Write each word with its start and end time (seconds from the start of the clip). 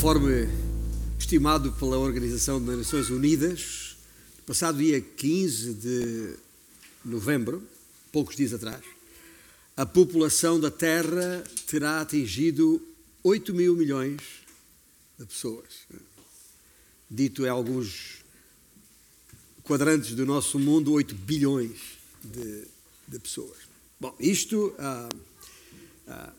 conforme 0.00 0.48
estimado 1.18 1.72
pela 1.72 1.98
Organização 1.98 2.64
das 2.64 2.78
Nações 2.78 3.10
Unidas, 3.10 3.98
passado 4.46 4.78
dia 4.78 4.98
15 4.98 5.74
de 5.74 6.36
novembro, 7.04 7.62
poucos 8.10 8.34
dias 8.34 8.54
atrás, 8.54 8.82
a 9.76 9.84
população 9.84 10.58
da 10.58 10.70
Terra 10.70 11.44
terá 11.66 12.00
atingido 12.00 12.80
8 13.22 13.52
mil 13.52 13.76
milhões 13.76 14.22
de 15.18 15.26
pessoas. 15.26 15.68
Dito 17.10 17.44
em 17.44 17.50
alguns 17.50 18.24
quadrantes 19.62 20.14
do 20.14 20.24
nosso 20.24 20.58
mundo, 20.58 20.94
8 20.94 21.14
bilhões 21.14 21.78
de, 22.24 22.64
de 23.06 23.18
pessoas. 23.18 23.58
Bom, 24.00 24.16
isto 24.18 24.74
ah, 24.78 25.08
ah, 26.08 26.32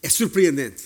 é 0.00 0.08
surpreendente 0.08 0.84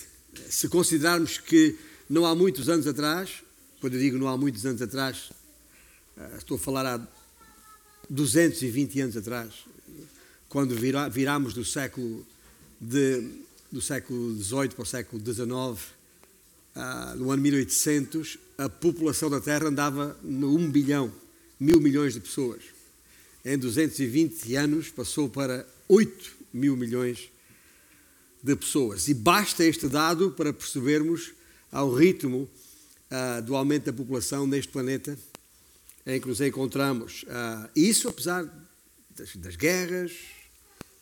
se 0.49 0.67
considerarmos 0.67 1.37
que 1.37 1.77
não 2.11 2.25
há 2.25 2.35
muitos 2.35 2.67
anos 2.67 2.85
atrás, 2.85 3.41
quando 3.79 3.93
eu 3.93 3.99
digo 4.01 4.17
não 4.17 4.27
há 4.27 4.37
muitos 4.37 4.65
anos 4.65 4.81
atrás, 4.81 5.31
eh, 6.17 6.35
estou 6.37 6.55
a 6.55 6.59
falar 6.59 6.85
há 6.85 7.07
220 8.09 8.99
anos 8.99 9.15
atrás, 9.15 9.53
quando 10.49 10.75
virámos 11.09 11.53
do 11.53 11.63
século 11.63 12.27
de, 12.81 13.29
do 13.71 13.81
século 13.81 14.35
XVIII 14.35 14.69
para 14.69 14.83
o 14.83 14.85
século 14.85 15.23
XIX, 15.23 15.87
ah, 16.75 17.15
no 17.17 17.31
ano 17.31 17.41
1800, 17.43 18.37
a 18.57 18.67
população 18.67 19.29
da 19.29 19.39
Terra 19.39 19.69
andava 19.69 20.17
no 20.21 20.53
1 20.57 20.69
bilhão, 20.69 21.13
mil 21.57 21.79
milhões 21.79 22.13
de 22.13 22.19
pessoas. 22.19 22.61
Em 23.45 23.57
220 23.57 24.53
anos 24.57 24.89
passou 24.89 25.29
para 25.29 25.65
8 25.87 26.31
mil 26.53 26.75
milhões 26.75 27.31
de 28.43 28.53
pessoas. 28.57 29.07
E 29.07 29.13
basta 29.13 29.63
este 29.63 29.87
dado 29.87 30.31
para 30.31 30.51
percebermos 30.51 31.31
ao 31.71 31.93
ritmo 31.93 32.49
uh, 33.09 33.41
do 33.41 33.55
aumento 33.55 33.85
da 33.85 33.93
população 33.93 34.45
neste 34.45 34.71
planeta 34.71 35.17
em 36.05 36.19
que 36.19 36.27
nos 36.27 36.41
encontramos. 36.41 37.23
Uh, 37.23 37.69
isso 37.75 38.09
apesar 38.09 38.43
das, 39.15 39.35
das 39.35 39.55
guerras, 39.55 40.13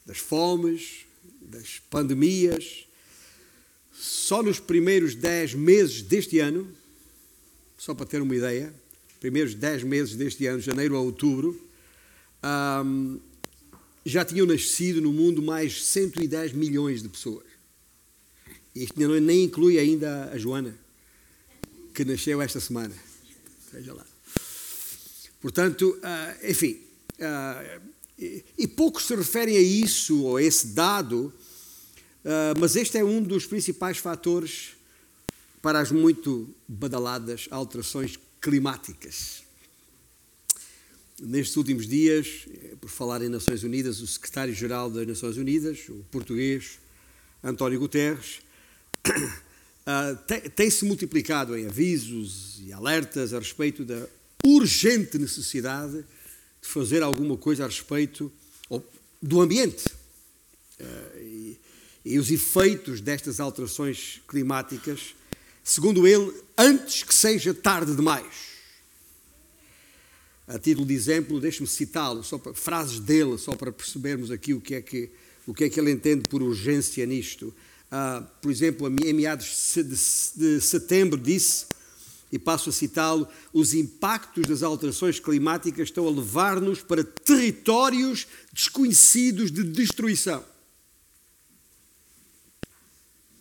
das 0.05 0.17
fomes, 0.17 1.05
das 1.41 1.79
pandemias. 1.89 2.85
Só 3.93 4.41
nos 4.41 4.59
primeiros 4.59 5.15
10 5.15 5.55
meses 5.55 6.01
deste 6.01 6.39
ano, 6.39 6.71
só 7.77 7.93
para 7.93 8.05
ter 8.05 8.21
uma 8.21 8.35
ideia, 8.35 8.73
primeiros 9.19 9.53
10 9.53 9.83
meses 9.83 10.15
deste 10.15 10.45
ano, 10.45 10.61
janeiro 10.61 10.95
a 10.95 11.01
outubro, 11.01 11.59
ah, 12.41 12.83
já 14.05 14.23
tinham 14.23 14.45
nascido 14.45 15.01
no 15.01 15.11
mundo 15.11 15.41
mais 15.41 15.85
110 15.85 16.53
milhões 16.53 17.01
de 17.01 17.09
pessoas. 17.09 17.48
Isto 18.80 18.97
nem 19.19 19.44
inclui 19.44 19.77
ainda 19.77 20.31
a 20.31 20.38
Joana, 20.38 20.73
que 21.94 22.05
nasceu 22.05 22.41
esta 22.41 22.61
semana. 22.61 22.95
Veja 23.73 23.94
lá. 23.94 24.05
Portanto, 25.41 25.99
ah, 26.02 26.36
enfim, 26.44 26.80
ah, 27.19 27.80
e 28.58 28.67
poucos 28.67 29.05
se 29.05 29.13
referem 29.13 29.58
a 29.58 29.61
isso, 29.61 30.23
ou 30.23 30.38
a 30.38 30.44
esse 30.44 30.67
dado, 30.67 31.33
ah, 32.23 32.53
mas 32.58 32.77
este 32.77 32.97
é 32.97 33.03
um 33.03 33.21
dos 33.21 33.45
principais 33.45 33.97
fatores 33.97 34.77
para 35.61 35.81
as 35.81 35.91
muito 35.91 36.47
badaladas 36.66 37.49
alterações 37.52 38.17
climáticas. 38.39 39.43
Nestes 41.19 41.58
últimos 41.58 41.86
dias, 41.86 42.47
por 42.80 42.89
falar 42.89 43.21
em 43.21 43.27
Nações 43.27 43.61
Unidas, 43.61 43.99
o 43.99 44.08
secretário-geral 44.08 44.89
das 44.89 45.05
Nações 45.05 45.36
Unidas, 45.36 45.80
o 45.89 45.95
português 46.09 46.80
António 47.43 47.77
Guterres, 47.77 48.39
uh, 49.08 50.49
tem-se 50.55 50.86
multiplicado 50.86 51.58
em 51.58 51.67
avisos 51.67 52.60
e 52.65 52.73
alertas 52.73 53.33
a 53.33 53.39
respeito 53.39 53.83
da 53.83 54.05
urgente 54.45 55.17
necessidade 55.17 56.05
de 56.61 56.67
fazer 56.67 57.04
alguma 57.04 57.38
coisa 57.38 57.65
a 57.65 57.67
respeito 57.67 58.32
do 59.21 59.42
ambiente 59.42 59.86
e, 61.17 61.58
e 62.05 62.17
os 62.17 62.32
efeitos 62.32 63.02
destas 63.02 63.39
alterações 63.39 64.21
climáticas, 64.27 65.14
segundo 65.64 66.08
ele, 66.08 66.32
antes 66.58 67.04
que 67.04 67.14
seja 67.14 67.54
tarde 67.54 67.95
demais 67.95 68.49
a 70.49 70.58
título 70.58 70.88
de 70.88 70.95
exemplo, 70.95 71.39
deixe-me 71.39 71.67
citá-lo, 71.67 72.23
só 72.23 72.39
para, 72.39 72.55
frases 72.55 72.99
dele, 72.99 73.38
só 73.38 73.55
para 73.55 73.71
percebermos 73.71 74.32
aqui 74.32 74.52
o 74.52 74.59
que 74.59 74.73
é 74.73 74.82
que, 74.82 75.11
o 75.45 75.54
que, 75.54 75.65
é 75.65 75.70
que 75.70 75.80
ele 75.80 75.92
entende 75.92 76.27
por 76.27 76.42
urgência 76.42 77.05
nisto. 77.05 77.54
Uh, 77.92 78.23
por 78.42 78.52
exemplo, 78.52 78.88
em 79.04 79.14
meados 79.14 79.76
de 80.36 80.61
setembro 80.61 81.20
disse, 81.20 81.66
e 82.32 82.38
passo 82.38 82.70
a 82.70 82.73
citá-lo, 82.73 83.27
os 83.52 83.73
impactos 83.73 84.45
das 84.45 84.61
alterações 84.61 85.20
climáticas 85.20 85.88
estão 85.88 86.08
a 86.08 86.11
levar-nos 86.11 86.82
para 86.82 87.04
territórios 87.04 88.27
desconhecidos 88.54 89.52
de 89.52 89.64
destruição. 89.64 90.45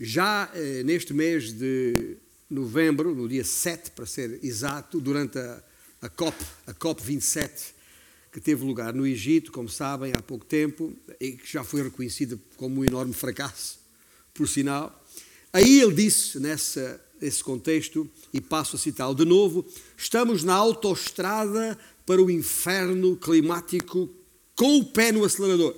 Já 0.00 0.50
eh, 0.54 0.82
neste 0.84 1.12
mês 1.12 1.52
de 1.52 2.16
novembro, 2.48 3.14
no 3.14 3.28
dia 3.28 3.44
7 3.44 3.90
para 3.90 4.06
ser 4.06 4.40
exato, 4.42 5.00
durante 5.00 5.38
a 5.38 5.62
a 6.00 6.08
COP, 6.08 6.36
a 6.66 6.72
COP 6.72 7.02
27, 7.02 7.74
que 8.32 8.40
teve 8.40 8.64
lugar 8.64 8.94
no 8.94 9.06
Egito, 9.06 9.50
como 9.50 9.68
sabem, 9.68 10.12
há 10.14 10.22
pouco 10.22 10.44
tempo, 10.44 10.96
e 11.20 11.32
que 11.32 11.50
já 11.50 11.64
foi 11.64 11.82
reconhecida 11.82 12.38
como 12.56 12.80
um 12.80 12.84
enorme 12.84 13.12
fracasso, 13.12 13.77
por 14.38 14.48
sinal. 14.48 15.04
Aí 15.52 15.80
ele 15.80 15.92
disse, 15.92 16.40
nessa, 16.40 17.00
nesse 17.20 17.44
contexto, 17.44 18.08
e 18.32 18.40
passo 18.40 18.76
a 18.76 18.78
citá-lo 18.78 19.14
de 19.14 19.24
novo: 19.24 19.66
estamos 19.96 20.42
na 20.42 20.54
autoestrada 20.54 21.78
para 22.06 22.22
o 22.22 22.30
inferno 22.30 23.16
climático 23.16 24.08
com 24.56 24.78
o 24.78 24.84
pé 24.84 25.12
no 25.12 25.24
acelerador. 25.24 25.74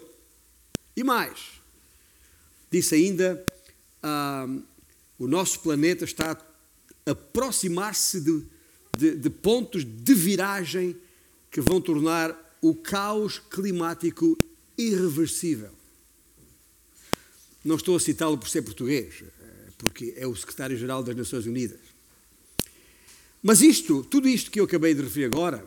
E 0.97 1.03
mais, 1.03 1.39
disse 2.71 2.95
ainda: 2.95 3.45
ah, 4.03 4.47
o 5.19 5.27
nosso 5.27 5.59
planeta 5.61 6.05
está 6.05 6.33
a 6.33 7.11
aproximar-se 7.11 8.21
de 8.21 8.45
de, 8.97 9.17
de 9.17 9.31
pontos 9.31 9.85
de 9.85 10.15
viragem 10.15 10.97
que 11.51 11.61
vão 11.61 11.81
tornar 11.81 12.59
o 12.61 12.75
caos 12.75 13.39
climático 13.39 14.39
irreversível. 14.77 15.71
Não 17.65 17.77
estou 17.77 17.97
a 17.97 18.01
citá-lo 18.01 18.39
por 18.39 18.49
ser 18.49 18.63
português, 18.63 19.23
porque 19.77 20.15
é 20.17 20.27
o 20.27 20.35
secretário-geral 20.35 21.03
das 21.03 21.17
Nações 21.17 21.47
Unidas. 21.47 21.81
Mas 23.43 23.61
isto, 23.61 24.05
tudo 24.05 24.29
isto 24.29 24.51
que 24.51 24.61
eu 24.61 24.65
acabei 24.65 24.95
de 24.95 25.03
referir 25.03 25.27
agora, 25.27 25.65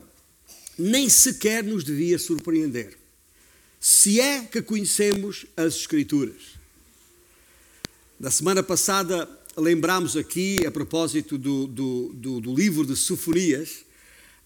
nem 0.77 1.09
sequer 1.09 1.63
nos 1.63 1.83
devia 1.83 2.17
surpreender. 2.19 2.97
Se 3.79 4.19
é 4.19 4.43
que 4.43 4.61
conhecemos 4.61 5.45
as 5.57 5.75
Escrituras. 5.75 6.53
Na 8.19 8.31
semana 8.31 8.63
passada 8.63 9.27
lembramos 9.57 10.15
aqui, 10.15 10.57
a 10.65 10.71
propósito 10.71 11.37
do, 11.37 11.67
do, 11.67 12.11
do, 12.13 12.39
do 12.39 12.55
livro 12.55 12.85
de 12.85 12.95
Sofonias, 12.95 13.85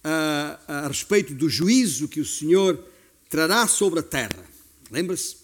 a, 0.03 0.59
a, 0.67 0.87
respeito 0.87 1.33
do 1.33 1.49
juízo 1.49 2.07
que 2.07 2.19
o 2.19 2.25
Senhor 2.25 2.83
trará 3.29 3.67
sobre 3.67 3.99
a 3.99 4.03
terra. 4.03 4.43
Lembra-se? 4.89 5.37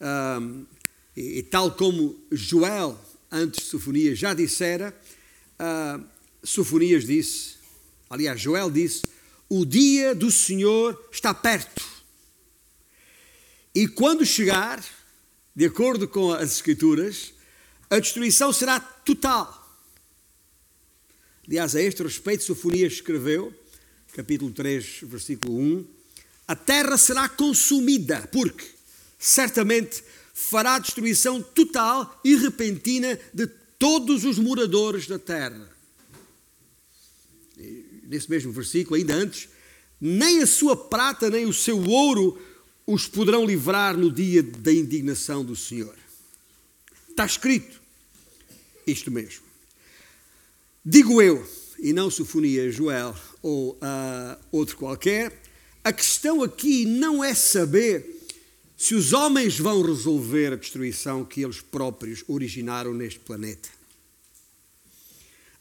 Um, 0.00 0.64
e, 1.18 1.38
e, 1.38 1.42
tal 1.42 1.72
como 1.72 2.16
Joel, 2.30 2.96
antes 3.28 3.64
de 3.64 3.70
Sofonias, 3.70 4.16
já 4.16 4.32
dissera, 4.32 4.96
uh, 5.58 6.04
Sofonias 6.44 7.04
disse, 7.04 7.56
aliás, 8.08 8.40
Joel 8.40 8.70
disse: 8.70 9.02
O 9.48 9.64
dia 9.64 10.14
do 10.14 10.30
Senhor 10.30 11.08
está 11.10 11.34
perto. 11.34 11.84
E 13.74 13.88
quando 13.88 14.24
chegar, 14.24 14.80
de 15.56 15.64
acordo 15.64 16.06
com 16.06 16.32
as 16.32 16.52
Escrituras, 16.52 17.34
a 17.90 17.98
destruição 17.98 18.52
será 18.52 18.78
total. 18.78 19.56
Aliás, 21.48 21.74
a 21.74 21.82
este 21.82 22.00
respeito, 22.04 22.44
Sofonias 22.44 22.92
escreveu, 22.92 23.52
capítulo 24.14 24.52
3, 24.52 25.00
versículo 25.02 25.58
1, 25.58 25.86
a 26.46 26.54
terra 26.54 26.96
será 26.96 27.28
consumida, 27.28 28.28
porque 28.30 28.64
certamente 29.18 30.04
fará 30.38 30.78
destruição 30.78 31.42
total 31.42 32.20
e 32.24 32.36
repentina 32.36 33.18
de 33.34 33.48
todos 33.76 34.24
os 34.24 34.38
moradores 34.38 35.08
da 35.08 35.18
terra. 35.18 35.68
Nesse 38.04 38.30
mesmo 38.30 38.52
versículo, 38.52 38.94
ainda 38.94 39.14
antes, 39.14 39.48
nem 40.00 40.40
a 40.40 40.46
sua 40.46 40.76
prata 40.76 41.28
nem 41.28 41.44
o 41.44 41.52
seu 41.52 41.82
ouro 41.84 42.40
os 42.86 43.08
poderão 43.08 43.44
livrar 43.44 43.96
no 43.96 44.12
dia 44.12 44.40
da 44.40 44.72
indignação 44.72 45.44
do 45.44 45.56
Senhor. 45.56 45.96
Está 47.10 47.26
escrito 47.26 47.82
isto 48.86 49.10
mesmo. 49.10 49.42
Digo 50.84 51.20
eu, 51.20 51.46
e 51.80 51.92
não 51.92 52.10
Sofonia, 52.10 52.70
Joel 52.70 53.14
ou 53.42 53.72
uh, 53.72 54.38
outro 54.52 54.76
qualquer, 54.76 55.42
a 55.82 55.92
questão 55.92 56.44
aqui 56.44 56.86
não 56.86 57.22
é 57.22 57.34
saber 57.34 58.17
se 58.78 58.94
os 58.94 59.12
homens 59.12 59.58
vão 59.58 59.82
resolver 59.82 60.52
a 60.52 60.56
destruição 60.56 61.24
que 61.24 61.42
eles 61.42 61.60
próprios 61.60 62.22
originaram 62.28 62.94
neste 62.94 63.18
planeta. 63.18 63.68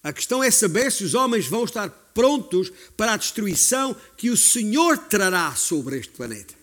A 0.04 0.14
questão 0.14 0.44
é 0.44 0.52
saber 0.52 0.92
se 0.92 1.04
os 1.04 1.16
homens 1.16 1.48
vão 1.48 1.64
estar 1.64 1.90
prontos 2.14 2.72
para 2.96 3.14
a 3.14 3.18
destruição 3.18 3.96
que 4.16 4.30
o 4.30 4.38
Senhor 4.38 5.00
trará 5.00 5.56
sobre 5.56 5.98
este 5.98 6.14
planeta. 6.14 6.54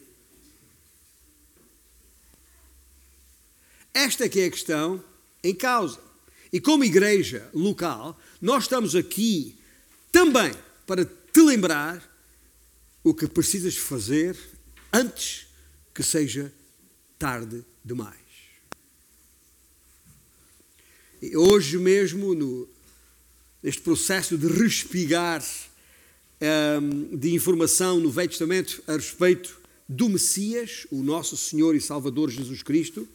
Esta 3.92 4.28
que 4.28 4.38
é 4.38 4.46
a 4.46 4.50
questão 4.50 5.02
em 5.42 5.54
causa. 5.54 5.98
E 6.52 6.60
como 6.60 6.84
igreja 6.84 7.50
local, 7.52 8.16
nós 8.40 8.64
estamos 8.64 8.94
aqui 8.94 9.58
também 10.12 10.54
para 10.86 11.04
te 11.04 11.40
lembrar 11.40 12.00
o 13.02 13.12
que 13.12 13.26
precisas 13.26 13.76
fazer 13.76 14.38
antes 14.92 15.48
que 15.94 16.02
seja 16.02 16.52
tarde 17.18 17.64
demais. 17.84 18.24
E 21.22 21.36
hoje 21.36 21.78
mesmo, 21.78 22.34
no, 22.34 22.68
neste 23.62 23.80
processo 23.80 24.36
de 24.36 24.46
respigar 24.46 25.42
um, 26.82 27.16
de 27.16 27.32
informação 27.32 28.00
no 28.00 28.10
Velho 28.10 28.28
Testamento 28.28 28.82
a 28.86 28.92
respeito 28.94 29.58
do 29.88 30.08
Messias, 30.08 30.86
o 30.90 31.02
nosso 31.02 31.36
Senhor 31.36 31.74
e 31.74 31.80
Salvador 31.80 32.30
Jesus 32.30 32.62
Cristo, 32.62 33.08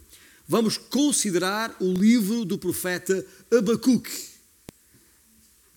vamos 0.48 0.78
considerar 0.78 1.76
o 1.80 1.94
livro 1.94 2.46
do 2.46 2.58
profeta 2.58 3.26
Abacuque. 3.52 4.30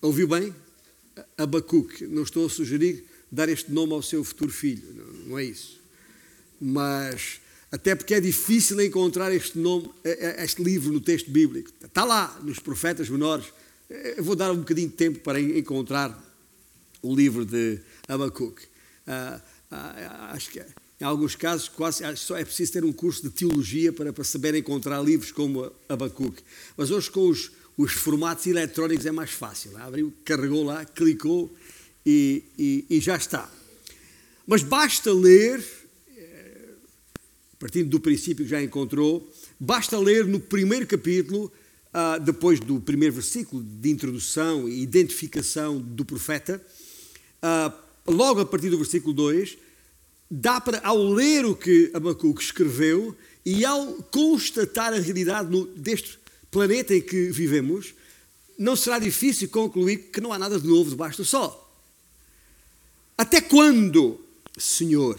Ouviu 0.01 0.27
bem? 0.27 0.55
Abacuque. 1.37 2.07
Não 2.07 2.23
estou 2.23 2.45
a 2.45 2.49
sugerir 2.49 3.05
dar 3.31 3.49
este 3.49 3.71
nome 3.71 3.93
ao 3.93 4.01
seu 4.01 4.23
futuro 4.23 4.51
filho, 4.51 4.93
não, 4.93 5.13
não 5.29 5.39
é 5.39 5.43
isso. 5.43 5.82
Mas, 6.65 7.41
até 7.69 7.93
porque 7.93 8.13
é 8.13 8.21
difícil 8.21 8.79
encontrar 8.79 9.33
este 9.33 9.59
nome, 9.59 9.89
é, 10.01 10.41
é, 10.41 10.45
este 10.45 10.63
livro 10.63 10.93
no 10.93 11.01
texto 11.01 11.29
bíblico. 11.29 11.69
Está 11.83 12.05
lá, 12.05 12.39
nos 12.41 12.59
profetas 12.59 13.09
menores. 13.09 13.47
Eu 13.89 14.23
vou 14.23 14.35
dar 14.35 14.51
um 14.51 14.57
bocadinho 14.57 14.87
de 14.87 14.95
tempo 14.95 15.19
para 15.19 15.41
encontrar 15.41 16.17
o 17.01 17.13
livro 17.13 17.45
de 17.45 17.79
Abacuque. 18.07 18.63
Ah, 19.05 19.41
ah, 19.69 20.31
acho 20.31 20.51
que 20.51 20.61
em 21.01 21.05
alguns 21.05 21.35
casos, 21.35 21.67
quase 21.67 22.01
só 22.15 22.37
é 22.37 22.45
preciso 22.45 22.71
ter 22.71 22.85
um 22.85 22.93
curso 22.93 23.23
de 23.23 23.29
teologia 23.29 23.91
para, 23.91 24.13
para 24.13 24.23
saber 24.23 24.55
encontrar 24.55 25.01
livros 25.01 25.33
como 25.33 25.69
Abacuque. 25.89 26.41
Mas 26.77 26.91
hoje, 26.91 27.11
com 27.11 27.27
os, 27.27 27.51
os 27.77 27.91
formatos 27.91 28.47
eletrónicos, 28.47 29.05
é 29.05 29.11
mais 29.11 29.31
fácil. 29.31 29.75
Abriu, 29.79 30.13
carregou 30.23 30.63
lá, 30.63 30.85
clicou 30.85 31.53
e, 32.05 32.43
e, 32.57 32.85
e 32.89 32.99
já 33.01 33.17
está. 33.17 33.51
Mas 34.47 34.63
basta 34.63 35.11
ler, 35.11 35.59
eh, 35.59 35.82
partindo 37.63 37.89
do 37.89 37.97
princípio 37.97 38.43
que 38.43 38.51
já 38.51 38.61
encontrou, 38.61 39.25
basta 39.57 39.97
ler 39.97 40.25
no 40.25 40.37
primeiro 40.37 40.85
capítulo, 40.85 41.49
ah, 41.93 42.17
depois 42.17 42.59
do 42.59 42.81
primeiro 42.81 43.13
versículo 43.13 43.63
de 43.63 43.89
introdução 43.89 44.67
e 44.67 44.81
identificação 44.81 45.79
do 45.79 46.03
profeta, 46.03 46.61
ah, 47.41 47.73
logo 48.05 48.41
a 48.41 48.45
partir 48.45 48.69
do 48.69 48.77
versículo 48.77 49.13
2 49.13 49.57
dá 50.29 50.59
para, 50.59 50.81
ao 50.85 51.01
ler 51.07 51.45
o 51.45 51.55
que 51.55 51.89
Abacuque 51.93 52.43
escreveu 52.43 53.15
e 53.45 53.63
ao 53.63 53.93
constatar 54.11 54.91
a 54.93 54.99
realidade 54.99 55.49
deste 55.77 56.19
planeta 56.51 56.93
em 56.93 56.99
que 56.99 57.29
vivemos, 57.29 57.93
não 58.59 58.75
será 58.75 58.99
difícil 58.99 59.47
concluir 59.47 60.09
que 60.11 60.19
não 60.19 60.33
há 60.33 60.37
nada 60.37 60.59
de 60.59 60.67
novo 60.67 60.89
debaixo 60.89 61.19
do 61.19 61.25
sol. 61.25 61.81
Até 63.17 63.39
quando, 63.39 64.19
Senhor, 64.57 65.17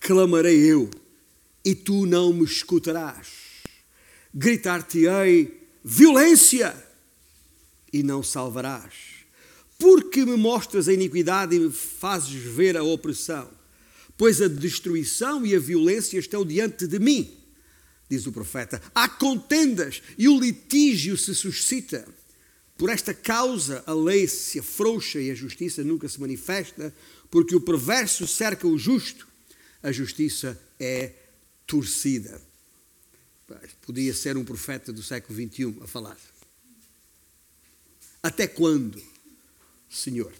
clamarei 0.00 0.60
eu 0.60 0.88
e 1.66 1.74
tu 1.74 2.06
não 2.06 2.32
me 2.32 2.44
escutarás? 2.44 3.28
Gritar-te-ei 4.32 5.68
violência 5.84 6.74
e 7.92 8.02
não 8.02 8.22
salvarás. 8.22 8.94
Porque 9.78 10.24
me 10.24 10.36
mostras 10.36 10.88
a 10.88 10.94
iniquidade 10.94 11.54
e 11.54 11.58
me 11.60 11.70
fazes 11.70 12.42
ver 12.42 12.78
a 12.78 12.82
opressão 12.82 13.54
pois 14.16 14.40
a 14.40 14.48
destruição 14.48 15.44
e 15.44 15.54
a 15.54 15.58
violência 15.58 16.18
estão 16.18 16.44
diante 16.44 16.86
de 16.86 16.98
mim, 16.98 17.30
diz 18.08 18.26
o 18.26 18.32
profeta. 18.32 18.80
Há 18.94 19.08
contendas 19.08 20.02
e 20.16 20.28
o 20.28 20.38
litígio 20.38 21.16
se 21.16 21.34
suscita. 21.34 22.06
Por 22.78 22.90
esta 22.90 23.14
causa 23.14 23.82
a 23.86 23.94
lei 23.94 24.26
se 24.26 24.58
afrouxa 24.58 25.20
e 25.20 25.30
a 25.30 25.34
justiça 25.34 25.82
nunca 25.82 26.08
se 26.08 26.20
manifesta, 26.20 26.94
porque 27.30 27.56
o 27.56 27.60
perverso 27.60 28.26
cerca 28.26 28.66
o 28.66 28.78
justo, 28.78 29.26
a 29.82 29.92
justiça 29.92 30.60
é 30.78 31.12
torcida. 31.66 32.40
Podia 33.82 34.14
ser 34.14 34.36
um 34.36 34.44
profeta 34.44 34.92
do 34.92 35.02
século 35.02 35.38
XXI 35.38 35.76
a 35.82 35.86
falar. 35.86 36.16
Até 38.22 38.46
quando, 38.46 39.00
Senhor? 39.88 40.32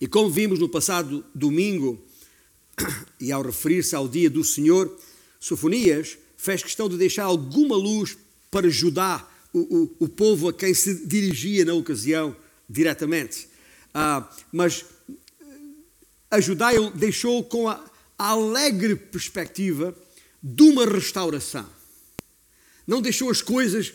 E 0.00 0.06
como 0.06 0.30
vimos 0.30 0.58
no 0.58 0.68
passado 0.68 1.24
domingo, 1.34 2.02
e 3.20 3.30
ao 3.30 3.42
referir-se 3.42 3.94
ao 3.94 4.08
dia 4.08 4.30
do 4.30 4.42
Senhor, 4.42 4.98
Sofonias 5.38 6.18
fez 6.36 6.62
questão 6.62 6.88
de 6.88 6.96
deixar 6.96 7.24
alguma 7.24 7.76
luz 7.76 8.16
para 8.50 8.68
Judá, 8.68 9.28
o, 9.52 9.58
o, 9.60 9.96
o 10.00 10.08
povo 10.08 10.48
a 10.48 10.52
quem 10.52 10.72
se 10.72 11.06
dirigia 11.06 11.64
na 11.64 11.74
ocasião 11.74 12.34
diretamente. 12.68 13.48
Ah, 13.92 14.28
mas 14.50 14.84
a 16.30 16.40
Judá 16.40 16.70
deixou 16.94 17.44
com 17.44 17.68
a 17.68 17.84
alegre 18.16 18.96
perspectiva 18.96 19.94
de 20.42 20.62
uma 20.62 20.84
restauração. 20.84 21.68
Não 22.86 23.00
deixou 23.00 23.30
as 23.30 23.40
coisas 23.40 23.92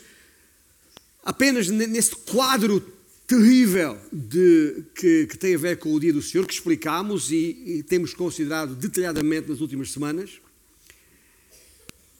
apenas 1.23 1.67
nesse 1.67 2.15
quadro 2.15 2.79
terrível 3.27 3.97
de, 4.13 4.83
que, 4.95 5.27
que, 5.27 5.37
tem 5.37 5.53
a 5.53 5.57
ver 5.57 5.77
com 5.77 5.93
o 5.93 5.99
dia 5.99 6.13
do 6.13 6.21
Senhor, 6.21 6.47
que 6.47 6.53
explicámos 6.53 7.29
e, 7.29 7.61
e 7.65 7.83
temos 7.83 8.13
considerado 8.13 8.73
detalhadamente 8.73 9.49
nas 9.49 9.59
últimas 9.59 9.91
semanas. 9.91 10.39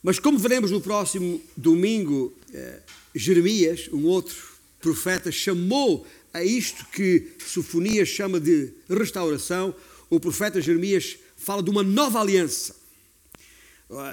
Mas 0.04 0.20
como 0.20 0.38
veremos 0.38 0.72
no 0.72 0.82
próximo 0.82 1.42
domingo, 1.56 2.34
eh, 2.54 2.82
Jeremias, 3.16 3.90
um 3.92 4.04
outro 4.06 4.36
profeta, 4.80 5.32
chamou 5.32 6.06
a 6.34 6.44
isto 6.44 6.86
que 6.92 7.30
Sofonias 7.46 8.08
chama 8.10 8.40
de 8.40 8.72
restauração. 8.90 9.74
O 10.10 10.20
profeta 10.20 10.62
Jeremias 10.62 11.18
fala 11.36 11.64
de 11.64 11.70
uma 11.70 11.84
nova 11.84 12.20
aliança. 12.20 12.76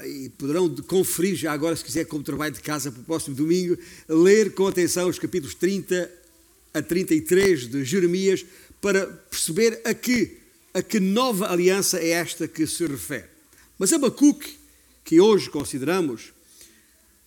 E 0.07 0.29
poderão 0.39 0.73
conferir 0.87 1.35
já 1.35 1.53
agora, 1.53 1.75
se 1.75 1.85
quiser, 1.85 2.05
como 2.05 2.23
trabalho 2.23 2.55
de 2.55 2.61
casa 2.61 2.93
para 2.93 3.01
o 3.01 3.05
próximo 3.05 3.35
domingo, 3.35 3.77
ler 4.09 4.55
com 4.55 4.69
atenção 4.69 5.09
os 5.09 5.19
capítulos 5.19 5.55
30 5.55 6.11
a 6.73 6.81
33 6.81 7.69
de 7.69 7.85
Jeremias 7.85 8.47
para 8.81 9.07
perceber 9.07 9.81
a 9.85 9.93
que, 9.93 10.39
a 10.73 10.81
que 10.81 11.01
nova 11.01 11.51
aliança 11.51 11.99
é 11.99 12.11
esta 12.11 12.47
que 12.47 12.67
se 12.67 12.87
refere. 12.87 13.29
Mas 13.77 13.93
Abacuque, 13.93 14.57
que 15.05 15.21
hoje 15.21 15.51
consideramos, 15.51 16.33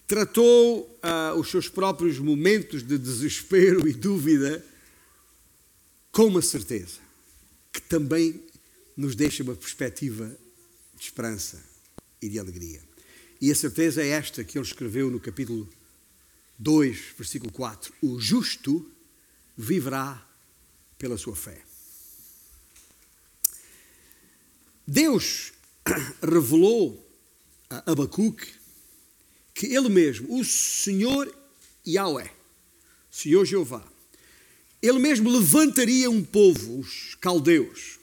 tratou 0.08 0.82
uh, 0.82 1.38
os 1.38 1.51
seus 1.51 1.68
próprios 1.68 2.18
momentos 2.18 2.82
de 2.82 2.98
desespero 2.98 3.86
e 3.88 3.92
dúvida 3.92 4.66
com 6.13 6.27
uma 6.27 6.42
certeza, 6.42 7.00
que 7.74 7.82
também 7.82 8.42
nos 8.96 9.16
deixa 9.16 9.44
uma 9.44 9.56
perspectiva 9.56 10.34
de 10.98 11.04
esperança 11.04 11.67
e 12.22 12.30
de 12.30 12.40
alegria. 12.40 12.82
E 13.40 13.52
a 13.52 13.56
certeza 13.56 14.02
é 14.02 14.10
esta 14.10 14.44
que 14.44 14.58
ele 14.58 14.66
escreveu 14.66 15.12
no 15.12 15.20
capítulo 15.20 15.70
2, 16.58 16.98
versículo 17.18 17.52
4: 17.52 17.94
O 18.02 18.20
justo 18.20 18.90
viverá 19.56 20.26
pela 20.98 21.18
sua 21.18 21.36
fé. 21.36 21.62
Deus 24.88 25.52
revelou 26.22 27.06
a 27.70 27.92
Abacuque 27.92 28.54
que 29.54 29.66
ele 29.76 29.90
mesmo, 29.90 30.40
o 30.40 30.46
Senhor 30.46 31.36
Yahweh, 31.86 32.30
Senhor 33.10 33.44
Jeová, 33.44 33.84
ele 34.82 35.00
mesmo 35.00 35.30
levantaria 35.32 36.10
um 36.10 36.24
povo, 36.24 36.80
os 36.80 37.16
caldeus. 37.16 38.00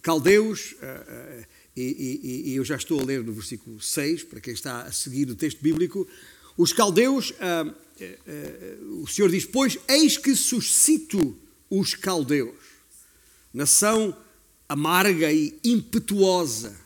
Caldeus, 0.00 0.76
eh, 0.80 1.46
e, 1.76 2.54
eu 2.54 2.64
já 2.64 2.76
estou 2.76 3.00
a 3.00 3.04
ler 3.04 3.22
no 3.22 3.32
versículo 3.32 3.80
6, 3.80 4.24
para 4.24 4.40
quem 4.40 4.54
está 4.54 4.82
a 4.82 4.92
seguir 4.92 5.28
o 5.30 5.34
texto 5.34 5.60
bíblico, 5.60 6.06
os 6.56 6.72
caldeus 6.72 7.32
é, 8.00 8.18
é, 8.26 8.76
o 9.02 9.06
Senhor 9.06 9.28
diz: 9.30 9.44
Pois 9.44 9.78
eis 9.88 10.16
que 10.16 10.34
suscito 10.34 11.36
os 11.70 11.94
caldeus, 11.94 12.54
nação 13.52 14.16
amarga 14.68 15.32
e 15.32 15.58
impetuosa, 15.64 16.76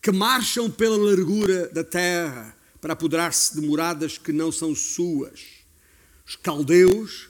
que 0.00 0.12
marcham 0.12 0.70
pela 0.70 0.96
largura 0.96 1.68
da 1.68 1.82
terra 1.82 2.56
para 2.80 2.92
apoderar-se 2.92 3.60
de 3.60 3.66
moradas 3.66 4.16
que 4.18 4.32
não 4.32 4.52
são 4.52 4.74
suas. 4.74 5.40
Os 6.26 6.36
caldeus 6.36 7.28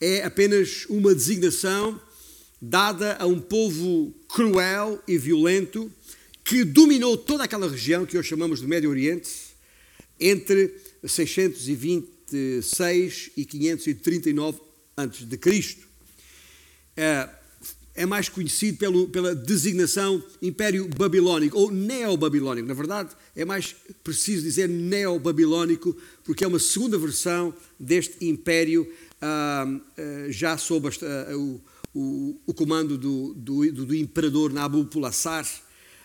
é 0.00 0.24
apenas 0.24 0.86
uma 0.88 1.14
designação 1.14 2.00
dada 2.60 3.16
a 3.18 3.26
um 3.26 3.40
povo 3.40 4.14
cruel 4.28 5.02
e 5.06 5.16
violento 5.16 5.90
que 6.44 6.64
dominou 6.64 7.16
toda 7.16 7.44
aquela 7.44 7.68
região 7.68 8.06
que 8.06 8.16
hoje 8.16 8.28
chamamos 8.28 8.60
de 8.60 8.66
Médio 8.66 8.90
Oriente 8.90 9.30
entre 10.18 10.74
620 11.04 12.18
entre 12.28 12.62
6 12.62 13.30
e 13.36 13.44
539 13.44 14.58
a.C. 14.96 15.76
É, 16.96 17.28
é 17.94 18.06
mais 18.06 18.28
conhecido 18.28 18.76
pelo, 18.76 19.08
pela 19.08 19.34
designação 19.34 20.22
Império 20.42 20.88
Babilónico 20.88 21.58
ou 21.58 21.70
Neobabilónico. 21.70 22.68
Na 22.68 22.74
verdade, 22.74 23.10
é 23.34 23.44
mais 23.44 23.74
preciso 24.04 24.42
dizer 24.42 24.68
Neobabilónico, 24.68 25.96
porque 26.24 26.44
é 26.44 26.46
uma 26.46 26.58
segunda 26.58 26.98
versão 26.98 27.54
deste 27.78 28.26
império, 28.26 28.86
ah, 29.22 29.66
ah, 29.96 30.26
já 30.28 30.58
sob 30.58 30.88
ah, 30.88 31.36
o, 31.36 31.60
o, 31.94 32.40
o, 32.46 32.54
comando 32.54 32.96
do, 32.96 33.34
do, 33.34 33.72
do 33.72 33.94
imperador 33.94 34.52
Nabopolassar. 34.52 35.46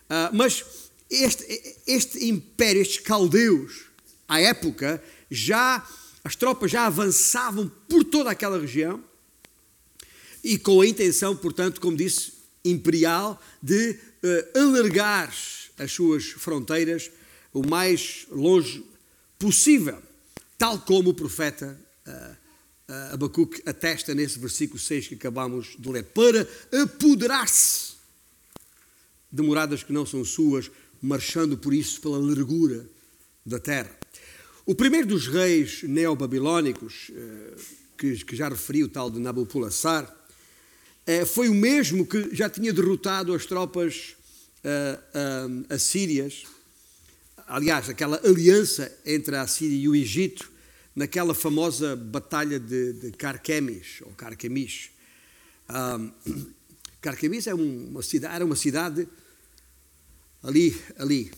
Ah, 0.10 0.32
mas 0.34 0.66
este, 1.10 1.75
este 1.86 2.25
império, 2.25 2.82
estes 2.82 3.00
caldeus, 3.00 3.86
à 4.28 4.40
época, 4.40 5.04
já 5.30 5.86
as 6.24 6.36
tropas 6.36 6.72
já 6.72 6.86
avançavam 6.86 7.70
por 7.90 8.04
toda 8.04 8.32
aquela 8.32 8.60
região 8.60 9.04
e 10.44 10.58
com 10.58 10.82
a 10.82 10.88
intenção, 10.88 11.36
portanto, 11.36 11.80
como 11.80 11.98
disse, 11.98 12.34
imperial, 12.63 13.42
de 13.62 13.92
uh, 13.92 14.60
alargar 14.60 15.34
as 15.78 15.92
suas 15.92 16.25
fronteiras 16.25 17.12
o 17.54 17.66
mais 17.68 18.25
longe 18.32 18.84
possível, 19.38 20.02
tal 20.58 20.80
como 20.80 21.10
o 21.10 21.13
profeta 21.13 21.80
uh, 22.08 22.12
uh, 22.12 22.43
Abacuque 23.12 23.62
atesta 23.66 24.14
nesse 24.14 24.40
versículo 24.40 24.80
6 24.80 25.08
que 25.08 25.16
acabamos 25.16 25.76
de 25.78 25.90
ler, 25.90 26.04
para 26.06 26.48
apoderar-se 26.84 27.94
de 29.32 29.42
moradas 29.42 29.84
que 29.84 29.92
não 29.92 30.06
são 30.06 30.24
suas, 30.24 30.70
marchando 31.02 31.58
por 31.58 31.74
isso 31.74 32.00
pela 32.00 32.18
largura 32.18 32.88
da 33.46 33.60
terra. 33.60 33.90
O 34.66 34.74
primeiro 34.74 35.08
dos 35.08 35.28
reis 35.28 35.84
neobabilónicos, 35.84 37.12
eh, 37.14 37.54
que 37.98 38.36
já 38.36 38.48
referi, 38.48 38.84
o 38.84 38.88
tal 38.88 39.10
de 39.10 39.20
Nabopolassar, 39.20 40.14
eh, 41.06 41.26
foi 41.26 41.50
o 41.50 41.54
mesmo 41.54 42.06
que 42.06 42.34
já 42.34 42.50
tinha 42.50 42.72
derrotado 42.72 43.34
as 43.34 43.46
tropas 43.46 44.16
eh, 44.64 45.00
assírias, 45.70 46.44
aliás, 47.48 47.90
aquela 47.90 48.22
aliança 48.24 48.90
entre 49.06 49.36
a 49.36 49.42
Assíria 49.42 49.76
e 49.76 49.90
o 49.90 49.96
Egito, 49.96 50.50
naquela 50.96 51.34
famosa 51.34 51.96
batalha 51.96 52.60
de, 52.60 52.94
de 52.94 53.12
Carquemis, 53.12 54.02
ou 54.02 54.12
Carquemis. 54.12 54.90
Carquemis 57.02 57.48
é 57.48 57.54
uma 57.54 58.02
cidade, 58.02 58.36
era 58.36 58.46
uma 58.46 58.56
cidade 58.56 59.08
ali, 60.44 60.76
ali, 60.98 61.32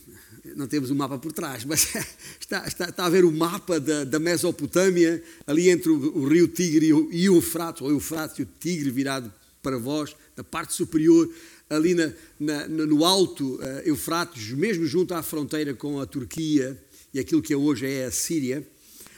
não 0.56 0.68
temos 0.68 0.90
o 0.90 0.94
um 0.94 0.98
mapa 0.98 1.18
por 1.18 1.32
trás, 1.32 1.64
mas 1.64 1.88
está, 2.40 2.68
está, 2.68 2.90
está, 2.90 3.06
a 3.06 3.10
ver 3.10 3.24
o 3.24 3.32
mapa 3.32 3.80
da, 3.80 4.04
da 4.04 4.20
Mesopotâmia, 4.20 5.24
ali 5.48 5.70
entre 5.70 5.90
o, 5.90 6.18
o 6.18 6.28
rio 6.28 6.48
Tigre 6.48 6.88
e 6.88 6.94
o, 7.30 7.36
Eufrates, 7.36 7.82
ou 7.82 7.90
Eufrates 7.90 8.40
e 8.40 8.42
o 8.42 8.46
Tigre 8.60 8.90
virado 8.90 9.32
para 9.62 9.78
vós, 9.78 10.16
na 10.36 10.44
parte 10.44 10.74
superior, 10.74 11.30
ali 11.70 11.94
na, 11.94 12.12
na, 12.40 12.68
no 12.68 13.04
alto 13.04 13.56
uh, 13.56 13.62
Eufrates, 13.86 14.52
mesmo 14.52 14.86
junto 14.86 15.14
à 15.14 15.24
fronteira 15.24 15.74
com 15.74 16.00
a 16.00 16.06
Turquia 16.06 16.80
e 17.14 17.20
aquilo 17.20 17.42
que 17.42 17.56
hoje 17.56 17.88
é 17.88 18.06
a 18.06 18.12
Síria. 18.12 18.68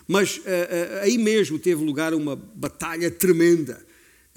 Mas 0.08 0.38
uh, 0.38 0.42
uh, 0.42 0.44
aí 1.02 1.18
mesmo 1.18 1.60
teve 1.60 1.84
lugar 1.84 2.14
uma 2.14 2.36
batalha 2.36 3.12
tremenda 3.12 3.86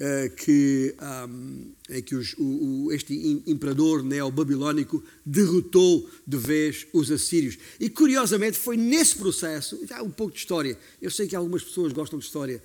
eh, 0.03 0.29
que, 0.29 0.95
um, 1.29 1.73
que 2.03 2.15
os, 2.15 2.33
o, 2.33 2.85
o, 2.87 2.91
este 2.91 3.13
imperador 3.45 4.01
neobabilónico 4.01 5.03
derrotou 5.23 6.09
de 6.25 6.37
vez 6.37 6.87
os 6.91 7.11
assírios. 7.11 7.59
E 7.79 7.87
curiosamente 7.87 8.57
foi 8.57 8.75
nesse 8.75 9.15
processo, 9.15 9.79
já 9.85 10.01
um 10.01 10.09
pouco 10.09 10.33
de 10.33 10.39
história, 10.39 10.75
eu 10.99 11.11
sei 11.11 11.27
que 11.27 11.35
algumas 11.35 11.63
pessoas 11.63 11.93
gostam 11.93 12.17
de 12.17 12.25
história 12.25 12.63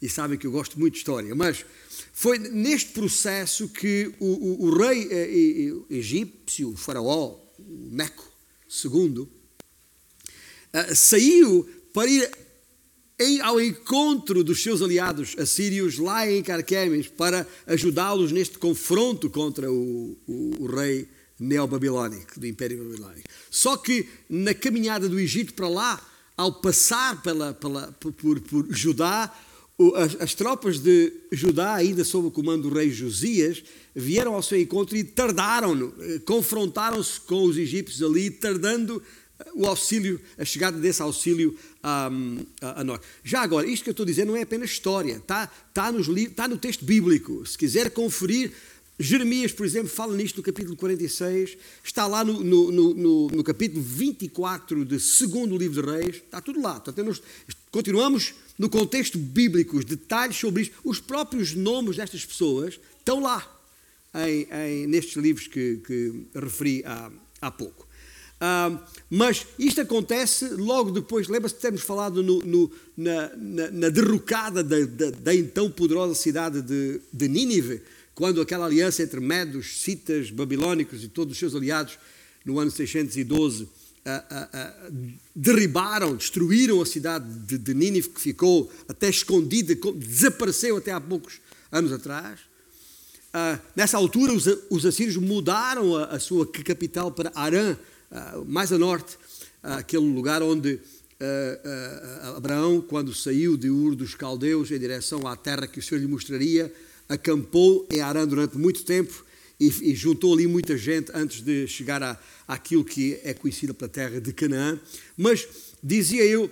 e 0.00 0.08
sabem 0.08 0.38
que 0.38 0.46
eu 0.46 0.52
gosto 0.52 0.78
muito 0.78 0.92
de 0.92 0.98
história, 1.00 1.34
mas 1.34 1.66
foi 2.12 2.38
neste 2.38 2.92
processo 2.92 3.68
que 3.70 4.14
o, 4.20 4.66
o 4.66 4.78
rei 4.78 5.08
eh, 5.10 5.72
egípcio, 5.90 6.70
o 6.70 6.76
faraó, 6.76 7.40
o 7.58 7.88
Neco 7.90 8.32
II, 8.84 9.26
saiu 10.94 11.68
para 11.98 12.08
ir 12.08 12.30
ao 13.42 13.60
encontro 13.60 14.44
dos 14.44 14.62
seus 14.62 14.80
aliados 14.80 15.34
assírios 15.36 15.98
lá 15.98 16.30
em 16.30 16.40
Carquemes 16.44 17.08
para 17.08 17.44
ajudá-los 17.66 18.30
neste 18.30 18.56
confronto 18.56 19.28
contra 19.28 19.68
o, 19.68 20.16
o, 20.24 20.54
o 20.60 20.66
rei 20.66 21.08
neobabilónico, 21.40 22.38
do 22.38 22.46
Império 22.46 22.84
Babilónico. 22.84 23.28
Só 23.50 23.76
que 23.76 24.08
na 24.30 24.54
caminhada 24.54 25.08
do 25.08 25.18
Egito 25.18 25.54
para 25.54 25.66
lá, 25.66 26.00
ao 26.36 26.52
passar 26.60 27.20
pela, 27.20 27.52
pela, 27.52 27.90
por, 27.98 28.40
por 28.42 28.66
Judá, 28.70 29.36
as, 29.96 30.20
as, 30.20 30.34
tropas 30.34 30.78
de 30.78 31.12
Judá, 31.32 31.74
ainda 31.74 32.04
sob 32.04 32.28
o 32.28 32.30
comando 32.30 32.68
do 32.68 32.74
rei 32.76 32.92
Josias, 32.92 33.60
vieram 33.92 34.34
ao 34.34 34.42
seu 34.42 34.60
encontro 34.60 34.96
e 34.96 35.02
tardaram, 35.02 35.92
eh, 35.98 36.20
confrontaram-se 36.24 37.20
com 37.22 37.42
os 37.42 37.56
egípcios 37.56 38.08
ali, 38.08 38.30
tardando 38.30 39.02
o 39.54 39.66
auxílio, 39.66 40.20
a 40.36 40.44
chegada 40.44 40.78
desse 40.78 41.00
auxílio 41.00 41.56
a, 41.82 42.10
a, 42.60 42.80
a, 42.80 42.84
nós. 42.84 43.00
Já 43.22 43.42
agora, 43.42 43.66
isto 43.66 43.84
que 43.84 43.90
eu 43.90 43.92
estou 43.92 44.06
dizendo 44.06 44.28
não 44.28 44.36
é 44.36 44.42
apenas 44.42 44.70
história, 44.70 45.16
está, 45.16 45.50
está, 45.68 45.92
nos, 45.92 46.08
está 46.08 46.48
no 46.48 46.58
texto 46.58 46.84
bíblico. 46.84 47.46
Se 47.46 47.56
quiser 47.56 47.90
conferir, 47.90 48.52
Jeremias, 48.98 49.52
por 49.52 49.64
exemplo, 49.64 49.88
fala 49.88 50.16
nisto 50.16 50.38
no 50.38 50.42
capítulo 50.42 50.76
46, 50.76 51.56
está 51.84 52.06
lá 52.06 52.24
no, 52.24 52.42
no, 52.42 52.72
no, 52.72 53.28
no 53.28 53.44
capítulo 53.44 53.80
24 53.80 54.84
do 54.84 54.98
segundo 54.98 55.56
livro 55.56 55.80
de 55.82 55.88
Reis, 55.88 56.16
está 56.16 56.40
tudo 56.40 56.60
lá. 56.60 56.80
Portanto, 56.80 57.22
continuamos 57.70 58.34
no 58.58 58.68
contexto 58.68 59.16
bíblico, 59.16 59.78
os 59.78 59.84
detalhes 59.84 60.36
sobre 60.36 60.62
isto, 60.62 60.74
os 60.82 60.98
próprios 60.98 61.54
nomes 61.54 61.96
destas 61.96 62.26
pessoas 62.26 62.80
estão 62.98 63.20
lá, 63.20 63.46
em, 64.14 64.48
em, 64.50 64.86
nestes 64.88 65.16
livros 65.16 65.46
que, 65.46 65.76
que 65.86 66.26
referi 66.34 66.82
há, 66.84 67.08
há 67.40 67.50
pouco. 67.52 67.87
Mas 69.10 69.46
isto 69.58 69.80
acontece 69.80 70.48
logo 70.48 70.90
depois, 70.90 71.28
lembra-se 71.28 71.56
de 71.56 71.60
termos 71.60 71.82
falado 71.82 72.22
no, 72.22 72.38
no, 72.40 72.70
na, 72.96 73.30
na, 73.36 73.70
na, 73.70 73.88
derrocada 73.88 74.62
da, 74.62 74.80
da, 74.84 75.10
da, 75.10 75.34
então 75.34 75.70
poderosa 75.70 76.14
cidade 76.14 76.62
de, 76.62 77.00
de 77.12 77.28
Nínive, 77.28 77.82
quando 78.14 78.40
aquela 78.40 78.66
aliança 78.66 79.02
entre 79.02 79.20
Medos, 79.20 79.80
Citas, 79.80 80.30
Babilónicos 80.30 81.02
e 81.02 81.08
todos 81.08 81.32
os 81.32 81.38
seus 81.38 81.54
aliados, 81.54 81.98
no 82.44 82.58
ano 82.58 82.70
612, 82.70 83.64
uh, 83.64 83.68
uh, 83.68 85.12
derribaram, 85.34 86.14
destruíram 86.14 86.80
a 86.80 86.86
cidade 86.86 87.28
de, 87.40 87.58
de 87.58 87.74
Nínive, 87.74 88.10
que 88.10 88.20
ficou 88.20 88.70
até 88.88 89.08
escondida, 89.08 89.74
desapareceu 89.96 90.76
até 90.76 90.92
há 90.92 91.00
poucos 91.00 91.40
anos 91.72 91.92
atrás. 91.92 92.40
Nessa 93.76 93.98
altura, 93.98 94.32
os, 94.32 94.46
os 94.70 94.86
assírios 94.86 95.16
mudaram 95.16 95.94
a, 95.96 96.04
a, 96.06 96.18
sua 96.18 96.46
capital 96.46 97.12
para 97.12 97.30
Arã, 97.34 97.76
mais 98.46 98.72
a 98.72 98.78
norte, 98.78 99.16
uh, 99.62 99.74
aquele 99.78 100.06
lugar 100.06 100.42
onde 100.42 100.74
uh, 100.74 102.36
Abraão, 102.36 102.80
quando 102.80 103.14
saiu 103.14 103.56
de 103.56 103.70
Ur 103.70 103.94
dos 103.94 104.14
Caldeus 104.14 104.70
em 104.70 104.78
direção 104.78 105.26
à 105.26 105.36
terra 105.36 105.66
que 105.66 105.78
o 105.78 105.82
Senhor 105.82 106.00
lhe 106.00 106.06
mostraria, 106.06 106.72
acampou 107.08 107.86
em 107.90 108.00
Arã 108.00 108.26
durante 108.26 108.56
muito 108.56 108.84
tempo 108.84 109.24
e, 109.58 109.94
juntou 109.94 110.34
ali 110.34 110.46
muita 110.46 110.76
gente 110.76 111.10
antes 111.12 111.40
de 111.40 111.66
chegar 111.66 112.22
àquilo 112.46 112.84
que 112.84 113.18
é 113.24 113.34
conhecido 113.34 113.74
pela 113.74 113.88
terra 113.88 114.20
de 114.20 114.32
Canaã. 114.32 114.78
Mas, 115.16 115.48
dizia 115.82 116.24
eu, 116.24 116.48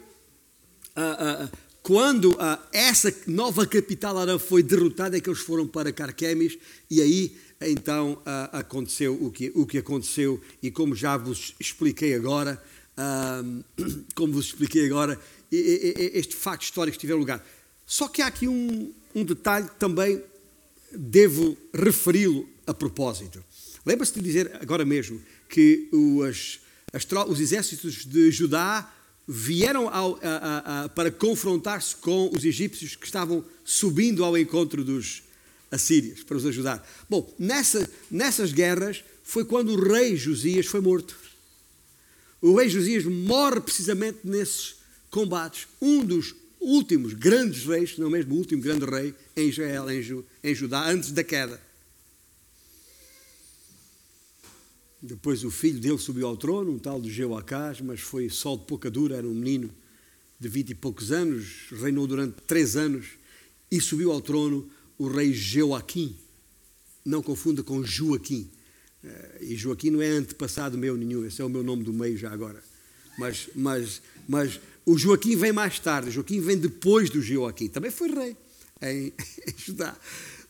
quando 1.87 2.37
essa 2.73 3.15
nova 3.29 3.65
capital 3.65 4.19
Arã 4.19 4.41
foi 4.41 4.61
derrotada, 4.61 5.17
é 5.17 5.21
que 5.21 5.31
eles 5.31 5.39
foram 5.39 5.69
para 5.69 5.93
Carquemis 5.93 6.59
e 6.91 7.01
aí 7.01 7.37
então 7.61 8.15
uh, 8.15 8.57
aconteceu 8.59 9.15
o 9.15 9.31
que, 9.31 9.53
o 9.55 9.65
que 9.65 9.79
aconteceu 9.79 10.41
e 10.61 10.69
como 10.69 10.97
já 10.97 11.17
vos 11.17 11.55
expliquei 11.61 12.13
agora, 12.13 12.61
uh, 12.99 13.65
como 14.17 14.33
vos 14.33 14.47
expliquei 14.47 14.85
agora, 14.85 15.17
este 15.49 16.35
facto 16.35 16.65
histórico 16.65 16.99
tiver 16.99 17.15
lugar. 17.15 17.47
Só 17.87 18.09
que 18.09 18.21
há 18.21 18.27
aqui 18.27 18.49
um, 18.49 18.93
um 19.15 19.25
detalhe 19.25 19.69
que 19.69 19.77
também 19.77 20.21
devo 20.91 21.57
referi-lo 21.73 22.49
a 22.67 22.75
propósito. 22.75 23.45
Lembra-se 23.87 24.13
de 24.13 24.23
dizer 24.23 24.59
agora 24.61 24.85
mesmo 24.85 25.23
que 25.49 25.89
as, 26.29 26.59
os 27.29 27.39
exércitos 27.39 28.05
de 28.05 28.33
Judá 28.33 28.93
vieram 29.27 29.89
ao, 29.89 30.19
a, 30.23 30.29
a, 30.29 30.85
a, 30.85 30.89
para 30.89 31.11
confrontar-se 31.11 31.97
com 31.97 32.31
os 32.35 32.45
egípcios 32.45 32.95
que 32.95 33.07
estavam 33.07 33.45
subindo 33.65 34.25
ao 34.25 34.39
encontro 34.39 34.85
dos, 34.85 35.23
assírios 35.71 36.23
para 36.23 36.37
os 36.37 36.47
ajudar. 36.47 36.87
Bom, 37.09 37.33
nessa, 37.39 37.89
nessas 38.11 38.53
guerras 38.53 39.03
foi 39.23 39.45
quando 39.45 39.73
o 39.73 39.93
rei 39.93 40.17
Josias 40.17 40.67
foi 40.67 40.81
morto. 40.81 41.17
O 42.41 42.57
rei 42.57 42.69
Josias 42.69 43.05
morre 43.05 43.61
precisamente 43.61 44.19
nesses 44.25 44.77
combates. 45.11 45.67
Um 45.81 46.05
dos 46.05 46.35
últimos 46.61 47.13
grandes 47.13 47.65
reis, 47.65 47.97
não 47.99 48.11
mesmo 48.11 48.35
o 48.35 48.39
último 48.39 48.63
grande 48.63 48.85
rei 48.85 49.15
em 49.37 49.49
Israel, 49.49 49.91
em, 49.91 50.03
Ju, 50.03 50.25
em 50.43 50.55
Judá, 50.55 50.89
antes 50.89 51.11
da 51.13 51.25
queda. 51.25 51.61
Depois 55.03 55.45
o 55.45 55.51
filho 55.51 55.79
dele 55.79 55.99
subiu 55.99 56.27
ao 56.27 56.37
trono, 56.37 56.73
um 56.73 56.79
tal 56.79 57.01
de 57.01 57.11
Jeoacás, 57.11 57.81
mas 57.81 58.01
foi 58.01 58.29
sol 58.29 58.57
de 58.57 58.65
pouca 58.65 58.91
dura, 58.91 59.17
era 59.17 59.27
um 59.27 59.35
menino 59.35 59.71
de 60.39 60.49
vinte 60.49 60.71
e 60.71 60.75
poucos 60.75 61.13
anos, 61.13 61.67
reinou 61.71 62.07
durante 62.07 62.35
três 62.47 62.77
anos 62.77 63.07
e 63.71 63.81
subiu 63.81 64.13
ao 64.13 64.21
trono 64.21 64.69
o 64.99 65.09
rei 65.09 65.33
Joaquim. 65.33 66.17
Não 67.05 67.23
confunda 67.23 67.63
com 67.63 67.85
Joaquim. 67.85 68.51
Eh, 69.03 69.39
e 69.43 69.57
Joaquim 69.57 69.91
não 69.91 70.03
é 70.03 70.09
antepassado 70.09 70.77
meu 70.77 70.97
nenhum, 70.97 71.25
esse 71.25 71.41
é 71.41 71.45
o 71.45 71.49
meu 71.49 71.63
nome 71.63 71.85
do 71.85 71.93
meio 71.93 72.17
já 72.17 72.31
agora. 72.31 72.63
Mas, 73.19 73.49
mas, 73.55 74.03
mas 74.29 74.61
o 74.85 74.97
Joaquim 74.99 75.37
vem 75.37 75.53
mais 75.53 75.79
tarde, 75.79 76.11
Joaquim 76.11 76.41
vem 76.41 76.59
depois 76.59 77.11
do 77.11 77.21
Joaquim. 77.21 77.69
Também 77.69 77.91
foi 77.91 78.09
rei 78.09 78.37
em, 78.83 79.13
em 79.47 79.55
Judá. 79.57 79.97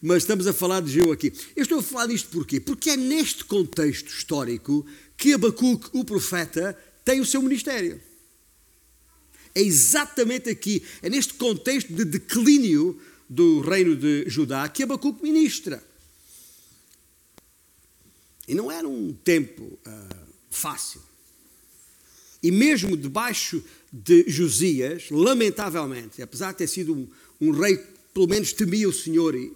Mas 0.00 0.22
estamos 0.22 0.46
a 0.46 0.52
falar 0.52 0.80
de 0.80 0.92
Joaquim. 0.92 1.32
Eu 1.54 1.62
estou 1.62 1.78
a 1.78 1.82
falar 1.82 2.06
disto 2.06 2.28
porquê? 2.28 2.60
Porque 2.60 2.90
é 2.90 2.96
neste 2.96 3.44
contexto 3.44 4.08
histórico 4.08 4.86
que 5.16 5.32
Abacuque, 5.32 5.88
o 5.92 6.04
profeta, 6.04 6.78
tem 7.04 7.20
o 7.20 7.26
seu 7.26 7.40
ministério. 7.40 8.00
É 9.54 9.62
exatamente 9.62 10.50
aqui, 10.50 10.82
é 11.00 11.08
neste 11.08 11.34
contexto 11.34 11.92
de 11.92 12.04
declínio 12.04 13.00
do 13.28 13.60
reino 13.60 13.96
de 13.96 14.24
Judá 14.28 14.68
que 14.68 14.82
Abacuque 14.82 15.22
ministra. 15.22 15.82
E 18.46 18.54
não 18.54 18.70
era 18.70 18.86
um 18.86 19.12
tempo 19.12 19.64
uh, 19.64 20.26
fácil. 20.50 21.02
E 22.42 22.50
mesmo 22.50 22.96
debaixo 22.96 23.64
de 23.90 24.28
Josias, 24.28 25.10
lamentavelmente, 25.10 26.20
apesar 26.22 26.52
de 26.52 26.58
ter 26.58 26.66
sido 26.66 26.94
um, 26.94 27.08
um 27.40 27.50
rei 27.50 27.78
que 27.78 27.96
pelo 28.12 28.28
menos 28.28 28.52
temia 28.52 28.88
o 28.88 28.92
Senhor, 28.92 29.34
e, 29.34 29.52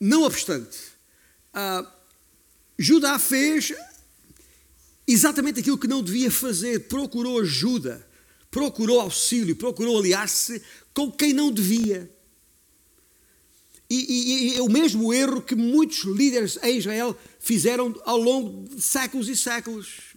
não 0.00 0.22
obstante, 0.22 0.78
uh, 1.54 1.86
Judá 2.78 3.18
fez 3.18 3.74
exatamente 5.06 5.60
aquilo 5.60 5.76
que 5.76 5.86
não 5.86 6.02
devia 6.02 6.30
fazer, 6.30 6.88
procurou 6.88 7.40
ajuda, 7.40 8.06
procurou 8.50 9.00
auxílio, 9.00 9.54
procurou 9.54 9.98
aliar-se 9.98 10.62
com 10.94 11.12
quem 11.12 11.32
não 11.34 11.52
devia. 11.52 12.10
E, 13.90 13.96
e, 13.96 14.52
e, 14.54 14.56
é 14.56 14.62
o 14.62 14.68
mesmo 14.68 15.12
erro 15.12 15.42
que 15.42 15.56
muitos 15.56 16.04
líderes 16.04 16.58
em 16.62 16.78
Israel 16.78 17.18
fizeram 17.40 17.94
ao 18.04 18.16
longo 18.16 18.68
de 18.68 18.80
séculos 18.80 19.28
e 19.28 19.36
séculos. 19.36 20.16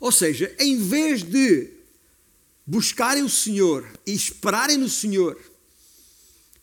Ou 0.00 0.10
seja, 0.10 0.54
em 0.58 0.78
vez 0.78 1.22
de 1.22 1.70
buscarem 2.66 3.22
o 3.22 3.28
Senhor 3.28 3.86
e 4.06 4.12
esperarem 4.12 4.78
no 4.78 4.88
Senhor 4.88 5.38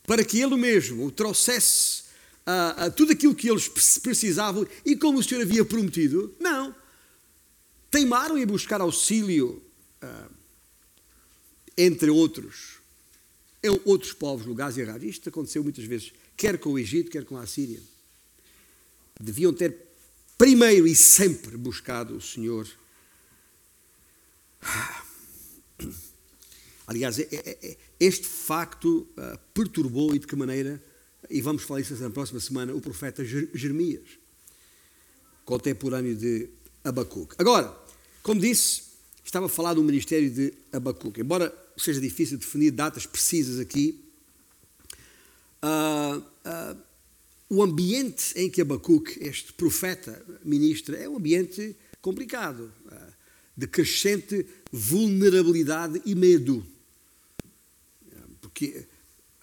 para 0.07 0.25
que 0.25 0.41
Ele 0.41 0.55
mesmo 0.55 1.05
o 1.05 1.11
trouxesse 1.11 2.07
a, 2.47 2.89
tudo 2.89 3.11
aquilo 3.11 3.35
que 3.35 3.49
eles 3.49 3.67
precisavam 3.99 4.65
e 4.85 4.95
como 4.95 5.19
o 5.19 5.23
Senhor 5.23 5.41
havia 5.41 5.65
prometido, 5.65 6.33
não. 6.39 6.73
Teimaram 7.91 8.37
em 8.37 8.45
buscar 8.45 8.79
auxílio, 8.79 9.61
uh, 10.01 10.31
entre 11.77 12.09
outros, 12.09 12.77
em 13.61 13.69
outros 13.83 14.13
povos, 14.13 14.45
lugares 14.45 14.77
errados. 14.77 15.03
Isto 15.03 15.27
aconteceu 15.27 15.61
muitas 15.61 15.83
vezes, 15.83 16.13
quer 16.37 16.57
com 16.57 16.71
o 16.71 16.79
Egito, 16.79 17.11
quer 17.11 17.25
com 17.25 17.35
a 17.35 17.45
Síria. 17.45 17.81
Deviam 19.19 19.51
ter 19.51 19.75
primeiro 20.37 20.87
e 20.87 20.95
sempre 20.95 21.57
buscado 21.57 22.15
o 22.15 22.21
Senhor 22.21 22.65
Aliás, 26.87 27.19
é, 27.19 27.27
é, 27.29 27.57
é, 27.61 27.77
este 27.99 28.25
facto 28.25 29.05
uh, 29.17 29.37
perturbou 29.53 30.15
e 30.15 30.19
de 30.19 30.25
que 30.25 30.37
maneira, 30.37 30.81
e 31.29 31.41
vamos 31.41 31.63
falar 31.63 31.81
isso 31.81 31.93
na 31.95 32.09
próxima 32.09 32.39
semana, 32.39 32.73
o 32.73 32.79
profeta 32.79 33.25
Jeremias, 33.25 34.07
contemporâneo 35.43 36.15
de 36.15 36.49
Abacuque. 36.85 37.35
Agora, 37.37 37.77
como 38.23 38.39
disse, 38.39 38.83
estava 39.25 39.47
a 39.47 39.49
falar 39.49 39.73
do 39.73 39.83
ministério 39.83 40.31
de 40.31 40.53
Abacuque. 40.71 41.19
Embora 41.19 41.53
seja 41.77 41.99
difícil 41.99 42.37
definir 42.37 42.71
datas 42.71 43.05
precisas 43.05 43.59
aqui, 43.59 44.01
uh, 45.61 46.19
uh, 46.19 46.77
o 47.49 47.61
ambiente 47.61 48.33
em 48.37 48.49
que 48.49 48.61
Abacuque, 48.61 49.19
este 49.21 49.51
profeta, 49.51 50.25
ministra, 50.43 50.95
é 50.95 51.09
um 51.09 51.17
ambiente 51.17 51.75
complicado 52.01 52.71
de 53.57 53.67
crescente 53.67 54.45
vulnerabilidade 54.71 56.01
e 56.05 56.13
medo. 56.13 56.65
Porque 58.57 58.87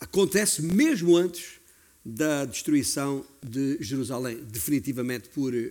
acontece 0.00 0.60
mesmo 0.60 1.16
antes 1.16 1.60
da 2.04 2.44
destruição 2.44 3.24
de 3.40 3.78
Jerusalém, 3.80 4.42
definitivamente 4.42 5.28
por 5.28 5.54
um, 5.54 5.68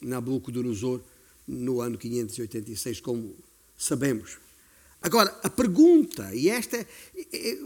Nabucodonosor 0.00 1.00
no 1.48 1.80
ano 1.80 1.98
586, 1.98 3.00
como 3.00 3.34
sabemos. 3.76 4.38
Agora, 5.02 5.36
a 5.42 5.50
pergunta, 5.50 6.32
e 6.32 6.48
esta 6.48 6.76
é, 6.76 6.86
é 7.32 7.58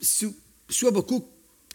se, 0.00 0.32
se 0.68 0.84
o 0.84 0.88
Abacuque 0.88 1.28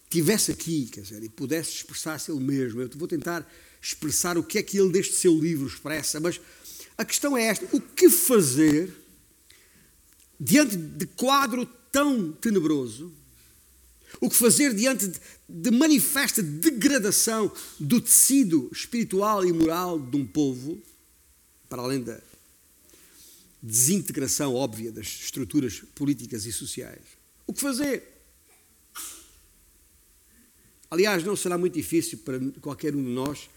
estivesse 0.05 0.53
aqui, 0.53 0.85
quer 0.85 1.01
dizer, 1.01 1.21
e 1.23 1.27
pudesse 1.27 1.71
expressar-se 1.71 2.31
ele 2.31 2.39
mesmo, 2.39 2.81
eu 2.81 2.89
vou 2.95 3.07
tentar 3.07 3.45
expressar 3.81 4.37
o 4.37 4.43
que 4.43 4.59
é 4.59 4.63
que 4.63 4.77
ele 4.77 4.93
deste 4.93 5.15
seu 5.15 5.37
livro 5.37 5.67
expressa, 5.67 6.21
mas 6.21 6.39
a 6.97 7.03
questão 7.03 7.35
é 7.35 7.43
esta: 7.47 7.67
o 7.75 7.81
que 7.81 8.09
fazer 8.09 8.93
diante 10.39 10.77
de 10.77 11.05
quadro 11.05 11.67
tão 11.95 12.34
tenebroso? 12.34 13.10
O 14.19 14.29
que 14.29 14.36
fazer 14.36 14.73
diante 14.73 15.10
de, 15.47 15.71
manifesta 15.71 16.43
degradação 16.43 17.49
do 17.79 18.01
tecido 18.01 18.69
espiritual 18.69 19.45
e 19.45 19.53
moral 19.53 19.97
de 19.97 20.17
um 20.17 20.27
povo, 20.27 20.77
para 21.69 21.81
além 21.81 22.03
da 22.03 22.19
desintegração 23.63 24.53
óbvia 24.53 24.91
das 24.91 25.08
estruturas 25.08 25.84
políticas 25.95 26.45
e 26.45 26.51
sociais? 26.51 26.99
O 27.47 27.53
que 27.53 27.62
fazer? 27.62 28.03
Aliás, 30.91 31.23
não 31.23 31.38
será 31.38 31.58
muito 31.58 31.75
difícil 31.75 32.17
para 32.19 32.41
qualquer 32.60 32.93
um 32.93 33.03
de 33.03 33.10
nós 33.10 33.49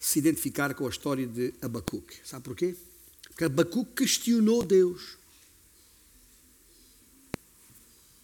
se 0.00 0.18
identificar 0.18 0.72
com 0.72 0.86
a 0.86 0.90
história 0.90 1.26
de 1.26 1.52
Abacuque. 1.60 2.16
Sabe 2.24 2.44
porquê? 2.44 2.74
Porque 3.28 3.44
Abacuque 3.44 4.04
questionou 4.04 4.64
Deus. 4.64 5.18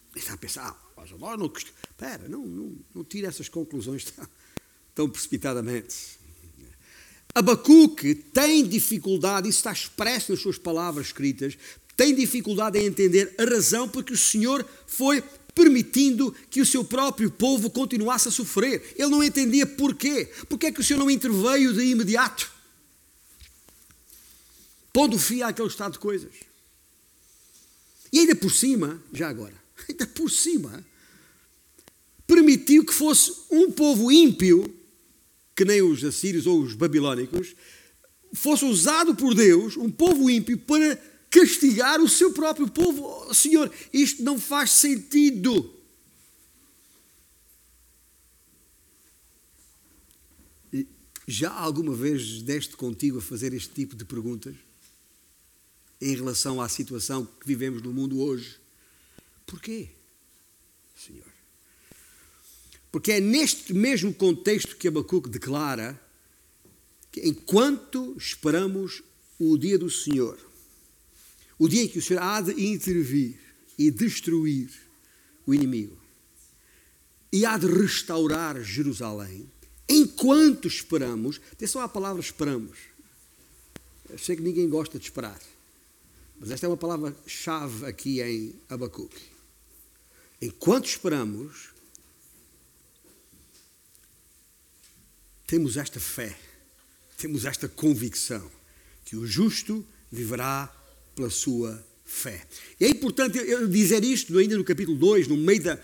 está 0.15 0.33
a 0.33 0.37
pensar, 0.37 0.67
ah, 0.69 1.03
agora 1.13 1.37
não 1.37 1.47
Espera, 1.47 2.27
não, 2.27 2.45
não, 2.45 2.75
não 2.93 3.03
tire 3.03 3.27
essas 3.27 3.47
conclusões 3.47 4.05
tão, 4.05 4.27
tão 4.95 5.09
precipitadamente. 5.09 6.19
Abacuque 7.33 8.15
tem 8.15 8.67
dificuldade, 8.67 9.47
isso 9.47 9.59
está 9.59 9.71
expresso 9.71 10.31
nas 10.31 10.41
suas 10.41 10.57
palavras 10.57 11.07
escritas, 11.07 11.57
tem 11.95 12.13
dificuldade 12.13 12.79
em 12.79 12.85
entender 12.85 13.33
a 13.37 13.45
razão 13.45 13.87
porque 13.87 14.13
o 14.13 14.17
Senhor 14.17 14.65
foi 14.87 15.23
permitindo 15.53 16.35
que 16.49 16.61
o 16.61 16.65
seu 16.65 16.83
próprio 16.83 17.29
povo 17.29 17.69
continuasse 17.69 18.27
a 18.27 18.31
sofrer. 18.31 18.93
Ele 18.95 19.09
não 19.09 19.23
entendia 19.23 19.65
porquê. 19.65 20.25
Porquê 20.49 20.67
é 20.67 20.71
que 20.71 20.79
o 20.79 20.83
Senhor 20.83 20.99
não 20.99 21.11
interveio 21.11 21.73
de 21.73 21.83
imediato? 21.83 22.51
Pondo 24.91 25.19
fim 25.19 25.41
àquele 25.41 25.67
estado 25.67 25.93
de 25.93 25.99
coisas. 25.99 26.31
E 28.11 28.19
ainda 28.19 28.35
por 28.35 28.51
cima, 28.51 29.01
já 29.13 29.29
agora, 29.29 29.60
ainda 29.89 30.05
por 30.07 30.29
cima, 30.29 30.85
permitiu 32.25 32.85
que 32.85 32.93
fosse 32.93 33.33
um 33.49 33.71
povo 33.71 34.11
ímpio, 34.11 34.73
que 35.55 35.65
nem 35.65 35.81
os 35.81 36.03
assírios 36.03 36.47
ou 36.47 36.61
os 36.61 36.73
babilónicos, 36.73 37.55
fosse 38.33 38.65
usado 38.65 39.15
por 39.15 39.33
Deus, 39.33 39.75
um 39.75 39.91
povo 39.91 40.29
ímpio, 40.29 40.57
para 40.57 40.95
castigar 41.29 42.01
o 42.01 42.07
seu 42.07 42.31
próprio 42.33 42.69
povo. 42.69 43.27
Oh, 43.29 43.33
Senhor, 43.33 43.71
isto 43.91 44.23
não 44.23 44.39
faz 44.39 44.71
sentido. 44.71 45.77
Já 51.27 51.51
alguma 51.51 51.93
vez 51.93 52.41
deste 52.41 52.75
contigo 52.75 53.19
a 53.19 53.21
fazer 53.21 53.53
este 53.53 53.69
tipo 53.69 53.95
de 53.95 54.03
perguntas 54.03 54.55
em 56.01 56.15
relação 56.15 56.59
à 56.59 56.67
situação 56.67 57.25
que 57.25 57.47
vivemos 57.47 57.81
no 57.81 57.93
mundo 57.93 58.19
hoje? 58.19 58.60
Porquê, 59.51 59.89
Senhor? 60.95 61.27
Porque 62.89 63.11
é 63.11 63.19
neste 63.19 63.73
mesmo 63.73 64.13
contexto 64.13 64.77
que 64.77 64.87
Abacuque 64.87 65.27
declara 65.27 65.99
que 67.11 67.19
enquanto 67.27 68.15
esperamos 68.17 69.03
o 69.37 69.57
dia 69.57 69.77
do 69.77 69.89
Senhor, 69.89 70.39
o 71.59 71.67
dia 71.67 71.83
em 71.83 71.87
que 71.89 71.99
o 71.99 72.01
Senhor 72.01 72.23
há 72.23 72.39
de 72.39 72.53
intervir 72.65 73.37
e 73.77 73.91
destruir 73.91 74.71
o 75.45 75.53
inimigo 75.53 75.99
e 77.29 77.45
há 77.45 77.57
de 77.57 77.67
restaurar 77.67 78.63
Jerusalém, 78.63 79.51
enquanto 79.87 80.65
esperamos, 80.65 81.41
atenção 81.51 81.81
à 81.81 81.89
palavra 81.89 82.21
esperamos. 82.21 82.77
Eu 84.09 84.17
sei 84.17 84.37
que 84.37 84.41
ninguém 84.41 84.69
gosta 84.69 84.97
de 84.97 85.03
esperar, 85.03 85.41
mas 86.39 86.51
esta 86.51 86.67
é 86.67 86.69
uma 86.69 86.77
palavra-chave 86.77 87.85
aqui 87.85 88.21
em 88.21 88.55
Abacuque. 88.69 89.30
Enquanto 90.41 90.87
esperamos, 90.87 91.69
temos 95.45 95.77
esta 95.77 95.99
fé, 95.99 96.35
temos 97.15 97.45
esta 97.45 97.69
convicção 97.69 98.49
que 99.05 99.15
o 99.15 99.27
justo 99.27 99.85
viverá 100.11 100.73
pela 101.13 101.29
sua 101.29 101.85
fé. 102.03 102.47
E 102.79 102.85
é 102.85 102.89
importante 102.89 103.37
eu 103.37 103.67
dizer 103.67 104.03
isto 104.03 104.35
ainda 104.37 104.57
no 104.57 104.63
capítulo 104.63 104.97
2, 104.97 105.27
no 105.27 105.37
meio 105.37 105.61
da, 105.61 105.79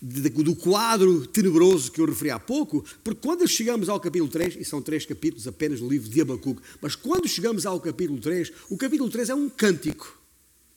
do 0.00 0.56
quadro 0.56 1.26
tenebroso 1.26 1.92
que 1.92 2.00
eu 2.00 2.06
referi 2.06 2.30
há 2.30 2.38
pouco, 2.38 2.82
porque 3.04 3.20
quando 3.20 3.46
chegamos 3.46 3.90
ao 3.90 4.00
capítulo 4.00 4.30
3, 4.30 4.56
e 4.56 4.64
são 4.64 4.80
três 4.80 5.04
capítulos 5.04 5.46
apenas 5.46 5.80
do 5.80 5.88
livro 5.88 6.08
de 6.08 6.20
Abacuque, 6.22 6.62
mas 6.80 6.94
quando 6.94 7.28
chegamos 7.28 7.66
ao 7.66 7.78
capítulo 7.78 8.18
3, 8.20 8.52
o 8.70 8.78
capítulo 8.78 9.10
3 9.10 9.28
é 9.28 9.34
um 9.34 9.50
cântico, 9.50 10.18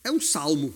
é 0.03 0.11
um 0.11 0.19
salmo 0.19 0.73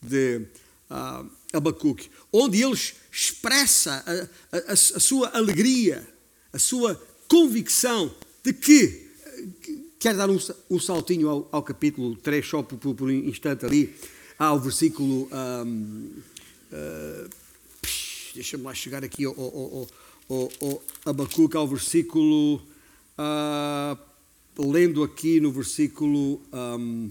de 0.00 0.46
uh, 0.90 1.28
Abacuque, 1.52 2.10
onde 2.32 2.62
ele 2.62 2.78
expressa 3.10 4.04
a, 4.52 4.56
a, 4.56 4.72
a, 4.72 4.76
sua 4.76 5.28
alegria, 5.36 6.06
a 6.52 6.58
sua 6.58 6.94
convicção 7.26 8.14
de 8.42 8.52
que, 8.52 9.08
quer 9.98 10.14
dar 10.14 10.30
um, 10.30 10.38
um 10.70 10.78
saltinho 10.78 11.28
ao, 11.28 11.48
ao, 11.50 11.62
capítulo 11.62 12.16
3, 12.16 12.46
só 12.46 12.62
por, 12.62 12.78
por, 12.78 12.94
por, 12.94 13.08
um 13.08 13.12
instante 13.12 13.64
ali, 13.66 13.94
ao 14.38 14.58
versículo. 14.60 15.28
Um, 15.32 16.12
uh, 16.72 17.38
Deixa-me 18.34 18.62
lá 18.62 18.74
chegar 18.74 19.02
aqui 19.02 19.24
ao, 19.24 19.32
ao, 19.32 19.88
ao, 20.28 20.48
ao 20.60 20.82
Abacuque, 21.04 21.56
ao 21.56 21.66
versículo. 21.66 22.62
Uh, 23.18 23.98
lendo 24.58 25.02
aqui 25.02 25.40
no 25.40 25.52
versículo 25.52 26.40
um, 26.52 27.10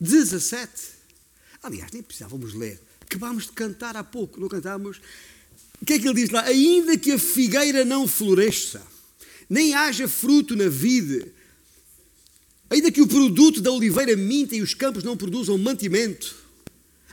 17. 0.00 0.99
Aliás, 1.62 1.90
nem 1.92 2.02
precisávamos 2.02 2.54
ler. 2.54 2.80
Acabámos 3.02 3.44
de 3.44 3.52
cantar 3.52 3.96
há 3.96 4.04
pouco, 4.04 4.40
não 4.40 4.48
cantámos? 4.48 5.00
O 5.80 5.84
que 5.84 5.94
é 5.94 5.98
que 5.98 6.06
ele 6.06 6.20
diz 6.20 6.30
lá? 6.30 6.42
Ainda 6.42 6.96
que 6.96 7.12
a 7.12 7.18
figueira 7.18 7.84
não 7.84 8.06
floresça, 8.06 8.82
nem 9.48 9.74
haja 9.74 10.06
fruto 10.06 10.54
na 10.54 10.68
vide, 10.68 11.26
ainda 12.68 12.90
que 12.90 13.00
o 13.00 13.06
produto 13.06 13.60
da 13.60 13.72
oliveira 13.72 14.16
minta 14.16 14.54
e 14.54 14.62
os 14.62 14.74
campos 14.74 15.02
não 15.02 15.16
produzam 15.16 15.58
mantimento, 15.58 16.36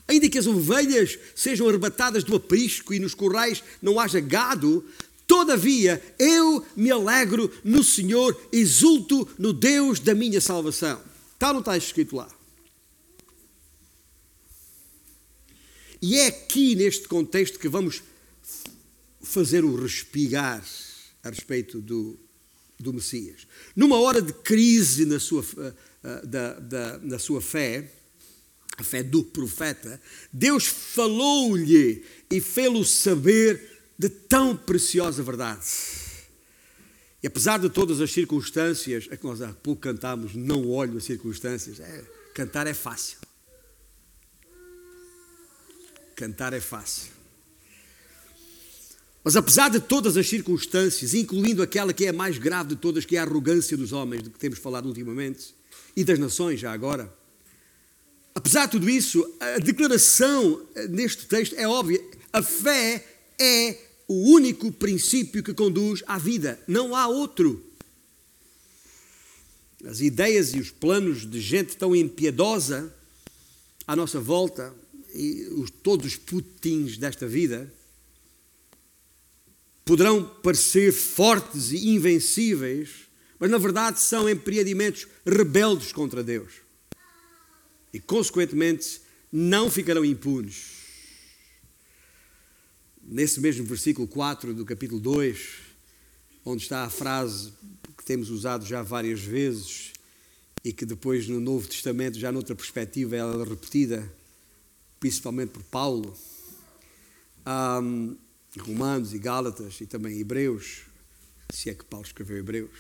ainda 0.08 0.30
que 0.30 0.38
as 0.38 0.48
ovelhas 0.48 1.18
sejam 1.36 1.68
arrebatadas 1.68 2.24
do 2.24 2.36
aprisco 2.36 2.94
e 2.94 3.00
nos 3.00 3.14
corrais 3.14 3.64
não 3.82 4.00
haja 4.00 4.20
gado, 4.20 4.86
todavia 5.26 6.02
eu 6.20 6.66
me 6.76 6.92
alegro 6.92 7.52
no 7.64 7.84
Senhor, 7.84 8.40
exulto 8.52 9.28
no 9.38 9.52
Deus 9.52 10.00
da 10.00 10.14
minha 10.14 10.40
salvação. 10.40 11.02
Está 11.34 11.48
ou 11.48 11.54
não 11.56 11.60
está 11.62 11.76
escrito 11.78 12.16
lá? 12.16 12.37
E 16.02 16.18
é 16.18 16.28
aqui 16.28 16.76
neste 16.76 17.08
contexto 17.08 17.60
que 17.60 17.68
vamos 17.68 18.04
fazer 19.22 19.64
o 19.64 19.76
respigar 19.76 20.64
a 21.24 21.30
respeito 21.30 21.82
do, 21.82 22.18
do 22.80 22.94
Messias. 22.94 23.48
Numa 23.76 24.00
hora 24.00 24.22
de 24.22 24.32
crise 24.32 25.06
na 25.06 25.20
sua, 25.20 25.42
uh, 25.42 26.28
da, 26.28 26.54
da, 26.60 26.98
na 27.00 27.20
sua 27.20 27.42
fé, 27.42 27.92
a 28.78 28.84
fé 28.84 29.02
do 29.02 29.24
profeta, 29.24 30.00
Deus 30.32 30.66
falou-lhe 30.66 32.04
e 32.30 32.40
fê-lo 32.40 32.86
saber 32.86 33.78
de 33.98 34.08
tão 34.08 34.56
preciosa 34.56 35.24
verdade. 35.24 35.66
E 37.22 37.28
apesar 37.28 37.58
de 37.58 37.70
todas 37.70 38.00
as 38.00 38.12
circunstâncias, 38.12 39.08
é 39.10 39.18
que 39.18 39.26
nós 39.26 39.42
há 39.42 39.52
pouco 39.52 39.82
cantámos, 39.82 40.36
não 40.36 40.70
olho 40.70 40.98
as 40.98 41.04
circunstâncias, 41.04 41.80
é, 41.80 42.04
cantar 42.36 42.68
é 42.68 42.74
fácil. 42.74 43.18
Cantar 46.18 46.52
é 46.52 46.60
fácil. 46.60 47.14
Mas 49.24 49.38
apesar 49.38 49.70
de 49.70 49.80
todas 49.80 50.18
as 50.18 50.28
circunstâncias, 50.28 51.14
incluindo 51.14 51.64
aquela 51.64 51.94
que 51.94 52.06
é 52.06 52.10
a 52.10 52.14
mais 52.14 52.38
grave 52.38 52.70
de 52.70 52.76
todas, 52.76 53.06
que 53.06 53.16
é 53.16 53.20
a 53.20 53.24
arrogância 53.24 53.78
dos 53.78 53.94
homens, 53.94 54.24
de 54.24 54.30
que 54.30 54.38
temos 54.38 54.60
falado 54.60 54.88
ultimamente, 54.88 55.56
e 55.96 56.04
das 56.04 56.20
nações 56.20 56.60
já 56.60 56.74
agora, 56.74 57.16
Apesar 58.38 58.68
de 58.68 58.74
tudo 58.74 58.88
isso, 58.88 59.28
a 59.40 59.58
declaração 59.58 60.62
eh, 60.76 60.88
neste 60.90 61.26
texto 61.26 61.56
é 61.56 61.68
óbvia. 61.68 62.00
A 62.32 62.44
fé 62.44 63.04
é 63.42 63.76
o 64.08 64.32
único 64.32 64.72
princípio 64.72 65.42
que 65.42 65.56
conduz 65.56 66.04
à 66.06 66.20
vida. 66.20 66.60
Não 66.68 66.96
há 66.96 67.08
outro. 67.08 67.66
As 69.84 70.02
ideias 70.02 70.54
e 70.54 70.60
os 70.60 70.70
planos 70.70 71.28
de 71.28 71.42
gente 71.42 71.76
tão 71.76 71.96
impiedosa 71.96 72.94
à 73.88 73.96
nossa 73.96 74.20
volta, 74.20 74.72
os, 75.56 75.72
todos 75.72 76.06
os 76.06 76.16
putins 76.16 76.98
desta 76.98 77.28
vida, 77.28 77.72
poderão 79.84 80.24
parecer 80.24 80.92
fortes 80.92 81.72
e 81.72 81.90
invencíveis, 81.90 83.08
mas 83.40 83.50
na 83.50 83.58
verdade 83.58 84.00
são 84.00 84.30
empreendimentos 84.30 85.08
rebeldes 85.26 85.92
contra 85.92 86.24
Deus 86.24 86.54
e, 87.94 88.00
consequentemente, 88.00 89.02
não 89.32 89.72
ficarão 89.72 90.04
impunes. 90.04 90.78
Nesse 93.02 93.40
mesmo 93.40 93.66
versículo 93.66 94.08
4 94.08 94.54
do 94.54 94.66
capítulo 94.66 95.00
2, 95.00 95.40
onde 96.44 96.64
está 96.64 96.84
a 96.84 96.90
frase 96.90 97.54
que 97.98 98.04
temos 98.04 98.30
usado 98.30 98.66
já 98.66 98.84
várias 98.84 99.22
vezes 99.22 99.94
e 100.64 100.74
que 100.74 100.86
depois 100.86 101.28
no 101.28 101.40
Novo 101.40 101.68
Testamento, 101.68 102.20
já 102.20 102.32
noutra 102.32 102.54
perspectiva, 102.54 103.16
ela 103.16 103.42
é 103.42 103.48
repetida, 103.48 104.12
principalmente 105.00 105.50
por 105.50 105.64
Paulo, 105.64 106.16
um, 107.82 108.16
Romanos 108.60 109.14
e 109.14 109.20
Gálatas 109.20 109.80
e 109.82 109.86
também 109.86 110.20
Hebreus, 110.20 110.82
se 111.52 111.70
é 111.70 111.74
que 111.74 111.86
Paulo 111.86 112.06
escreveu 112.06 112.38
Hebreus, 112.38 112.72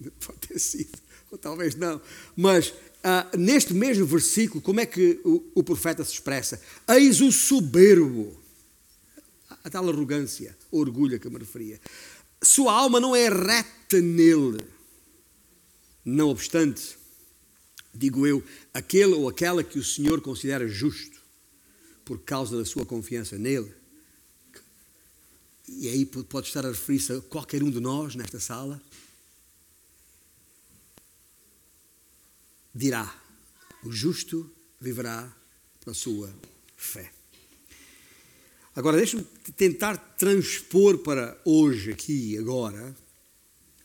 pode 0.24 0.38
ter 0.40 0.58
sido, 0.58 0.98
ou 1.30 1.38
talvez 1.38 1.74
não, 1.74 2.00
mas 2.36 2.72
ah, 3.02 3.30
neste 3.36 3.72
mesmo 3.74 4.06
versículo, 4.06 4.60
como 4.60 4.80
é 4.80 4.86
que 4.86 5.20
o, 5.24 5.44
o, 5.54 5.62
profeta 5.62 6.04
se 6.04 6.12
expressa? 6.12 6.60
Eis 6.88 7.20
o 7.20 7.30
soberbo, 7.30 8.36
a 9.62 9.70
tal 9.70 9.88
arrogância, 9.88 10.56
orgulho 10.70 11.16
a 11.16 11.18
que 11.18 11.28
me 11.28 11.38
referia. 11.38 11.80
Sua 12.42 12.72
alma 12.72 12.98
não 12.98 13.14
é 13.14 13.28
reta 13.28 14.00
nele. 14.00 14.64
Não 16.04 16.28
obstante, 16.28 16.96
digo 17.94 18.26
eu, 18.26 18.42
aquele 18.72 19.14
ou 19.14 19.28
aquela 19.28 19.62
que 19.62 19.78
o 19.78 19.84
Senhor 19.84 20.20
considera 20.20 20.66
justo, 20.66 21.20
por 22.08 22.20
causa 22.20 22.56
da 22.56 22.64
sua 22.64 22.86
confiança 22.86 23.36
nele, 23.36 23.70
e 25.68 25.90
aí 25.90 26.06
pode 26.06 26.46
estar 26.46 26.64
a 26.64 26.70
referir-se 26.70 27.12
a 27.12 27.20
qualquer 27.20 27.62
um 27.62 27.70
de 27.70 27.80
nós 27.80 28.14
nesta 28.14 28.40
sala, 28.40 28.80
dirá: 32.74 33.14
o 33.84 33.92
justo 33.92 34.50
viverá 34.80 35.30
pela 35.84 35.92
sua 35.92 36.34
fé. 36.78 37.12
Agora, 38.74 38.96
deixe-me 38.96 39.24
tentar 39.54 39.98
transpor 40.16 40.96
para 40.96 41.38
hoje, 41.44 41.90
aqui, 41.90 42.38
agora, 42.38 42.96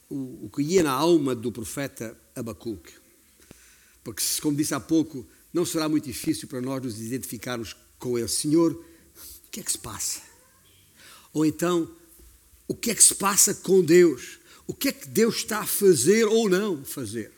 o, 0.10 0.46
o 0.46 0.50
que 0.50 0.62
ia 0.62 0.82
na 0.82 0.94
alma 0.94 1.36
do 1.36 1.52
profeta 1.52 2.18
Abacuque. 2.34 2.94
Porque, 4.02 4.24
como 4.42 4.56
disse 4.56 4.74
há 4.74 4.80
pouco, 4.80 5.28
não 5.52 5.66
será 5.66 5.90
muito 5.90 6.06
difícil 6.06 6.48
para 6.48 6.62
nós 6.62 6.82
nos 6.82 7.02
identificarmos 7.02 7.76
com 8.04 8.20
ele. 8.20 8.28
Senhor, 8.28 8.74
o 8.74 9.50
que 9.50 9.62
é 9.62 9.64
que 9.64 9.72
se 9.72 9.78
passa? 9.78 10.22
Ou 11.32 11.46
então, 11.46 11.90
o 12.68 12.76
que 12.76 12.92
é 12.92 12.96
que 12.96 13.04
se 13.04 13.16
passa 13.16 13.54
com 13.54 13.82
Deus? 13.82 14.40
O 14.68 14.74
que 14.74 14.90
é 14.90 14.92
que 14.92 15.08
Deus 15.08 15.38
está 15.38 15.60
a 15.60 15.66
fazer 15.66 16.26
ou 16.26 16.50
não 16.50 16.84
fazer? 16.84 17.32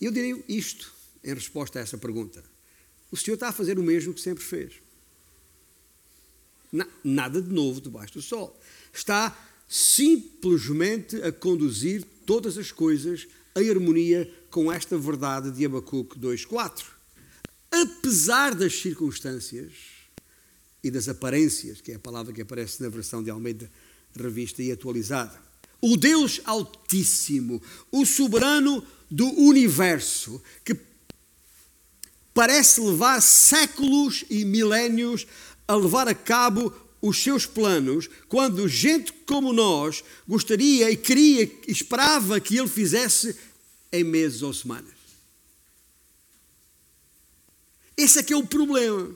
Eu 0.00 0.10
direi 0.10 0.42
isto 0.48 0.90
em 1.22 1.34
resposta 1.34 1.78
a 1.78 1.82
essa 1.82 1.98
pergunta. 1.98 2.42
O 3.12 3.16
Senhor 3.16 3.34
está 3.34 3.48
a 3.48 3.52
fazer 3.52 3.78
o 3.78 3.82
mesmo 3.82 4.14
que 4.14 4.20
sempre 4.22 4.42
fez. 4.42 4.80
Nada 7.04 7.42
de 7.42 7.52
novo 7.52 7.78
debaixo 7.78 8.14
do 8.14 8.22
sol. 8.22 8.58
Está 8.90 9.36
simplesmente 9.68 11.16
a 11.16 11.30
conduzir 11.30 12.04
todas 12.24 12.56
as 12.56 12.72
coisas 12.72 13.28
em 13.54 13.68
harmonia 13.68 14.32
com 14.50 14.72
esta 14.72 14.96
verdade 14.96 15.50
de 15.50 15.66
Abacuque 15.66 16.18
2.4. 16.18 16.99
Apesar 17.70 18.54
das 18.54 18.74
circunstâncias 18.80 19.72
e 20.82 20.90
das 20.90 21.08
aparências, 21.08 21.80
que 21.80 21.92
é 21.92 21.94
a 21.94 22.00
palavra 22.00 22.32
que 22.32 22.42
aparece 22.42 22.82
na 22.82 22.88
versão 22.88 23.22
de 23.22 23.30
Almeida 23.30 23.70
revista 24.16 24.62
e 24.62 24.72
atualizada. 24.72 25.38
O 25.80 25.96
Deus 25.96 26.40
Altíssimo, 26.44 27.62
o 27.90 28.04
soberano 28.04 28.84
do 29.10 29.26
universo 29.40 30.42
que 30.64 30.76
parece 32.34 32.80
levar 32.80 33.20
séculos 33.20 34.24
e 34.28 34.44
milénios 34.44 35.26
a 35.66 35.74
levar 35.74 36.08
a 36.08 36.14
cabo 36.14 36.74
os 37.00 37.22
seus 37.22 37.46
planos, 37.46 38.10
quando 38.28 38.68
gente 38.68 39.12
como 39.24 39.52
nós 39.52 40.04
gostaria 40.28 40.90
e 40.90 40.96
queria, 40.96 41.50
esperava 41.66 42.38
que 42.40 42.58
ele 42.58 42.68
fizesse 42.68 43.34
em 43.90 44.04
meses 44.04 44.42
ou 44.42 44.52
semanas. 44.52 44.99
Esse 48.00 48.20
é 48.20 48.22
que 48.22 48.32
é 48.32 48.36
o 48.36 48.46
problema. 48.46 49.14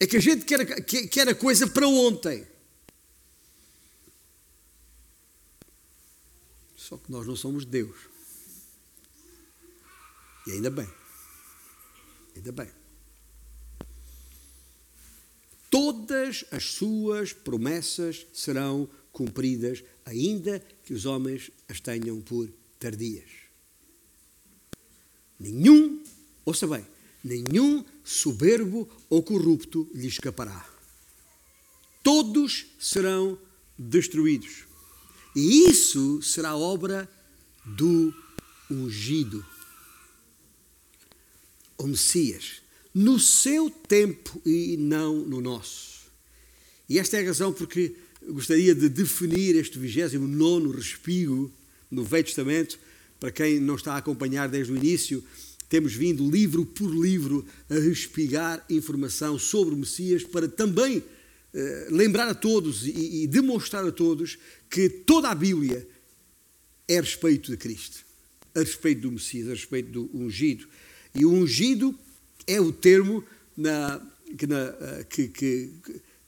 É 0.00 0.06
que 0.06 0.16
a 0.16 0.20
gente 0.20 0.44
quer, 0.44 0.82
quer 0.84 1.28
a 1.28 1.34
coisa 1.34 1.64
para 1.68 1.86
ontem. 1.86 2.44
Só 6.74 6.96
que 6.96 7.10
nós 7.10 7.24
não 7.24 7.36
somos 7.36 7.64
Deus. 7.64 7.96
E 10.44 10.50
ainda 10.50 10.70
bem. 10.70 10.88
Ainda 12.34 12.50
bem. 12.50 12.68
Todas 15.70 16.44
as 16.50 16.64
suas 16.64 17.32
promessas 17.32 18.26
serão 18.32 18.88
cumpridas, 19.12 19.84
ainda 20.04 20.58
que 20.82 20.92
os 20.92 21.06
homens 21.06 21.50
as 21.68 21.78
tenham 21.78 22.20
por 22.20 22.48
tardias. 22.78 23.30
Nenhum, 25.38 26.02
ouça 26.44 26.66
bem, 26.66 26.84
nenhum 27.24 27.82
soberbo 28.04 28.86
ou 29.08 29.22
corrupto 29.22 29.88
lhe 29.94 30.06
escapará. 30.06 30.68
Todos 32.02 32.66
serão 32.78 33.38
destruídos. 33.78 34.64
E 35.34 35.68
isso 35.70 36.20
será 36.22 36.54
obra 36.54 37.10
do 37.64 38.14
ungido. 38.70 39.44
O 41.78 41.86
Messias, 41.86 42.62
no 42.94 43.18
seu 43.18 43.68
tempo 43.70 44.40
e 44.44 44.76
não 44.76 45.16
no 45.16 45.40
nosso. 45.40 46.04
E 46.88 46.98
esta 46.98 47.16
é 47.16 47.22
a 47.22 47.26
razão 47.26 47.52
porque 47.52 47.96
gostaria 48.28 48.74
de 48.74 48.88
definir 48.88 49.56
este 49.56 49.78
29 49.78 50.76
respiro 50.76 51.52
no 51.90 52.04
Velho 52.04 52.24
Testamento. 52.24 52.78
Para 53.18 53.32
quem 53.32 53.58
não 53.58 53.76
está 53.76 53.94
a 53.94 53.98
acompanhar 53.98 54.48
desde 54.48 54.72
o 54.72 54.76
início, 54.76 55.24
temos 55.74 55.92
vindo 55.92 56.30
livro 56.30 56.64
por 56.64 56.88
livro 56.88 57.44
a 57.68 57.74
respigar 57.74 58.64
informação 58.70 59.36
sobre 59.36 59.74
o 59.74 59.76
Messias 59.76 60.22
para 60.22 60.46
também 60.46 61.02
eh, 61.52 61.88
lembrar 61.90 62.28
a 62.28 62.34
todos 62.34 62.86
e, 62.86 63.24
e 63.24 63.26
demonstrar 63.26 63.84
a 63.84 63.90
todos 63.90 64.38
que 64.70 64.88
toda 64.88 65.30
a 65.30 65.34
Bíblia 65.34 65.84
é 66.86 66.98
a 66.98 67.00
respeito 67.00 67.50
de 67.50 67.56
Cristo, 67.56 68.04
a 68.54 68.60
respeito 68.60 69.00
do 69.00 69.10
Messias, 69.10 69.48
a 69.48 69.50
respeito 69.50 69.90
do 69.90 70.08
ungido. 70.16 70.68
E 71.12 71.24
o 71.24 71.32
ungido 71.32 71.92
é 72.46 72.60
o 72.60 72.72
termo 72.72 73.24
na, 73.56 74.00
que, 74.38 74.46
na, 74.46 74.76
eh, 74.80 75.06
que, 75.10 75.26
que, 75.26 75.70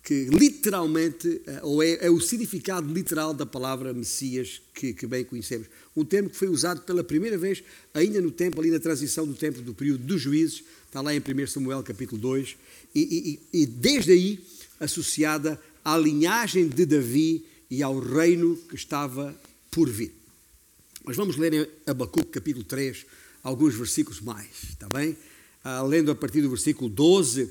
que, 0.07 0.27
literalmente, 0.27 1.43
eh, 1.45 1.61
ou 1.65 1.83
é, 1.83 2.07
é, 2.07 2.09
o 2.09 2.21
significado 2.21 2.95
literal 2.95 3.35
da 3.35 3.45
palavra 3.45 3.93
Messias 3.93 4.63
que, 4.73 4.93
que 4.93 5.05
bem 5.05 5.25
conhecemos. 5.25 5.67
Um 5.97 6.05
termo 6.05 6.31
que 6.31 6.37
foi 6.37 6.47
usado 6.47 6.83
pela 6.83 7.03
primeira 7.03 7.37
vez 7.37 7.65
ainda 7.93 8.21
no 8.21 8.31
tempo, 8.31 8.61
ali 8.61 8.71
na 8.71 8.79
transição 8.79 9.27
do 9.27 9.35
tempo 9.35 9.61
do 9.61 9.75
período 9.75 10.05
dos 10.05 10.23
juízes, 10.23 10.63
está 10.87 11.01
lá 11.01 11.13
em 11.13 11.19
1 11.19 11.47
Samuel 11.49 11.83
capítulo 11.83 12.21
2, 12.21 12.57
e, 12.95 13.41
e, 13.53 13.63
e 13.63 13.67
desde 13.67 14.13
aí 14.13 14.39
associada 14.79 15.61
à 15.85 15.99
linhagem 15.99 16.69
de 16.69 16.87
Davi 16.87 17.45
e 17.69 17.83
ao 17.83 17.99
reino 17.99 18.57
que 18.69 18.77
estava 18.77 19.37
por 19.73 19.91
vir. 19.91 20.15
Mas 21.05 21.17
vamos 21.17 21.37
ler 21.37 21.53
em 21.53 21.67
Abacuque 21.85 22.31
capítulo 22.31 22.65
3 22.65 23.05
alguns 23.43 23.75
versículos 23.75 24.21
mais, 24.21 24.51
está 24.71 24.89
bem? 24.89 25.17
Ah, 25.65 25.83
lendo 25.83 26.13
a 26.13 26.15
partir 26.15 26.43
do 26.43 26.49
versículo 26.49 26.89
12, 26.89 27.51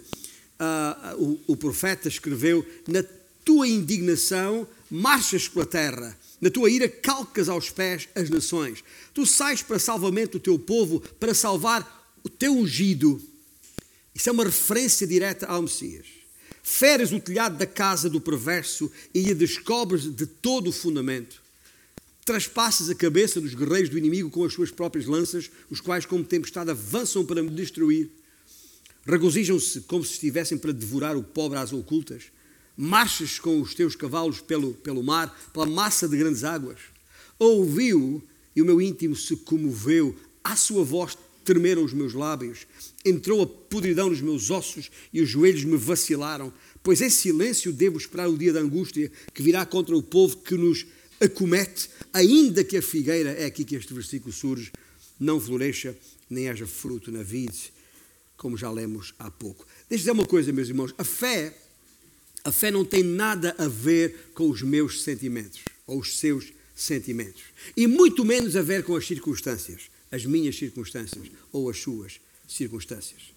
o, 1.17 1.39
o 1.47 1.57
profeta 1.57 2.07
escreveu: 2.07 2.65
Na 2.87 3.03
tua 3.43 3.67
indignação 3.67 4.67
marchas 4.89 5.47
pela 5.47 5.65
terra, 5.65 6.17
na 6.39 6.49
tua 6.49 6.69
ira 6.69 6.87
calcas 6.87 7.49
aos 7.49 7.69
pés 7.69 8.07
as 8.15 8.29
nações. 8.29 8.83
Tu 9.13 9.25
sais 9.25 9.61
para 9.61 9.79
salvamento 9.79 10.37
do 10.37 10.43
teu 10.43 10.59
povo, 10.59 10.99
para 11.19 11.33
salvar 11.33 12.15
o 12.23 12.29
teu 12.29 12.53
ungido. 12.53 13.21
Isso 14.13 14.29
é 14.29 14.31
uma 14.31 14.45
referência 14.45 15.05
direta 15.05 15.45
ao 15.45 15.61
Messias. 15.61 16.07
Feres 16.63 17.11
o 17.11 17.19
telhado 17.19 17.57
da 17.57 17.65
casa 17.67 18.09
do 18.09 18.19
perverso 18.19 18.91
e 19.13 19.29
a 19.29 19.33
descobres 19.33 20.03
de 20.03 20.25
todo 20.25 20.69
o 20.69 20.73
fundamento. 20.73 21.41
Traspassas 22.25 22.89
a 22.89 22.95
cabeça 22.95 23.39
dos 23.39 23.53
guerreiros 23.53 23.89
do 23.89 23.97
inimigo 23.97 24.31
com 24.31 24.43
as 24.43 24.53
suas 24.53 24.71
próprias 24.71 25.05
lanças, 25.05 25.51
os 25.69 25.79
quais, 25.79 26.07
como 26.07 26.23
tempestade, 26.23 26.71
avançam 26.71 27.23
para 27.23 27.43
me 27.43 27.51
destruir. 27.51 28.09
Regozijam-se 29.05 29.81
como 29.81 30.03
se 30.03 30.13
estivessem 30.13 30.57
para 30.57 30.71
devorar 30.71 31.15
o 31.15 31.23
pobre 31.23 31.59
às 31.59 31.71
ocultas. 31.71 32.23
Marchas 32.75 33.39
com 33.39 33.61
os 33.61 33.73
teus 33.73 33.95
cavalos 33.95 34.41
pelo, 34.41 34.73
pelo 34.73 35.03
mar, 35.03 35.33
pela 35.53 35.65
massa 35.65 36.07
de 36.07 36.17
grandes 36.17 36.43
águas. 36.43 36.79
Ouviu 37.37 38.23
e 38.55 38.61
o 38.61 38.65
meu 38.65 38.81
íntimo 38.81 39.15
se 39.15 39.35
comoveu. 39.37 40.15
À 40.43 40.55
sua 40.55 40.83
voz 40.83 41.17
tremeram 41.45 41.83
os 41.83 41.93
meus 41.93 42.13
lábios, 42.13 42.65
entrou 43.05 43.43
a 43.43 43.45
podridão 43.45 44.09
nos 44.09 44.19
meus 44.19 44.49
ossos 44.49 44.89
e 45.13 45.21
os 45.21 45.29
joelhos 45.29 45.63
me 45.63 45.77
vacilaram, 45.77 46.51
pois 46.81 47.01
em 47.01 47.09
silêncio 47.09 47.71
devo 47.71 47.97
esperar 47.97 48.27
o 48.27 48.37
dia 48.37 48.51
da 48.51 48.59
angústia 48.59 49.11
que 49.31 49.43
virá 49.43 49.63
contra 49.63 49.95
o 49.95 50.01
povo 50.01 50.37
que 50.37 50.55
nos 50.55 50.87
acomete, 51.21 51.87
ainda 52.11 52.63
que 52.63 52.75
a 52.75 52.81
figueira, 52.81 53.29
é 53.31 53.45
aqui 53.45 53.63
que 53.63 53.75
este 53.75 53.93
versículo 53.93 54.33
surge, 54.33 54.71
não 55.19 55.39
floresça, 55.39 55.95
nem 56.27 56.49
haja 56.49 56.65
fruto 56.65 57.11
na 57.11 57.21
vide, 57.21 57.71
como 58.45 58.55
já 58.55 58.69
lemos 58.69 59.11
há 59.17 59.31
pouco. 59.31 59.65
Deixa 59.89 59.93
eu 59.93 59.97
dizer 59.97 60.11
uma 60.11 60.27
coisa, 60.27 60.53
meus 60.53 60.67
irmãos, 60.67 60.93
a 60.99 61.03
fé, 61.03 61.51
a 62.43 62.51
fé 62.51 62.69
não 62.69 62.85
tem 62.85 63.01
nada 63.01 63.55
a 63.57 63.67
ver 63.67 64.29
com 64.35 64.47
os 64.51 64.61
meus 64.61 65.01
sentimentos, 65.01 65.63
ou 65.87 65.99
os 65.99 66.19
seus 66.19 66.53
sentimentos, 66.75 67.41
e 67.75 67.87
muito 67.87 68.23
menos 68.23 68.55
a 68.55 68.61
ver 68.61 68.83
com 68.83 68.95
as 68.95 69.07
circunstâncias 69.07 69.89
as 70.11 70.27
minhas 70.27 70.55
circunstâncias 70.55 71.27
ou 71.51 71.71
as 71.71 71.79
suas 71.79 72.21
circunstâncias. 72.47 73.33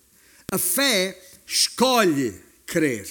A 0.52 0.58
fé 0.58 1.18
escolhe 1.46 2.38
crer. 2.66 3.10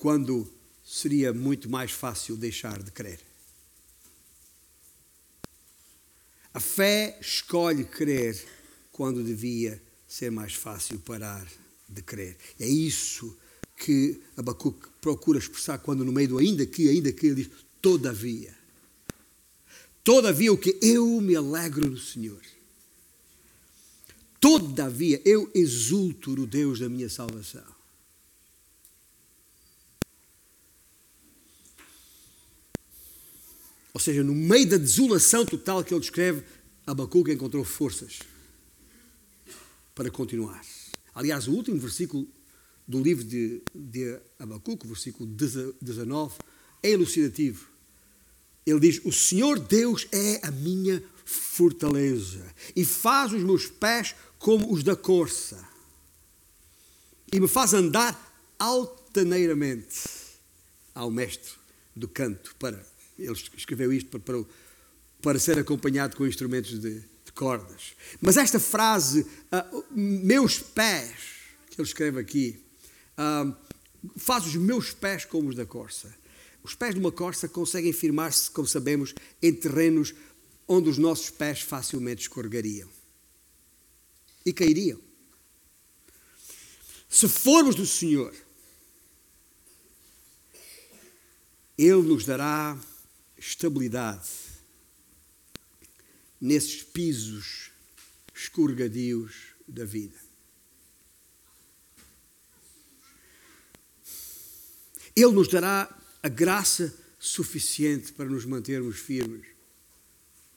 Quando 0.00 0.48
seria 0.84 1.32
muito 1.32 1.68
mais 1.68 1.90
fácil 1.90 2.36
deixar 2.36 2.80
de 2.80 2.92
crer. 2.92 3.27
A 6.58 6.60
fé 6.60 7.16
escolhe 7.20 7.84
crer 7.84 8.36
quando 8.90 9.22
devia 9.22 9.80
ser 10.08 10.28
mais 10.28 10.54
fácil 10.54 10.98
parar 10.98 11.46
de 11.88 12.02
crer. 12.02 12.36
É 12.58 12.66
isso 12.66 13.38
que 13.76 14.20
Abacuque 14.36 14.88
procura 15.00 15.38
expressar 15.38 15.78
quando 15.78 16.04
no 16.04 16.10
meio 16.10 16.30
do 16.30 16.38
ainda 16.38 16.66
que, 16.66 16.88
ainda 16.88 17.12
que, 17.12 17.28
ele 17.28 17.44
diz, 17.44 17.50
Todavia, 17.80 18.52
todavia 20.02 20.52
o 20.52 20.58
que 20.58 20.76
eu 20.82 21.20
me 21.20 21.36
alegro 21.36 21.88
no 21.88 21.96
Senhor. 21.96 22.42
Todavia 24.40 25.22
eu 25.24 25.48
exulto 25.54 26.34
no 26.34 26.44
Deus 26.44 26.80
da 26.80 26.88
minha 26.88 27.08
salvação. 27.08 27.77
Ou 33.98 34.00
seja, 34.00 34.22
no 34.22 34.32
meio 34.32 34.68
da 34.68 34.76
desolação 34.76 35.44
total 35.44 35.82
que 35.82 35.92
ele 35.92 36.00
descreve, 36.00 36.44
Abacuque 36.86 37.32
encontrou 37.32 37.64
forças 37.64 38.20
para 39.92 40.08
continuar. 40.08 40.64
Aliás, 41.12 41.48
o 41.48 41.50
último 41.50 41.80
versículo 41.80 42.24
do 42.86 43.02
livro 43.02 43.24
de, 43.24 43.60
de 43.74 44.16
o 44.38 44.86
versículo 44.86 45.28
19, 45.82 46.36
é 46.80 46.90
elucidativo. 46.90 47.66
Ele 48.64 48.78
diz: 48.78 49.00
O 49.04 49.10
Senhor 49.10 49.58
Deus 49.58 50.06
é 50.12 50.46
a 50.46 50.52
minha 50.52 51.02
fortaleza 51.24 52.54
e 52.76 52.84
faz 52.84 53.32
os 53.32 53.42
meus 53.42 53.66
pés 53.66 54.14
como 54.38 54.72
os 54.72 54.84
da 54.84 54.94
corça 54.94 55.58
e 57.32 57.40
me 57.40 57.48
faz 57.48 57.74
andar 57.74 58.16
altaneiramente 58.60 60.04
ao 60.94 61.10
mestre 61.10 61.54
do 61.96 62.06
canto 62.06 62.54
para 62.60 62.86
ele 63.18 63.32
escreveu 63.56 63.92
isto 63.92 64.10
para, 64.10 64.20
para, 64.20 64.44
para 65.20 65.38
ser 65.38 65.58
acompanhado 65.58 66.16
com 66.16 66.26
instrumentos 66.26 66.80
de, 66.80 67.00
de 67.00 67.32
cordas. 67.34 67.94
Mas 68.20 68.36
esta 68.36 68.60
frase, 68.60 69.22
uh, 69.22 69.84
meus 69.90 70.58
pés, 70.58 71.12
que 71.70 71.80
ele 71.80 71.88
escreve 71.88 72.20
aqui, 72.20 72.60
uh, 73.18 73.54
faz 74.16 74.46
os 74.46 74.54
meus 74.54 74.92
pés 74.92 75.24
como 75.24 75.48
os 75.48 75.56
da 75.56 75.66
corça. 75.66 76.14
Os 76.62 76.74
pés 76.74 76.94
de 76.94 77.00
uma 77.00 77.12
corça 77.12 77.48
conseguem 77.48 77.92
firmar-se, 77.92 78.50
como 78.50 78.66
sabemos, 78.66 79.14
em 79.42 79.52
terrenos 79.52 80.14
onde 80.66 80.90
os 80.90 80.98
nossos 80.98 81.30
pés 81.30 81.62
facilmente 81.62 82.22
escorregariam 82.22 82.88
e 84.44 84.52
cairiam. 84.52 85.00
Se 87.08 87.26
formos 87.26 87.74
do 87.74 87.86
Senhor, 87.86 88.34
Ele 91.76 92.02
nos 92.02 92.26
dará 92.26 92.78
estabilidade 93.38 94.28
nesses 96.40 96.82
pisos 96.82 97.70
escorregadios 98.34 99.54
da 99.66 99.84
vida. 99.84 100.16
Ele 105.14 105.32
nos 105.32 105.48
dará 105.48 105.88
a 106.22 106.28
graça 106.28 106.96
suficiente 107.18 108.12
para 108.12 108.26
nos 108.26 108.44
mantermos 108.44 108.98
firmes, 108.98 109.46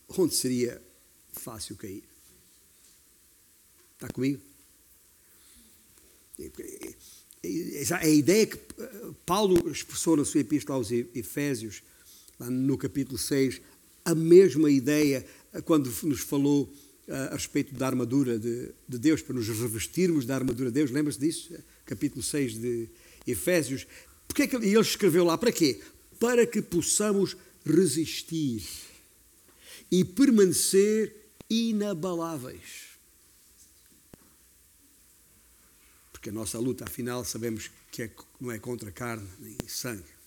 onde 0.07 0.35
seria 0.35 0.81
fácil 1.33 1.75
cair. 1.75 2.03
Está 3.95 4.07
comigo? 4.09 4.41
É 6.39 7.93
a 7.95 8.07
ideia 8.07 8.45
que 8.45 8.57
Paulo 9.25 9.71
expressou 9.71 10.17
na 10.17 10.25
sua 10.25 10.41
epístola 10.41 10.77
aos 10.77 10.91
Efésios, 10.91 11.83
no 12.49 12.77
capítulo 12.77 13.17
6, 13.17 13.61
a 14.05 14.15
mesma 14.15 14.69
ideia 14.71 15.25
quando 15.65 15.91
nos 16.03 16.21
falou 16.21 16.71
a 17.09 17.35
respeito 17.35 17.73
da 17.75 17.87
armadura 17.87 18.39
de, 18.39 18.71
de 18.87 18.97
Deus, 18.97 19.21
para 19.21 19.35
nos 19.35 19.47
revestirmos 19.47 20.25
da 20.25 20.35
armadura 20.35 20.69
de 20.69 20.75
Deus. 20.75 20.91
Lembra-se 20.91 21.19
disso? 21.19 21.53
Capítulo 21.85 22.23
6 22.23 22.59
de 22.59 22.87
Efésios. 23.27 23.85
Porque 24.27 24.43
é 24.43 24.47
que 24.47 24.55
ele 24.55 24.79
escreveu 24.79 25.25
lá? 25.25 25.37
Para 25.37 25.51
quê? 25.51 25.81
Para 26.19 26.45
que 26.45 26.61
possamos 26.61 27.35
resistir 27.65 28.63
e 29.91 30.05
permanecer 30.05 31.13
inabaláveis. 31.49 32.91
Porque 36.13 36.29
a 36.29 36.33
nossa 36.33 36.59
luta, 36.59 36.85
afinal, 36.85 37.25
sabemos 37.25 37.69
que 37.91 38.03
é, 38.03 38.11
não 38.39 38.51
é 38.51 38.59
contra 38.59 38.91
carne 38.91 39.27
nem 39.39 39.57
sangue. 39.67 40.20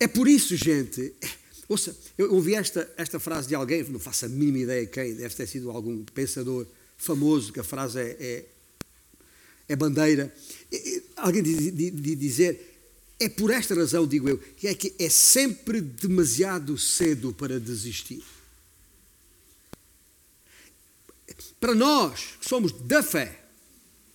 É 0.00 0.08
por 0.08 0.26
isso, 0.26 0.56
gente. 0.56 1.12
Ouça, 1.68 1.94
eu 2.16 2.32
ouvi 2.32 2.54
esta, 2.54 2.90
esta 2.96 3.20
frase 3.20 3.46
de 3.46 3.54
alguém, 3.54 3.84
não 3.84 4.00
faço 4.00 4.24
a 4.24 4.28
mínima 4.28 4.58
ideia 4.58 4.86
quem, 4.86 5.14
deve 5.14 5.34
ter 5.34 5.46
sido 5.46 5.70
algum 5.70 6.02
pensador 6.04 6.66
famoso, 6.96 7.52
que 7.52 7.60
a 7.60 7.64
frase 7.64 8.00
é, 8.00 8.16
é, 8.18 8.44
é 9.68 9.76
bandeira. 9.76 10.34
Alguém 11.16 11.42
de, 11.42 11.70
de, 11.70 11.90
de 11.90 12.14
dizer, 12.16 12.70
é 13.20 13.28
por 13.28 13.50
esta 13.50 13.74
razão, 13.74 14.06
digo 14.06 14.28
eu, 14.28 14.38
que 14.38 14.66
é 14.66 14.74
que 14.74 14.94
é 14.98 15.10
sempre 15.10 15.82
demasiado 15.82 16.76
cedo 16.78 17.34
para 17.34 17.60
desistir. 17.60 18.24
Para 21.60 21.74
nós, 21.74 22.36
que 22.40 22.48
somos 22.48 22.72
da 22.72 23.02
fé, 23.02 23.38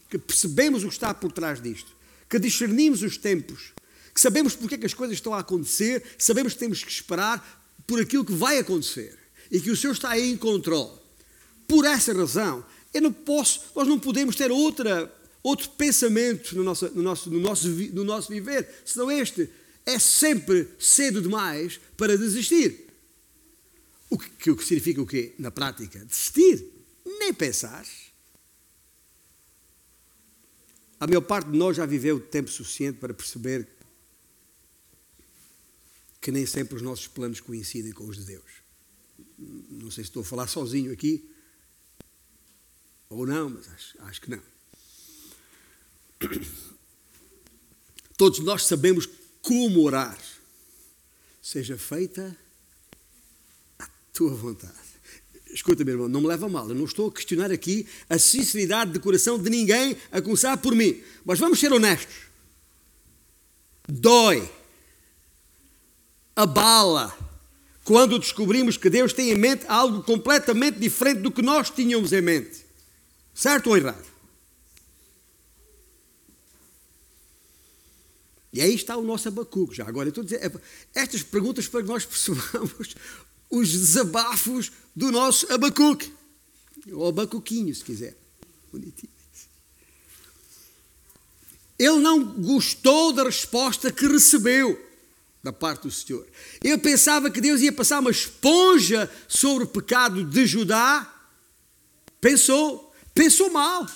que 0.09 0.17
percebemos 0.17 0.83
o 0.83 0.87
que 0.87 0.93
está 0.93 1.13
por 1.13 1.31
trás 1.31 1.61
disto, 1.61 1.95
que 2.27 2.39
discernimos 2.39 3.03
os 3.03 3.17
tempos, 3.17 3.71
que 4.15 4.21
sabemos 4.21 4.55
porque 4.55 4.75
é 4.75 4.77
que 4.77 4.85
as 4.85 4.93
coisas 4.93 5.17
estão 5.17 5.33
a 5.33 5.39
acontecer, 5.39 6.01
sabemos 6.17 6.53
que 6.53 6.59
temos 6.59 6.81
que 6.81 6.89
esperar 6.89 7.65
por 7.85 7.99
aquilo 7.99 8.23
que 8.23 8.31
vai 8.31 8.57
acontecer 8.57 9.19
e 9.51 9.59
que 9.59 9.69
o 9.69 9.75
Senhor 9.75 9.91
está 9.91 10.11
aí 10.11 10.31
em 10.31 10.37
controle. 10.37 10.97
Por 11.67 11.83
essa 11.83 12.13
razão, 12.13 12.65
eu 12.93 13.01
não 13.01 13.11
posso, 13.11 13.61
nós 13.75 13.85
não 13.85 13.99
podemos 13.99 14.37
ter 14.37 14.49
outra, 14.51 15.13
outro 15.43 15.69
pensamento 15.71 16.55
no 16.55 16.63
nosso, 16.63 16.89
no, 16.95 17.03
nosso, 17.03 17.29
no, 17.29 17.39
nosso, 17.41 17.67
no 17.67 18.03
nosso 18.05 18.29
viver, 18.29 18.65
senão 18.85 19.11
este 19.11 19.49
é 19.85 19.99
sempre 19.99 20.69
cedo 20.79 21.21
demais 21.21 21.77
para 21.97 22.17
desistir. 22.17 22.87
O 24.09 24.17
que, 24.17 24.49
o 24.49 24.55
que 24.55 24.63
significa 24.63 25.01
o 25.01 25.05
quê? 25.05 25.33
Na 25.37 25.51
prática, 25.51 26.05
desistir, 26.05 26.65
nem 27.05 27.33
pensar. 27.33 27.85
A 31.01 31.05
maior 31.05 31.21
parte 31.21 31.51
de 31.51 31.57
nós 31.57 31.75
já 31.75 31.85
viveu 31.85 32.17
tempo 32.17 32.49
suficiente 32.49 32.97
para 32.97 33.13
perceber 33.13 33.74
que 36.25 36.31
nem 36.31 36.43
sempre 36.43 36.75
os 36.75 36.81
nossos 36.81 37.05
planos 37.05 37.39
coincidem 37.39 37.91
com 37.91 38.03
os 38.07 38.17
de 38.17 38.23
Deus. 38.23 38.51
Não 39.37 39.91
sei 39.91 40.03
se 40.03 40.09
estou 40.09 40.23
a 40.23 40.25
falar 40.25 40.47
sozinho 40.47 40.91
aqui 40.91 41.29
ou 43.07 43.27
não, 43.27 43.51
mas 43.51 43.69
acho, 43.69 44.01
acho 44.01 44.21
que 44.21 44.31
não. 44.31 44.41
Todos 48.17 48.39
nós 48.39 48.65
sabemos 48.65 49.07
como 49.39 49.83
orar. 49.83 50.19
Seja 51.43 51.77
feita 51.77 52.35
a 53.77 53.87
tua 54.11 54.33
vontade. 54.33 54.73
Escuta, 55.51 55.85
meu 55.85 55.93
irmão, 55.93 56.09
não 56.09 56.21
me 56.21 56.27
leva 56.27 56.47
a 56.47 56.49
mal. 56.49 56.67
Eu 56.67 56.73
não 56.73 56.85
estou 56.85 57.09
a 57.09 57.13
questionar 57.13 57.51
aqui 57.51 57.87
a 58.09 58.17
sinceridade 58.17 58.93
de 58.93 58.99
coração 58.99 59.37
de 59.37 59.47
ninguém, 59.47 59.95
a 60.11 60.19
começar 60.23 60.57
por 60.57 60.73
mim. 60.73 61.03
Mas 61.23 61.37
vamos 61.37 61.59
ser 61.59 61.71
honestos. 61.71 62.15
Dói. 63.87 64.64
Abala. 66.35 67.15
Quando 67.83 68.19
descobrimos 68.19 68.77
que 68.77 68.89
Deus 68.89 69.13
tem 69.13 69.29
em 69.29 69.37
mente 69.37 69.65
algo 69.67 70.03
completamente 70.03 70.79
diferente 70.79 71.21
do 71.21 71.31
que 71.31 71.41
nós 71.41 71.69
tínhamos 71.69 72.11
em 72.11 72.21
mente. 72.21 72.65
Certo 73.33 73.69
ou 73.69 73.77
errado? 73.77 74.05
E 78.51 78.61
aí 78.61 78.73
está 78.73 78.95
o 78.95 79.03
nosso 79.03 79.27
Abacuque. 79.27 79.75
Já 79.75 79.85
agora, 79.87 80.09
estou 80.09 80.21
a 80.21 80.25
dizer, 80.25 80.61
estas 80.93 81.21
perguntas 81.21 81.67
para 81.67 81.81
que 81.81 81.87
nós 81.89 82.05
percebamos 82.07 82.95
os 83.49 83.71
desabafos 83.71 84.71
do 84.95 85.11
nosso 85.11 85.51
Abacuque. 85.51 86.11
Ou 86.91 87.09
Abacuquinho, 87.09 87.73
se 87.75 87.83
quiser. 87.83 88.15
Bonitinho. 88.71 89.13
Ele 91.77 91.99
não 91.99 92.23
gostou 92.23 93.11
da 93.11 93.25
resposta 93.25 93.91
que 93.91 94.07
recebeu 94.07 94.81
da 95.45 95.53
parte 95.53 95.83
do 95.83 95.91
Senhor. 95.91 96.27
Ele 96.63 96.77
pensava 96.77 97.29
que 97.29 97.39
Deus 97.39 97.61
ia 97.61 97.71
passar 97.71 97.99
uma 97.99 98.11
esponja 98.11 99.09
sobre 99.27 99.63
o 99.63 99.67
pecado 99.67 100.25
de 100.25 100.45
Judá. 100.45 101.09
Pensou, 102.19 102.93
pensou 103.13 103.49
mal. 103.51 103.87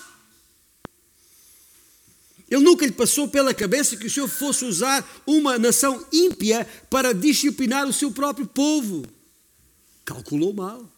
Ele 2.49 2.61
nunca 2.61 2.85
lhe 2.85 2.91
passou 2.91 3.27
pela 3.27 3.53
cabeça 3.53 3.97
que 3.97 4.07
o 4.07 4.09
Senhor 4.09 4.27
fosse 4.27 4.63
usar 4.63 5.05
uma 5.25 5.57
nação 5.57 6.05
ímpia 6.11 6.67
para 6.89 7.13
disciplinar 7.13 7.87
o 7.87 7.93
seu 7.93 8.11
próprio 8.11 8.47
povo 8.47 9.05
calculou 10.09 10.51
mal. 10.51 10.89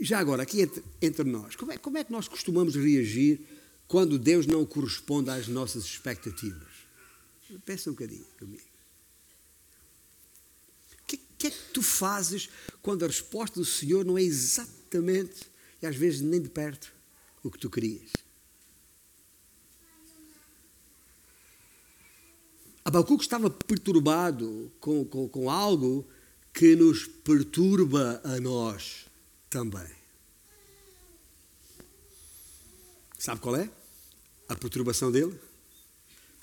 Já 0.00 0.18
agora, 0.20 0.42
aqui 0.44 0.62
entre, 0.62 0.82
entre 1.00 1.24
nós, 1.24 1.56
como 1.56 1.72
é, 1.72 1.78
como 1.78 1.98
é 1.98 2.04
que 2.04 2.12
nós 2.12 2.28
costumamos 2.28 2.74
reagir 2.76 3.40
quando 3.92 4.18
Deus 4.18 4.46
não 4.46 4.64
corresponde 4.64 5.28
às 5.28 5.48
nossas 5.48 5.84
expectativas? 5.84 6.72
Pensa 7.62 7.90
um 7.90 7.92
bocadinho 7.92 8.24
comigo. 8.38 8.64
O 10.94 11.06
que, 11.06 11.18
que 11.36 11.46
é 11.48 11.50
que 11.50 11.72
tu 11.74 11.82
fazes 11.82 12.48
quando 12.80 13.04
a 13.04 13.06
resposta 13.06 13.60
do 13.60 13.66
Senhor 13.66 14.02
não 14.02 14.16
é 14.16 14.22
exatamente, 14.22 15.42
e 15.82 15.86
às 15.86 15.94
vezes 15.94 16.22
nem 16.22 16.40
de 16.40 16.48
perto, 16.48 16.90
o 17.44 17.50
que 17.50 17.58
tu 17.58 17.68
querias? 17.68 18.10
Abacuque 22.82 23.24
estava 23.24 23.50
perturbado 23.50 24.72
com, 24.80 25.04
com, 25.04 25.28
com 25.28 25.50
algo 25.50 26.08
que 26.50 26.74
nos 26.74 27.06
perturba 27.06 28.22
a 28.24 28.40
nós 28.40 29.04
também. 29.50 29.94
Sabe 33.18 33.38
qual 33.42 33.56
é? 33.56 33.81
A 34.52 34.54
perturbação 34.54 35.10
dele? 35.10 35.32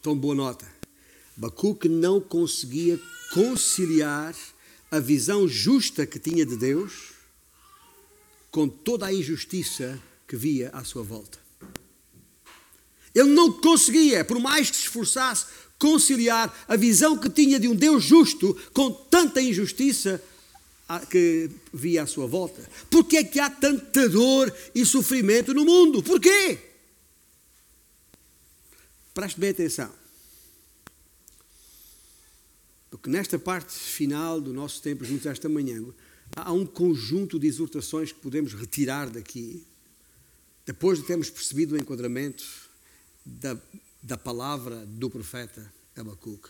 Tome 0.02 0.20
boa 0.20 0.34
nota. 0.34 0.66
Abacuque 1.38 1.88
não 1.88 2.20
conseguia 2.20 3.00
conciliar 3.36 4.36
a 4.90 5.00
visão 5.00 5.48
justa 5.48 6.08
que 6.08 6.18
tinha 6.18 6.44
de 6.44 6.58
Deus 6.58 7.12
com 8.50 8.68
toda 8.68 9.06
a 9.06 9.14
injustiça 9.14 10.02
que 10.28 10.36
via 10.36 10.72
à 10.74 10.84
sua 10.84 11.04
volta. 11.04 11.38
Ele 13.14 13.30
não 13.30 13.52
conseguia, 13.52 14.26
por 14.26 14.40
mais 14.40 14.72
que 14.72 14.78
se 14.78 14.84
esforçasse, 14.86 15.46
conciliar 15.78 16.66
a 16.68 16.76
visão 16.76 17.16
que 17.16 17.30
tinha 17.30 17.60
de 17.60 17.68
um 17.68 17.76
Deus 17.76 18.04
justo 18.04 18.58
com 18.74 18.90
tanta 18.92 19.40
injustiça 19.40 20.20
que 21.12 21.52
via 21.72 22.02
à 22.02 22.08
sua 22.08 22.26
volta. 22.26 22.68
Por 22.90 23.04
que 23.04 23.18
é 23.18 23.24
que 23.24 23.40
há 23.40 23.52
tanta 23.52 24.10
dor 24.10 24.52
e 24.74 24.84
sofrimento 24.84 25.54
no 25.54 25.64
mundo? 25.64 26.02
Por 26.02 26.20
quê? 26.20 26.69
Preste 29.20 29.38
bem 29.38 29.50
atenção. 29.50 29.94
Porque 32.90 33.10
nesta 33.10 33.38
parte 33.38 33.74
final 33.74 34.40
do 34.40 34.54
nosso 34.54 34.82
tempo, 34.82 35.04
juntos 35.04 35.26
esta 35.26 35.50
manhã, 35.50 35.84
há 36.38 36.54
um 36.54 36.66
conjunto 36.66 37.38
de 37.38 37.46
exortações 37.46 38.14
que 38.14 38.20
podemos 38.22 38.54
retirar 38.54 39.10
daqui, 39.10 39.68
depois 40.66 41.00
de 41.00 41.06
termos 41.06 41.30
percebido 41.30 41.76
o 41.76 41.78
enquadramento 41.78 42.46
da 43.26 43.58
da 44.02 44.18
palavra 44.18 44.86
do 44.86 45.10
profeta 45.10 45.70
Abacuque. 45.98 46.48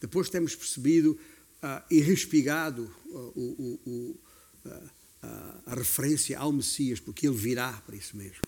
Depois 0.00 0.28
temos 0.28 0.56
percebido 0.56 1.12
uh, 1.12 1.84
e 1.88 2.00
respigado 2.00 2.92
uh, 3.06 4.18
uh, 4.66 4.90
a 5.66 5.74
referência 5.76 6.36
ao 6.36 6.50
Messias, 6.50 6.98
porque 6.98 7.28
ele 7.28 7.36
virá 7.36 7.72
para 7.86 7.94
isso 7.94 8.16
mesmo. 8.16 8.42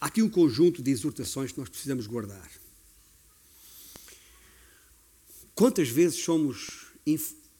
Há 0.00 0.06
aqui 0.06 0.22
um 0.22 0.28
conjunto 0.28 0.82
de 0.82 0.90
exortações 0.90 1.52
que 1.52 1.58
nós 1.58 1.68
precisamos 1.68 2.06
guardar. 2.06 2.50
Quantas 5.54 5.88
vezes 5.88 6.22
somos, 6.22 6.86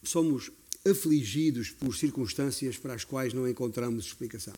somos 0.03 0.51
afligidos 0.87 1.71
por 1.71 1.95
circunstâncias 1.97 2.77
para 2.77 2.95
as 2.95 3.05
quais 3.05 3.33
não 3.33 3.49
encontramos 3.49 4.07
explicação? 4.07 4.55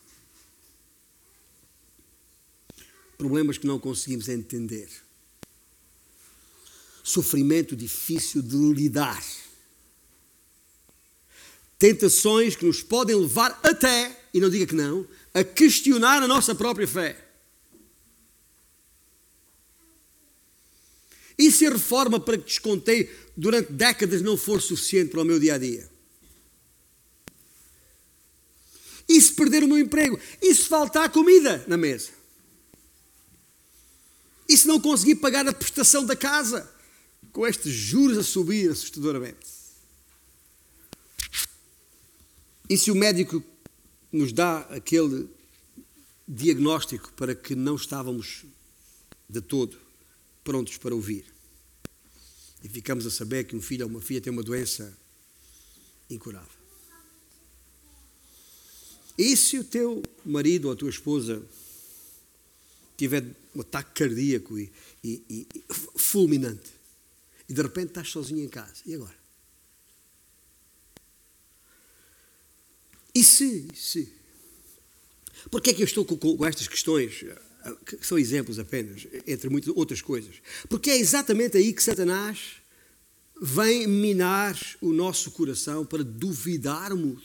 problemas 3.17 3.59
que 3.59 3.67
não 3.67 3.79
conseguimos 3.79 4.29
entender, 4.29 4.89
sofrimento 7.03 7.75
difícil 7.75 8.43
de 8.43 8.57
lidar, 8.57 9.23
tentações 11.79 12.57
que 12.57 12.65
nos 12.65 12.83
podem 12.83 13.17
levar 13.17 13.59
até, 13.63 14.25
e 14.33 14.41
não 14.41 14.51
diga 14.51 14.67
que 14.67 14.75
não, 14.75 15.07
a 15.33 15.43
questionar 15.43 16.23
a 16.23 16.29
nossa 16.29 16.55
própria 16.55 16.87
fé. 16.87 17.26
E 21.39 21.51
se 21.51 21.67
a 21.67 21.71
reforma 21.71 22.19
para 22.19 22.39
que 22.39 22.45
descontei 22.45 23.11
durante 23.37 23.73
décadas 23.73 24.23
não 24.23 24.37
for 24.37 24.61
suficiente 24.61 25.11
para 25.11 25.21
o 25.21 25.25
meu 25.25 25.39
dia 25.39 25.55
a 25.55 25.59
dia? 25.59 25.91
E 29.09 29.21
se 29.21 29.33
perder 29.35 29.63
o 29.63 29.69
meu 29.69 29.79
emprego? 29.79 30.19
E 30.41 30.55
se 30.55 30.65
faltar 30.65 31.11
comida 31.11 31.65
na 31.69 31.77
mesa? 31.77 32.11
E 34.49 34.57
se 34.57 34.67
não 34.67 34.81
conseguir 34.81 35.17
pagar 35.17 35.47
a 35.47 35.53
prestação 35.53 36.05
da 36.05 36.17
casa? 36.17 36.73
Com 37.33 37.47
estes 37.47 37.73
juros 37.73 38.17
a 38.17 38.23
subir 38.23 38.71
assustadoramente? 38.71 39.47
E 42.69 42.77
se 42.77 42.91
o 42.91 42.95
médico 42.95 43.45
nos 44.11 44.33
dá 44.33 44.61
aquele 44.61 45.29
diagnóstico 46.27 47.13
para 47.13 47.35
que 47.35 47.55
não 47.55 47.77
estávamos 47.77 48.45
de 49.29 49.41
todo 49.41 49.86
prontos 50.47 50.77
para 50.77 50.95
ouvir? 50.95 51.25
E 52.63 52.69
ficamos 52.69 53.05
a 53.05 53.11
saber 53.11 53.45
que 53.45 53.57
um 53.57 53.61
filho 53.61 53.85
ou 53.85 53.91
uma 53.91 54.01
filha 54.01 54.21
tem 54.21 54.33
uma 54.33 54.45
doença 54.45 54.97
incurável. 56.09 56.57
E 59.19 59.37
se 59.37 59.59
o 59.59 59.65
teu 59.65 60.03
marido 60.25 60.67
ou 60.67 60.73
a 60.73 60.77
tua 60.77 60.91
esposa 60.91 61.45
tiver 62.97 63.25
um 63.55 63.61
ataque 63.61 64.05
cardíaco 64.05 64.57
e, 64.59 64.73
e, 65.03 65.23
e 65.29 65.49
fulminante 65.97 66.71
e 67.49 67.53
de 67.53 67.63
repente 67.63 67.89
estás 67.89 68.09
sozinho 68.09 68.45
em 68.45 68.49
casa, 68.49 68.83
e 68.85 68.95
agora? 68.95 69.17
E 73.15 73.25
se, 73.25 73.69
se? 73.75 74.13
Porquê 75.51 75.71
é 75.71 75.75
que 75.75 75.83
eu 75.83 75.87
estou 75.87 76.05
com, 76.05 76.17
com 76.17 76.47
estas 76.47 76.69
questões, 76.69 77.25
que 77.85 78.07
são 78.07 78.19
exemplos 78.19 78.59
apenas, 78.59 79.07
entre 79.27 79.49
muitas 79.49 79.75
outras 79.77 80.01
coisas? 80.03 80.37
Porque 80.69 80.91
é 80.91 80.97
exatamente 80.97 81.57
aí 81.57 81.73
que 81.73 81.83
Satanás 81.83 82.57
vem 83.41 83.87
minar 83.87 84.59
o 84.81 84.93
nosso 84.93 85.31
coração 85.31 85.85
para 85.85 86.03
duvidarmos 86.03 87.23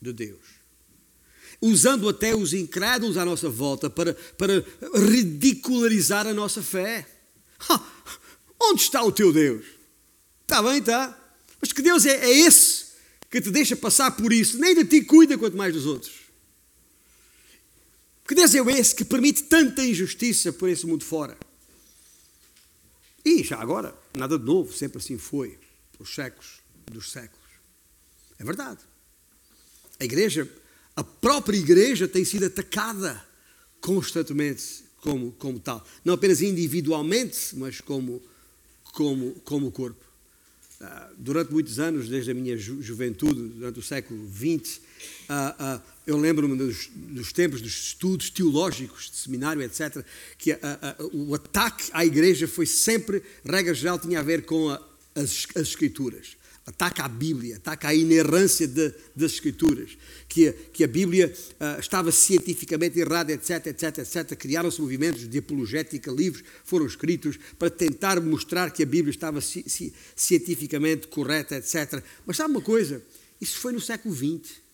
de 0.00 0.12
Deus 0.12 0.58
usando 1.60 2.08
até 2.08 2.34
os 2.34 2.52
incrédulos 2.52 3.16
à 3.16 3.24
nossa 3.24 3.48
volta 3.48 3.90
para, 3.90 4.14
para 4.36 4.64
ridicularizar 4.94 6.26
a 6.26 6.34
nossa 6.34 6.62
fé. 6.62 7.06
Ha, 7.68 7.80
onde 8.60 8.82
está 8.82 9.02
o 9.02 9.12
teu 9.12 9.32
Deus? 9.32 9.64
Está 10.42 10.62
bem, 10.62 10.78
está. 10.78 11.16
Mas 11.60 11.72
que 11.72 11.82
Deus 11.82 12.06
é, 12.06 12.24
é 12.24 12.30
esse 12.30 12.86
que 13.30 13.40
te 13.40 13.50
deixa 13.50 13.76
passar 13.76 14.12
por 14.12 14.32
isso? 14.32 14.58
Nem 14.58 14.74
de 14.74 14.84
ti 14.84 15.02
cuida, 15.02 15.36
quanto 15.36 15.56
mais 15.56 15.74
dos 15.74 15.84
outros. 15.84 16.12
Que 18.28 18.34
Deus 18.34 18.54
é 18.54 18.58
esse 18.78 18.94
que 18.94 19.04
permite 19.04 19.44
tanta 19.44 19.82
injustiça 19.82 20.52
por 20.52 20.68
esse 20.68 20.86
mundo 20.86 21.04
fora? 21.04 21.36
E 23.24 23.42
já 23.42 23.58
agora, 23.58 23.94
nada 24.14 24.38
de 24.38 24.44
novo, 24.44 24.72
sempre 24.72 24.98
assim 24.98 25.18
foi, 25.18 25.58
pelos 25.92 26.14
séculos 26.14 26.60
dos 26.86 27.10
séculos. 27.10 27.48
É 28.38 28.44
verdade. 28.44 28.80
A 29.98 30.04
igreja 30.04 30.48
a 30.98 31.04
própria 31.04 31.56
igreja 31.56 32.08
tem 32.08 32.24
sido 32.24 32.46
atacada 32.46 33.24
constantemente 33.80 34.82
como, 34.96 35.30
como 35.38 35.60
tal. 35.60 35.86
Não 36.04 36.14
apenas 36.14 36.42
individualmente, 36.42 37.54
mas 37.54 37.80
como, 37.80 38.20
como, 38.82 39.30
como 39.44 39.70
corpo. 39.70 40.04
Uh, 40.80 41.14
durante 41.16 41.52
muitos 41.52 41.78
anos, 41.78 42.08
desde 42.08 42.32
a 42.32 42.34
minha 42.34 42.56
ju 42.56 42.82
juventude, 42.82 43.40
durante 43.40 43.78
o 43.78 43.82
século 43.82 44.28
XX, 44.28 44.80
eu 46.08 46.16
lembro-me 46.16 46.56
dos, 46.56 46.88
dos, 46.92 47.32
tempos 47.32 47.60
dos 47.60 47.72
estudos 47.72 48.30
teológicos, 48.30 49.10
de 49.10 49.16
seminário, 49.18 49.62
etc., 49.62 50.02
que 50.38 50.58
o 51.12 51.34
ataque 51.34 51.90
à 51.92 52.04
igreja 52.04 52.48
foi 52.48 52.66
sempre, 52.66 53.22
regra 53.44 53.74
geral, 53.74 53.98
tinha 53.98 54.20
a 54.20 54.22
ver 54.22 54.46
com 54.46 54.70
a, 54.70 54.80
as, 55.14 55.46
as 55.54 55.68
escrituras 55.68 56.38
ataca 56.68 57.04
a 57.04 57.08
Bíblia, 57.08 57.56
ataca 57.56 57.88
a 57.88 57.94
inerrância 57.94 58.68
de, 58.68 58.92
das 59.16 59.32
Escrituras, 59.32 59.96
que, 60.28 60.52
que 60.70 60.84
a 60.84 60.86
Bíblia 60.86 61.32
uh, 61.32 61.80
estava 61.80 62.12
cientificamente 62.12 63.00
errada, 63.00 63.32
etc, 63.32 63.68
etc, 63.68 63.98
etc. 63.98 64.36
Criaram-se 64.36 64.80
movimentos 64.80 65.26
de 65.26 65.38
apologética, 65.38 66.12
livros 66.12 66.44
foram 66.64 66.84
escritos 66.84 67.38
para 67.58 67.70
tentar 67.70 68.20
mostrar 68.20 68.70
que 68.70 68.82
a 68.82 68.86
Bíblia 68.86 69.10
estava 69.10 69.40
ci, 69.40 69.64
ci, 69.66 69.94
cientificamente 70.14 71.08
correta, 71.08 71.56
etc. 71.56 72.02
Mas 72.26 72.36
sabe 72.36 72.50
uma 72.50 72.60
coisa? 72.60 73.02
Isso 73.40 73.58
foi 73.58 73.72
no 73.72 73.80
século 73.80 74.14
XX. 74.14 74.67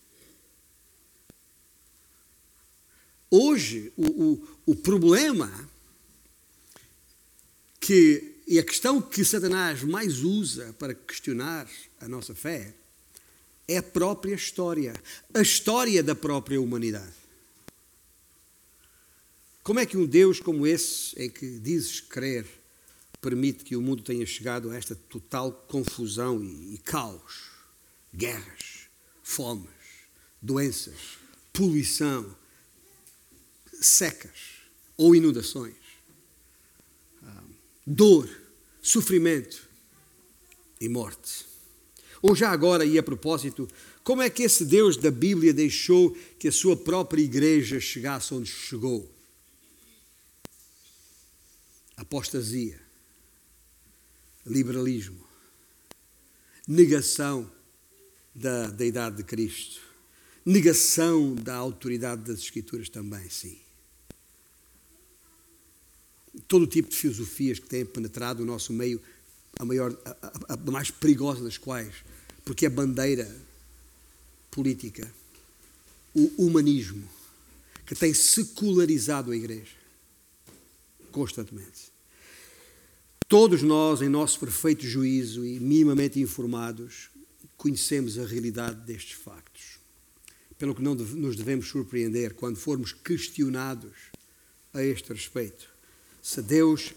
Hoje, 3.37 3.91
o, 3.97 4.05
o, 4.05 4.47
o 4.67 4.75
problema 4.77 5.69
que 7.81 8.33
e 8.47 8.57
a 8.57 8.63
questão 8.63 9.01
que 9.01 9.25
Satanás 9.25 9.83
mais 9.83 10.23
usa 10.23 10.73
para 10.79 10.93
questionar 10.93 11.69
a 11.99 12.07
nossa 12.07 12.33
fé 12.33 12.73
é 13.67 13.75
a 13.75 13.83
própria 13.83 14.35
história, 14.35 14.93
a 15.33 15.41
história 15.41 16.01
da 16.01 16.15
própria 16.15 16.61
humanidade. 16.61 17.13
Como 19.63 19.81
é 19.81 19.85
que 19.85 19.97
um 19.97 20.05
Deus 20.05 20.39
como 20.39 20.65
esse, 20.65 21.21
em 21.21 21.29
que 21.29 21.59
dizes 21.59 21.99
crer, 21.99 22.47
permite 23.19 23.65
que 23.65 23.75
o 23.75 23.81
mundo 23.81 24.01
tenha 24.01 24.25
chegado 24.25 24.71
a 24.71 24.77
esta 24.77 24.95
total 24.95 25.51
confusão 25.67 26.41
e, 26.41 26.75
e 26.75 26.77
caos? 26.77 27.49
Guerras, 28.15 28.87
fomes, 29.21 29.67
doenças, 30.41 31.17
poluição, 31.51 32.33
secas 33.85 34.63
ou 34.97 35.15
inundações 35.15 35.85
dor, 37.85 38.29
sofrimento 38.81 39.67
e 40.81 40.89
morte. 40.89 41.45
Ou 42.21 42.35
já 42.35 42.49
agora, 42.49 42.85
e 42.85 42.97
a 42.97 43.03
propósito, 43.03 43.69
como 44.03 44.21
é 44.21 44.29
que 44.29 44.43
esse 44.43 44.65
Deus 44.65 44.97
da 44.97 45.11
Bíblia 45.11 45.53
deixou 45.53 46.11
que 46.39 46.47
a 46.47 46.51
sua 46.51 46.75
própria 46.75 47.21
igreja 47.21 47.79
chegasse 47.79 48.33
onde 48.33 48.49
chegou? 48.49 49.11
Apostasia, 51.95 52.81
liberalismo, 54.45 55.23
negação 56.67 57.49
da 58.33 58.67
deidade 58.67 59.17
de 59.17 59.23
Cristo, 59.23 59.79
negação 60.45 61.35
da 61.35 61.55
autoridade 61.55 62.23
das 62.23 62.39
Escrituras 62.39 62.89
também, 62.89 63.29
sim 63.29 63.64
todo 66.47 66.67
tipo 66.67 66.89
de 66.89 66.95
filosofias 66.95 67.59
que 67.59 67.67
têm 67.67 67.85
penetrado 67.85 68.43
o 68.43 68.45
nosso 68.45 68.73
meio, 68.73 69.01
a, 69.57 69.65
maior, 69.65 69.97
a, 70.05 70.09
a, 70.49 70.53
a 70.53 70.71
mais 70.71 70.91
perigosa 70.91 71.43
das 71.43 71.57
quais, 71.57 71.93
porque 72.43 72.65
a 72.65 72.69
bandeira 72.69 73.29
política, 74.51 75.11
o 76.13 76.45
humanismo, 76.45 77.07
que 77.85 77.95
tem 77.95 78.13
secularizado 78.13 79.31
a 79.31 79.35
Igreja 79.35 79.75
constantemente. 81.11 81.93
Todos 83.27 83.61
nós, 83.61 84.01
em 84.01 84.09
nosso 84.09 84.39
perfeito 84.39 84.85
juízo 84.85 85.45
e 85.45 85.59
minimamente 85.59 86.19
informados, 86.19 87.09
conhecemos 87.57 88.19
a 88.19 88.25
realidade 88.25 88.85
destes 88.85 89.13
factos. 89.13 89.79
Pelo 90.57 90.75
que 90.75 90.81
não 90.81 90.93
nos 90.95 91.35
devemos 91.35 91.67
surpreender 91.67 92.33
quando 92.33 92.57
formos 92.57 92.93
questionados 92.93 93.93
a 94.73 94.83
este 94.83 95.11
respeito 95.11 95.74
se 96.25 96.41
Deus 96.41 96.91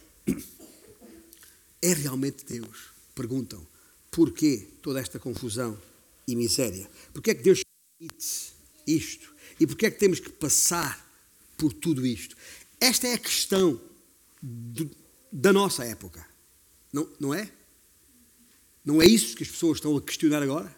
é 1.83 1.93
realmente 1.93 2.47
Deus, 2.47 2.87
perguntam, 3.15 3.65
porquê 4.11 4.67
toda 4.81 4.99
esta 5.01 5.19
confusão 5.19 5.79
e 6.27 6.35
miséria? 6.35 6.91
Porquê 7.13 7.33
é 7.33 7.35
que 7.35 7.43
Deus 7.43 7.61
permite 7.99 8.55
isto? 8.87 9.35
E 9.61 9.67
porquê 9.67 9.85
é 9.85 9.91
que 9.91 9.99
temos 9.99 10.19
que 10.19 10.31
passar 10.31 11.07
por 11.59 11.75
tudo 11.75 12.07
isto? 12.07 12.35
Esta 12.81 13.07
é 13.07 13.13
a 13.13 13.19
questão 13.19 13.79
de, 14.43 14.89
da 15.31 15.53
nossa 15.53 15.85
época, 15.85 16.27
não, 16.91 17.07
não 17.21 17.35
é? 17.35 17.53
Não 18.83 19.03
é 19.03 19.05
isso 19.05 19.37
que 19.37 19.43
as 19.43 19.51
pessoas 19.51 19.77
estão 19.77 19.95
a 19.95 20.01
questionar 20.01 20.43
agora? 20.43 20.75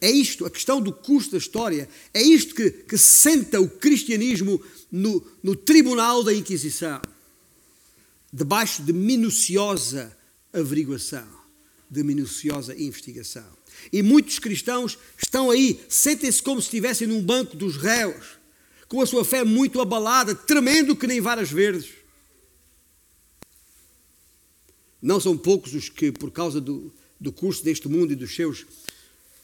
É 0.00 0.10
isto, 0.10 0.46
a 0.46 0.50
questão 0.50 0.80
do 0.80 0.92
custo 0.92 1.32
da 1.32 1.38
história, 1.38 1.88
é 2.14 2.22
isto 2.22 2.54
que, 2.54 2.70
que 2.70 2.96
senta 2.96 3.60
o 3.60 3.68
cristianismo 3.68 4.62
no, 4.90 5.24
no 5.42 5.56
tribunal 5.56 6.22
da 6.22 6.32
Inquisição, 6.32 7.02
debaixo 8.32 8.82
de 8.82 8.92
minuciosa 8.92 10.16
averiguação, 10.52 11.26
de 11.90 12.04
minuciosa 12.04 12.80
investigação. 12.80 13.46
E 13.92 14.02
muitos 14.02 14.38
cristãos 14.38 14.96
estão 15.20 15.50
aí, 15.50 15.80
sentem-se 15.88 16.42
como 16.42 16.60
se 16.60 16.66
estivessem 16.66 17.08
num 17.08 17.22
banco 17.22 17.56
dos 17.56 17.76
réus, 17.76 18.38
com 18.86 19.00
a 19.00 19.06
sua 19.06 19.24
fé 19.24 19.42
muito 19.42 19.80
abalada, 19.80 20.34
tremendo 20.34 20.96
que 20.96 21.06
nem 21.06 21.20
varas 21.20 21.50
verdes. 21.50 21.90
Não 25.02 25.20
são 25.20 25.36
poucos 25.36 25.74
os 25.74 25.88
que, 25.88 26.10
por 26.12 26.30
causa 26.30 26.60
do, 26.60 26.92
do 27.20 27.32
curso 27.32 27.62
deste 27.64 27.88
mundo 27.88 28.12
e 28.12 28.16
dos 28.16 28.34
seus 28.34 28.64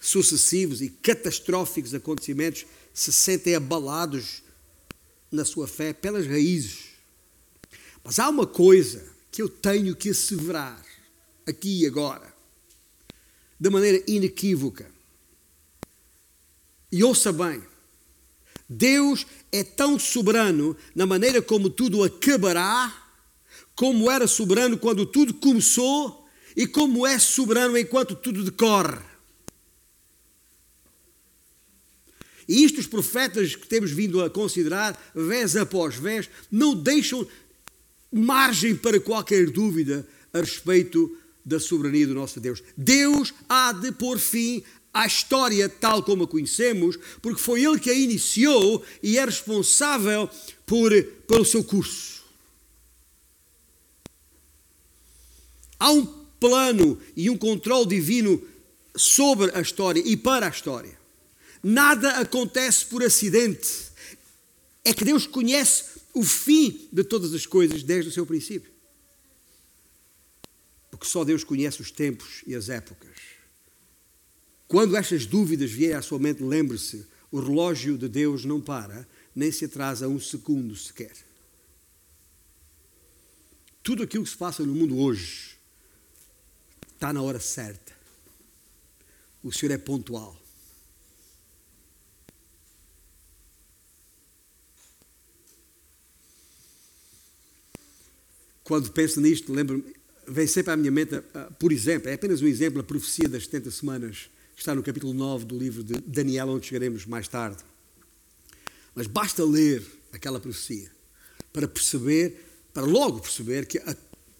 sucessivos 0.05 0.83
e 0.83 0.91
catastróficos 0.91 1.95
acontecimentos 1.95 2.67
se 2.93 3.11
sentem 3.11 3.55
abalados 3.55 4.43
na 5.33 5.47
sua 5.47 5.67
fé 5.67 5.95
pelas 5.95 6.27
raízes. 6.27 6.91
Mas 8.05 8.19
há 8.19 8.29
uma 8.29 8.47
coisa 8.47 9.03
que 9.33 9.41
eu 9.41 9.49
tenho 9.49 9.97
que 9.97 10.11
asseverar 10.11 10.85
aqui 11.47 11.81
e 11.81 11.87
agora, 11.87 12.33
de 13.59 13.71
maneira 13.71 14.05
inequívoca. 14.07 14.91
E 16.93 17.03
ouça 17.03 17.33
bem, 17.33 17.63
Deus 18.69 19.27
é 19.51 19.65
tão 19.65 19.99
soberano 19.99 20.77
na 20.95 21.07
maneira 21.07 21.41
como 21.41 21.71
tudo 21.71 22.05
acabará, 22.05 22.95
como 23.75 24.11
era 24.11 24.27
soberano 24.27 24.77
quando 24.77 25.07
tudo 25.07 25.33
começou 25.33 26.29
e 26.55 26.67
como 26.67 27.07
é 27.07 27.19
soberano 27.19 27.79
enquanto 27.79 28.15
tudo 28.15 28.45
decorre. 28.45 29.14
E 32.49 32.65
isto 32.65 32.81
os 32.81 32.87
profetas 32.87 33.55
que 33.55 33.67
temos 33.67 33.91
vindo 33.91 34.23
a 34.23 34.31
considerar, 34.31 34.99
vez 35.15 35.57
após 35.57 35.97
vez, 35.97 36.29
não 36.51 36.75
deixam 36.75 37.27
margem 38.13 38.77
para 38.77 39.01
qualquer 39.01 39.51
dúvida 39.51 40.07
a 40.33 40.39
respeito 40.39 41.17
da 41.45 41.61
soberania 41.61 42.07
do 42.07 42.15
nosso 42.15 42.41
Deus. 42.41 42.63
Deus 42.77 43.35
há 43.49 43.73
de 43.73 43.93
pôr 43.93 44.19
fim 44.19 44.63
à 44.93 45.07
história 45.07 45.69
tal 45.69 46.03
como 46.03 46.25
a 46.25 46.29
conhecemos, 46.29 46.97
porque 47.21 47.41
foi 47.41 47.65
Ele 47.65 47.81
que 47.81 47.91
a 47.91 47.95
iniciou 47.95 48.85
e 49.03 49.19
é 49.19 49.25
responsável 49.25 50.31
por, 50.65 50.91
pelo 51.27 51.45
seu 51.45 51.65
curso. 51.65 52.23
Há 55.79 55.91
um 55.91 56.07
plano 56.39 56.99
e 57.17 57.29
um 57.29 57.37
controle 57.37 57.87
divino 57.87 58.41
sobre 58.97 59.51
a 59.55 59.61
história 59.61 60.03
e 60.05 60.17
para 60.17 60.47
a 60.47 60.51
história. 60.51 61.04
Nada 61.65 62.19
acontece 62.19 62.85
por 62.85 63.03
acidente. 63.03 63.91
É 64.85 64.93
que 64.93 65.03
Deus 65.03 65.27
conhece 65.27 65.99
o 66.13 66.23
fim 66.23 66.87
de 66.93 67.03
todas 67.03 67.33
as 67.33 67.47
coisas 67.47 67.83
desde 67.83 68.11
o 68.11 68.13
seu 68.13 68.27
princípio. 68.27 68.71
Porque 70.91 71.07
só 71.07 71.25
Deus 71.25 71.43
conhece 71.43 71.81
os 71.81 71.91
tempos 71.91 72.43
e 72.47 72.55
as 72.55 72.69
épocas. 72.69 73.17
Quando 74.69 74.95
estas 74.95 75.25
dúvidas 75.25 75.71
vierem 75.71 75.97
à 75.97 76.03
sua 76.03 76.19
mente, 76.19 76.43
lembre-se: 76.43 77.07
o 77.31 77.41
relógio 77.41 77.97
de 77.97 78.09
Deus 78.11 78.45
não 78.45 78.61
para, 78.61 79.09
nem 79.35 79.51
se 79.51 79.65
atrasa 79.65 80.07
um 80.07 80.21
segundo 80.21 80.77
sequer. 80.77 81.17
Tudo 83.83 84.03
aquilo 84.03 84.25
que 84.25 84.31
se 84.31 84.37
passa 84.37 84.63
no 84.65 84.75
mundo 84.75 84.99
hoje 84.99 85.57
está 86.93 87.11
na 87.11 87.23
hora 87.23 87.41
certa. 87.41 87.95
O 89.43 89.51
Senhor 89.51 89.73
é 89.73 89.79
pontual. 89.79 90.44
Quando 98.65 98.91
penso 98.91 99.21
nisto, 99.21 99.53
lembro 99.53 99.85
vem 100.27 100.47
sempre 100.47 100.73
à 100.73 100.77
minha 100.77 100.91
mente, 100.91 101.21
por 101.59 101.71
exemplo, 101.71 102.09
é 102.09 102.15
apenas 102.15 102.41
um 102.41 102.47
exemplo, 102.47 102.81
a 102.81 102.83
profecia 102.83 103.29
das 103.29 103.45
70 103.45 103.71
semanas, 103.71 104.31
que 104.55 104.61
está 104.63 104.75
no 104.75 104.83
capítulo 104.83 105.13
9 105.13 105.45
do 105.45 105.59
livro 105.59 105.85
de 105.85 105.95
Daniel, 106.01 106.49
onde 106.49 106.67
chegaremos 106.67 107.05
mais 107.05 107.29
tarde. 107.29 107.59
Mas 108.95 109.07
basta 109.07 109.45
ler 109.45 109.85
aquela 110.13 110.41
profecia 110.41 110.91
para 111.53 111.69
perceber, 111.69 112.43
para 112.73 112.87
logo 112.87 113.21
perceber 113.21 113.67
que 113.67 113.79
a 113.79 113.97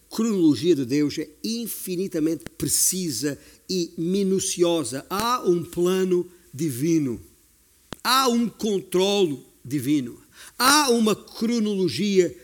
cronologia 0.09 0.75
de 0.75 0.85
Deus 0.85 1.19
é 1.19 1.29
infinitamente 1.43 2.45
precisa 2.57 3.39
e 3.69 3.93
minuciosa. 3.99 5.05
Há 5.11 5.43
um 5.45 5.65
plano 5.65 6.27
divino, 6.53 7.21
há 8.03 8.29
um 8.29 8.49
controle 8.49 9.45
divino, 9.65 10.19
há 10.59 10.91
uma 10.91 11.17
cronologia 11.17 12.29
divina. 12.29 12.44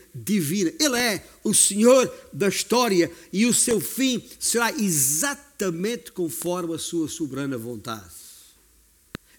Ele 0.79 0.97
é 0.97 1.25
o 1.43 1.53
Senhor 1.53 2.11
da 2.33 2.49
história 2.49 3.11
e 3.31 3.45
o 3.45 3.53
seu 3.53 3.79
fim 3.79 4.23
será 4.39 4.71
exatamente 4.71 6.11
conforme 6.11 6.75
a 6.75 6.79
sua 6.79 7.07
soberana 7.07 7.57
vontade. 7.57 8.11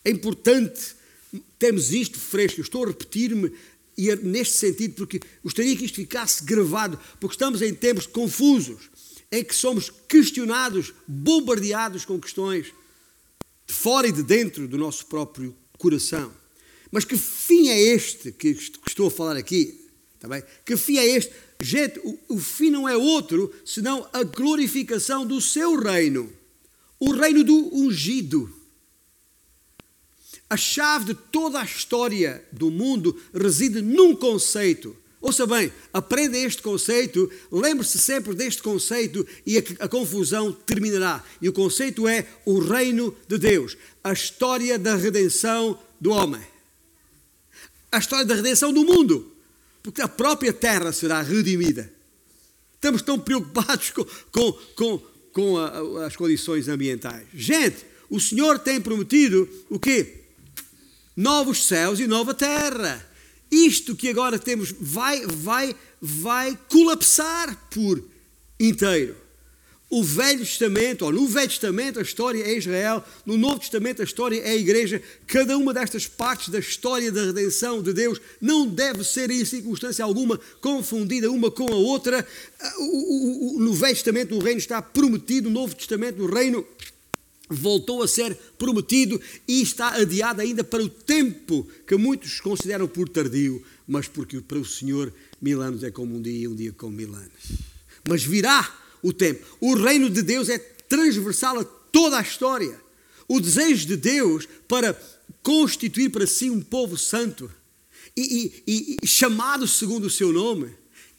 É 0.04 0.10
importante 0.10 0.96
termos 1.58 1.92
isto 1.92 2.18
fresco. 2.18 2.60
Estou 2.60 2.84
a 2.84 2.88
repetir-me 2.88 3.52
é 3.98 4.16
neste 4.16 4.54
sentido 4.54 4.94
porque 4.94 5.20
gostaria 5.44 5.76
que 5.76 5.84
isto 5.84 5.96
ficasse 5.96 6.44
gravado, 6.44 6.98
porque 7.20 7.34
estamos 7.34 7.60
em 7.60 7.74
tempos 7.74 8.06
confusos, 8.06 8.90
em 9.30 9.44
que 9.44 9.54
somos 9.54 9.92
questionados, 10.08 10.92
bombardeados 11.06 12.04
com 12.04 12.18
questões 12.18 12.72
de 13.66 13.74
fora 13.74 14.08
e 14.08 14.12
de 14.12 14.22
dentro 14.22 14.66
do 14.66 14.78
nosso 14.78 15.06
próprio 15.06 15.54
coração. 15.78 16.32
Mas 16.90 17.04
que 17.04 17.16
fim 17.16 17.68
é 17.68 17.80
este 17.80 18.32
que 18.32 18.56
estou 18.86 19.08
a 19.08 19.10
falar 19.10 19.36
aqui? 19.36 19.81
Tá 20.22 20.28
bem? 20.28 20.40
Que 20.64 20.76
fim 20.76 20.98
é 20.98 21.04
este? 21.04 21.34
Gente, 21.60 21.98
o, 22.04 22.36
o 22.36 22.38
fim 22.38 22.70
não 22.70 22.88
é 22.88 22.96
outro 22.96 23.52
senão 23.66 24.08
a 24.12 24.22
glorificação 24.22 25.26
do 25.26 25.40
seu 25.40 25.76
reino, 25.76 26.32
o 27.00 27.10
reino 27.10 27.42
do 27.42 27.74
ungido. 27.74 28.48
A 30.48 30.56
chave 30.56 31.06
de 31.06 31.14
toda 31.14 31.60
a 31.60 31.64
história 31.64 32.44
do 32.52 32.70
mundo 32.70 33.20
reside 33.34 33.82
num 33.82 34.14
conceito. 34.14 34.96
Ouça 35.20 35.44
bem, 35.44 35.72
aprenda 35.92 36.38
este 36.38 36.62
conceito, 36.62 37.28
lembre-se 37.50 37.98
sempre 37.98 38.32
deste 38.32 38.62
conceito 38.62 39.26
e 39.44 39.58
a, 39.58 39.62
a, 39.80 39.88
confusão 39.88 40.52
terminará. 40.52 41.24
E 41.40 41.48
o 41.48 41.52
conceito 41.52 42.06
é 42.06 42.28
o 42.44 42.60
reino 42.60 43.16
de 43.26 43.38
Deus, 43.38 43.76
a 44.04 44.12
história 44.12 44.78
da 44.78 44.94
redenção 44.94 45.76
do 46.00 46.10
homem, 46.10 46.42
a 47.90 47.98
história 47.98 48.24
da 48.24 48.36
redenção 48.36 48.72
do 48.72 48.84
mundo 48.84 49.31
porque 49.82 50.02
a 50.02 50.08
própria 50.08 50.52
terra 50.52 50.92
será 50.92 51.20
redimida. 51.22 51.92
Estamos 52.74 53.02
tão 53.02 53.18
preocupados 53.18 53.90
com, 53.90 54.04
com, 54.30 54.52
com, 54.74 54.98
com 55.32 55.58
a, 55.58 56.06
as 56.06 56.16
condições 56.16 56.68
ambientais. 56.68 57.26
Gente, 57.34 57.84
o 58.10 58.20
Senhor 58.20 58.58
tem 58.58 58.80
prometido 58.80 59.48
o 59.70 59.78
quê? 59.78 60.24
Novos 61.16 61.66
céus 61.66 62.00
e 62.00 62.06
nova 62.06 62.34
terra. 62.34 63.08
Isto 63.50 63.94
que 63.94 64.08
agora 64.08 64.38
temos 64.38 64.74
vai, 64.80 65.26
vai, 65.26 65.76
vai 66.00 66.58
colapsar 66.68 67.68
por 67.70 68.02
inteiro 68.58 69.21
o 69.92 70.02
Velho 70.02 70.38
Testamento, 70.38 71.04
ou 71.04 71.12
no 71.12 71.28
Velho 71.28 71.48
Testamento 71.48 71.98
a 71.98 72.02
história 72.02 72.42
é 72.42 72.56
Israel, 72.56 73.04
no 73.26 73.36
Novo 73.36 73.58
Testamento 73.58 74.00
a 74.00 74.04
história 74.06 74.40
é 74.40 74.52
a 74.52 74.56
Igreja. 74.56 75.02
Cada 75.26 75.54
uma 75.58 75.74
destas 75.74 76.06
partes 76.06 76.48
da 76.48 76.58
história 76.58 77.12
da 77.12 77.26
redenção 77.26 77.82
de 77.82 77.92
Deus 77.92 78.18
não 78.40 78.66
deve 78.66 79.04
ser 79.04 79.30
em 79.30 79.44
circunstância 79.44 80.02
alguma 80.02 80.40
confundida 80.62 81.30
uma 81.30 81.50
com 81.50 81.70
a 81.70 81.76
outra. 81.76 82.26
No 83.58 83.74
Velho 83.74 83.92
Testamento 83.92 84.34
o 84.34 84.38
reino 84.38 84.58
está 84.58 84.80
prometido, 84.80 85.50
no 85.50 85.60
Novo 85.60 85.74
Testamento 85.74 86.22
o 86.22 86.34
reino 86.34 86.66
voltou 87.50 88.02
a 88.02 88.08
ser 88.08 88.34
prometido 88.56 89.20
e 89.46 89.60
está 89.60 89.96
adiado 89.96 90.40
ainda 90.40 90.64
para 90.64 90.82
o 90.82 90.88
tempo 90.88 91.68
que 91.86 91.96
muitos 91.96 92.40
consideram 92.40 92.88
por 92.88 93.10
tardio, 93.10 93.62
mas 93.86 94.08
porque 94.08 94.40
para 94.40 94.58
o 94.58 94.64
Senhor 94.64 95.12
mil 95.38 95.60
anos 95.60 95.84
é 95.84 95.90
como 95.90 96.16
um 96.16 96.22
dia 96.22 96.44
e 96.44 96.48
um 96.48 96.54
dia 96.54 96.72
como 96.72 96.96
mil 96.96 97.14
anos. 97.14 97.60
Mas 98.08 98.24
virá 98.24 98.81
o 99.02 99.12
tempo. 99.12 99.44
O 99.60 99.74
reino 99.74 100.08
de 100.08 100.22
Deus 100.22 100.48
é 100.48 100.58
transversal 100.58 101.60
a 101.60 101.64
toda 101.64 102.18
a 102.18 102.22
história. 102.22 102.80
O 103.28 103.40
desejo 103.40 103.86
de 103.86 103.96
Deus 103.96 104.48
para 104.68 104.98
constituir 105.42 106.10
para 106.10 106.26
si 106.26 106.50
um 106.50 106.60
povo 106.60 106.96
santo 106.96 107.50
e, 108.16 108.62
e, 108.66 108.96
e 109.02 109.06
chamado 109.06 109.66
segundo 109.66 110.04
o 110.04 110.10
seu 110.10 110.32
nome, 110.32 110.74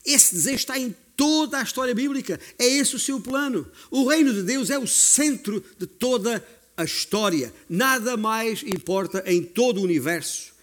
esse 0.06 0.36
desejo 0.36 0.58
está 0.58 0.78
em 0.78 0.96
toda 1.16 1.60
a 1.60 1.64
história 1.64 1.94
bíblica. 1.96 2.40
É 2.58 2.66
esse 2.66 2.96
o 2.96 3.00
seu 3.00 3.20
plano. 3.20 3.68
O 3.90 4.08
reino 4.08 4.34
de 4.34 4.44
Deus 4.44 4.70
é 4.70 4.78
o 4.78 4.88
centro 4.88 5.64
de 5.78 5.88
toda 5.88 6.46
a 6.76 6.84
história. 6.84 7.54
Nada 7.70 8.18
mais 8.18 8.64
importa 8.64 9.24
em 9.26 9.44
todo 9.44 9.80
o 9.80 9.84
universo 9.84 10.54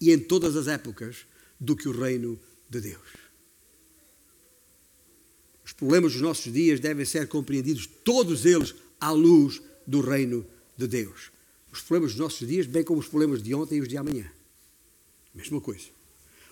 e 0.00 0.12
em 0.12 0.18
todas 0.18 0.56
as 0.56 0.68
épocas 0.68 1.16
do 1.58 1.76
que 1.76 1.88
o 1.88 1.98
reino 1.98 2.38
de 2.68 2.80
Deus. 2.80 3.19
Os 5.70 5.72
problemas 5.74 6.14
dos 6.14 6.20
nossos 6.20 6.52
dias 6.52 6.80
devem 6.80 7.04
ser 7.04 7.28
compreendidos, 7.28 7.88
todos 8.02 8.44
eles, 8.44 8.74
à 9.00 9.12
luz 9.12 9.62
do 9.86 10.00
reino 10.00 10.44
de 10.76 10.88
Deus. 10.88 11.30
Os 11.70 11.80
problemas 11.80 12.10
dos 12.10 12.20
nossos 12.20 12.46
dias, 12.46 12.66
bem 12.66 12.82
como 12.82 12.98
os 12.98 13.06
problemas 13.06 13.40
de 13.40 13.54
ontem 13.54 13.76
e 13.76 13.80
os 13.80 13.86
de 13.86 13.96
amanhã. 13.96 14.28
Mesma 15.32 15.60
coisa. 15.60 15.84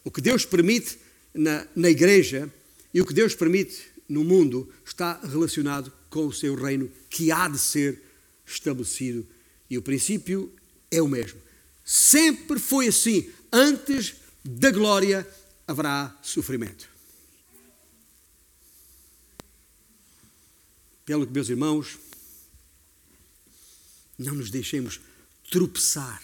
O 0.05 0.11
que 0.13 0.21
Deus 0.21 0.47
permite 0.47 0.99
na, 1.35 1.67
na 1.75 1.91
igreja 1.91 2.49
e 2.95 3.01
o 3.01 3.05
que 3.05 3.13
Deus 3.13 3.35
permite 3.35 3.89
no 4.09 4.23
mundo 4.23 4.73
está 4.87 5.19
relacionado 5.21 5.93
com 6.09 6.29
o 6.29 6.33
seu 6.33 6.55
reino 6.55 6.89
que 7.11 7.33
há 7.33 7.49
de 7.49 7.59
ser 7.59 8.01
estabelecido. 8.47 9.27
E 9.69 9.77
o 9.77 9.83
princípio 9.83 10.49
é 10.93 11.03
o 11.03 11.09
mesmo. 11.09 11.41
Sempre 11.85 12.61
foi 12.61 12.87
assim. 12.87 13.29
Antes 13.53 14.15
da 14.45 14.71
glória 14.71 15.27
haverá 15.67 16.17
sofrimento. 16.23 16.98
Pelo 21.09 21.27
que, 21.27 21.33
meus 21.33 21.49
irmãos, 21.49 21.99
não 24.19 24.35
nos 24.35 24.51
deixemos 24.51 25.01
tropeçar 25.51 26.23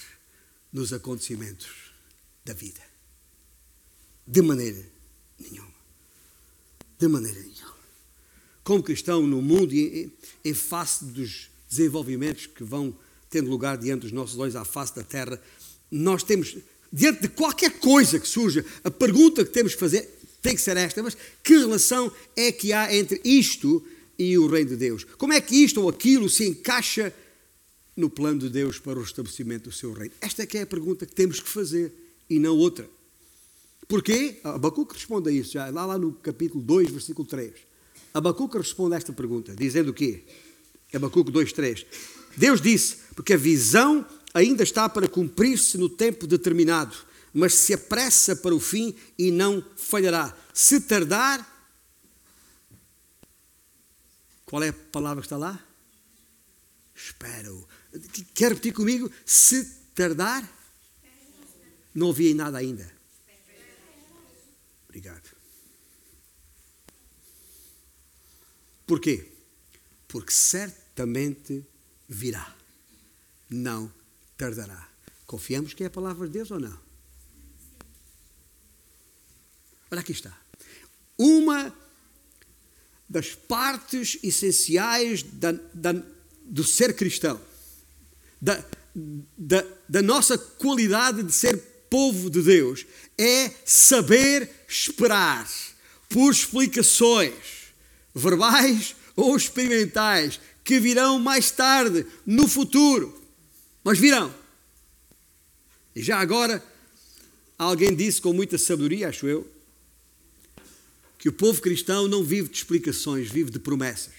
nos 0.71 0.93
acontecimentos 0.93 1.91
da 2.45 2.53
vida. 2.53 2.83
De 4.27 4.43
maneira 4.43 4.85
nenhuma. 5.41 5.73
De 6.99 7.09
maneira 7.09 7.41
nenhuma. 7.41 7.75
como 8.63 8.83
cristão 8.83 9.27
no 9.27 9.41
mundo 9.41 9.73
e 9.73 10.13
em 10.45 10.53
face 10.53 11.07
dos 11.07 11.49
desenvolvimentos 11.67 12.45
que 12.47 12.63
vão 12.63 12.95
tendo 13.31 13.49
lugar 13.49 13.79
diante 13.79 14.03
dos 14.03 14.13
nossos 14.13 14.39
olhos 14.39 14.55
à 14.55 14.67
face 14.67 14.95
da 14.95 15.03
terra, 15.03 15.43
nós 15.91 16.23
temos, 16.23 16.59
diante 16.93 17.23
de 17.23 17.29
qualquer 17.29 17.79
coisa 17.79 18.21
que 18.21 18.29
surja, 18.29 18.63
a 18.85 18.91
pergunta 18.91 19.47
que 19.47 19.51
temos 19.51 19.73
que 19.73 19.81
fazer 19.81 20.11
tem 20.43 20.55
que 20.55 20.61
ser 20.61 20.77
esta, 20.77 21.03
mas 21.03 21.17
que 21.43 21.57
relação 21.57 22.13
é 22.37 22.53
que 22.53 22.71
há 22.75 22.95
entre 22.95 23.19
isto 23.25 23.83
e 24.19 24.37
o 24.39 24.47
reino 24.47 24.71
de 24.71 24.77
Deus? 24.77 25.05
Como 25.19 25.33
é 25.33 25.41
que 25.41 25.57
isto 25.57 25.81
ou 25.83 25.89
aquilo 25.89 26.29
se 26.29 26.47
encaixa 26.47 27.13
no 27.97 28.11
plano 28.11 28.41
de 28.41 28.49
Deus 28.49 28.79
para 28.79 28.99
o 28.99 29.03
estabelecimento 29.03 29.65
do 29.65 29.73
seu 29.73 29.93
reino? 29.93 30.15
Esta 30.21 30.43
é 30.43 30.47
que 30.47 30.59
é 30.59 30.63
a 30.63 30.67
pergunta 30.67 31.07
que 31.07 31.15
temos 31.15 31.41
que 31.41 31.49
fazer 31.49 31.93
e 32.29 32.39
não 32.39 32.57
outra. 32.57 32.89
Porquê? 33.87 34.41
Abacuque 34.43 34.95
responde 34.95 35.29
a 35.29 35.33
isso, 35.33 35.53
já 35.53 35.69
lá, 35.71 35.85
lá 35.85 35.99
no 35.99 36.13
capítulo 36.13 36.63
2, 36.63 36.91
versículo 36.91 37.27
3. 37.29 37.53
Abacuque 38.13 38.57
responde 38.57 38.95
a 38.95 38.99
esta 38.99 39.13
pergunta, 39.13 39.55
dizendo 39.55 39.91
o 39.91 39.95
quê? 39.95 40.23
Abacuque 40.93 41.31
2, 41.31 41.53
3. 41.53 41.87
Deus 42.37 42.61
disse, 42.61 42.97
porque 43.15 43.35
a 43.35 43.37
visão 43.37 44.07
ainda 44.33 44.63
está 44.63 44.89
para 44.89 45.09
cumprir-se 45.09 45.77
no 45.77 45.89
tempo 45.89 46.27
determinado, 46.27 46.97
mas 47.33 47.55
se 47.55 47.75
apressa 47.75 48.35
para 48.35 48.55
o 48.55 48.61
fim 48.61 48.95
e 49.19 49.31
não 49.31 49.65
falhará. 49.77 50.37
Se 50.53 50.81
tardar, 50.81 51.54
qual 54.55 54.63
é 54.63 54.69
a 54.69 54.73
palavra 54.73 55.21
que 55.21 55.27
está 55.27 55.37
lá? 55.37 55.61
Espero. 56.95 57.69
Quer 58.35 58.51
repetir 58.51 58.73
comigo? 58.73 59.11
Se 59.27 59.65
tardar, 59.97 60.49
não 61.93 62.07
ouvi 62.07 62.33
nada 62.35 62.57
ainda. 62.57 62.89
Obrigado. 64.85 65.29
Porquê? 68.87 69.29
Porque 70.07 70.33
certamente 70.33 71.67
virá. 72.09 72.57
Não 73.51 73.93
tardará. 74.37 74.89
Confiamos 75.27 75.75
que 75.75 75.83
é 75.83 75.89
a 75.89 75.91
palavra 75.91 76.29
de 76.29 76.33
Deus 76.35 76.53
ou 76.53 76.61
não? 76.61 76.81
Olha 79.91 80.01
aqui 80.01 80.13
está. 80.13 80.41
Uma 81.19 81.77
das 83.09 83.35
partes 83.35 84.19
essenciais 84.23 85.23
da, 85.23 85.53
da, 85.73 85.95
do 86.45 86.65
ser 86.65 86.95
cristão, 86.95 87.41
da, 88.41 88.65
da, 89.37 89.65
da 89.89 90.03
nossa 90.03 90.37
qualidade 90.37 91.23
de 91.23 91.33
ser 91.33 91.57
povo 91.91 92.29
de 92.29 92.43
Deus 92.43 92.87
é 93.17 93.51
saber 93.65 94.51
esperar 94.69 95.49
por 96.09 96.31
explicações 96.31 97.73
verbais 98.15 98.97
ou 99.17 99.37
experimentais 99.37 100.41
que 100.65 100.81
virão 100.81 101.19
mais 101.19 101.51
tarde, 101.51 102.07
no 102.25 102.49
futuro. 102.49 103.21
Mas 103.85 103.99
virão. 103.99 104.35
E 105.95 106.03
já 106.03 106.19
agora, 106.19 106.65
alguém 107.59 107.95
disse 107.95 108.21
com 108.21 108.33
muita 108.33 108.57
sabedoria, 108.57 109.11
acho 109.11 109.27
eu, 109.27 109.47
que 111.25 111.29
o 111.31 111.33
povo 111.33 111.59
cristão 111.63 112.07
não 112.07 112.23
vive 112.23 112.51
de 112.51 112.59
explicações, 112.59 113.31
vive 113.31 113.51
de 113.51 113.59
promessas. 113.59 114.13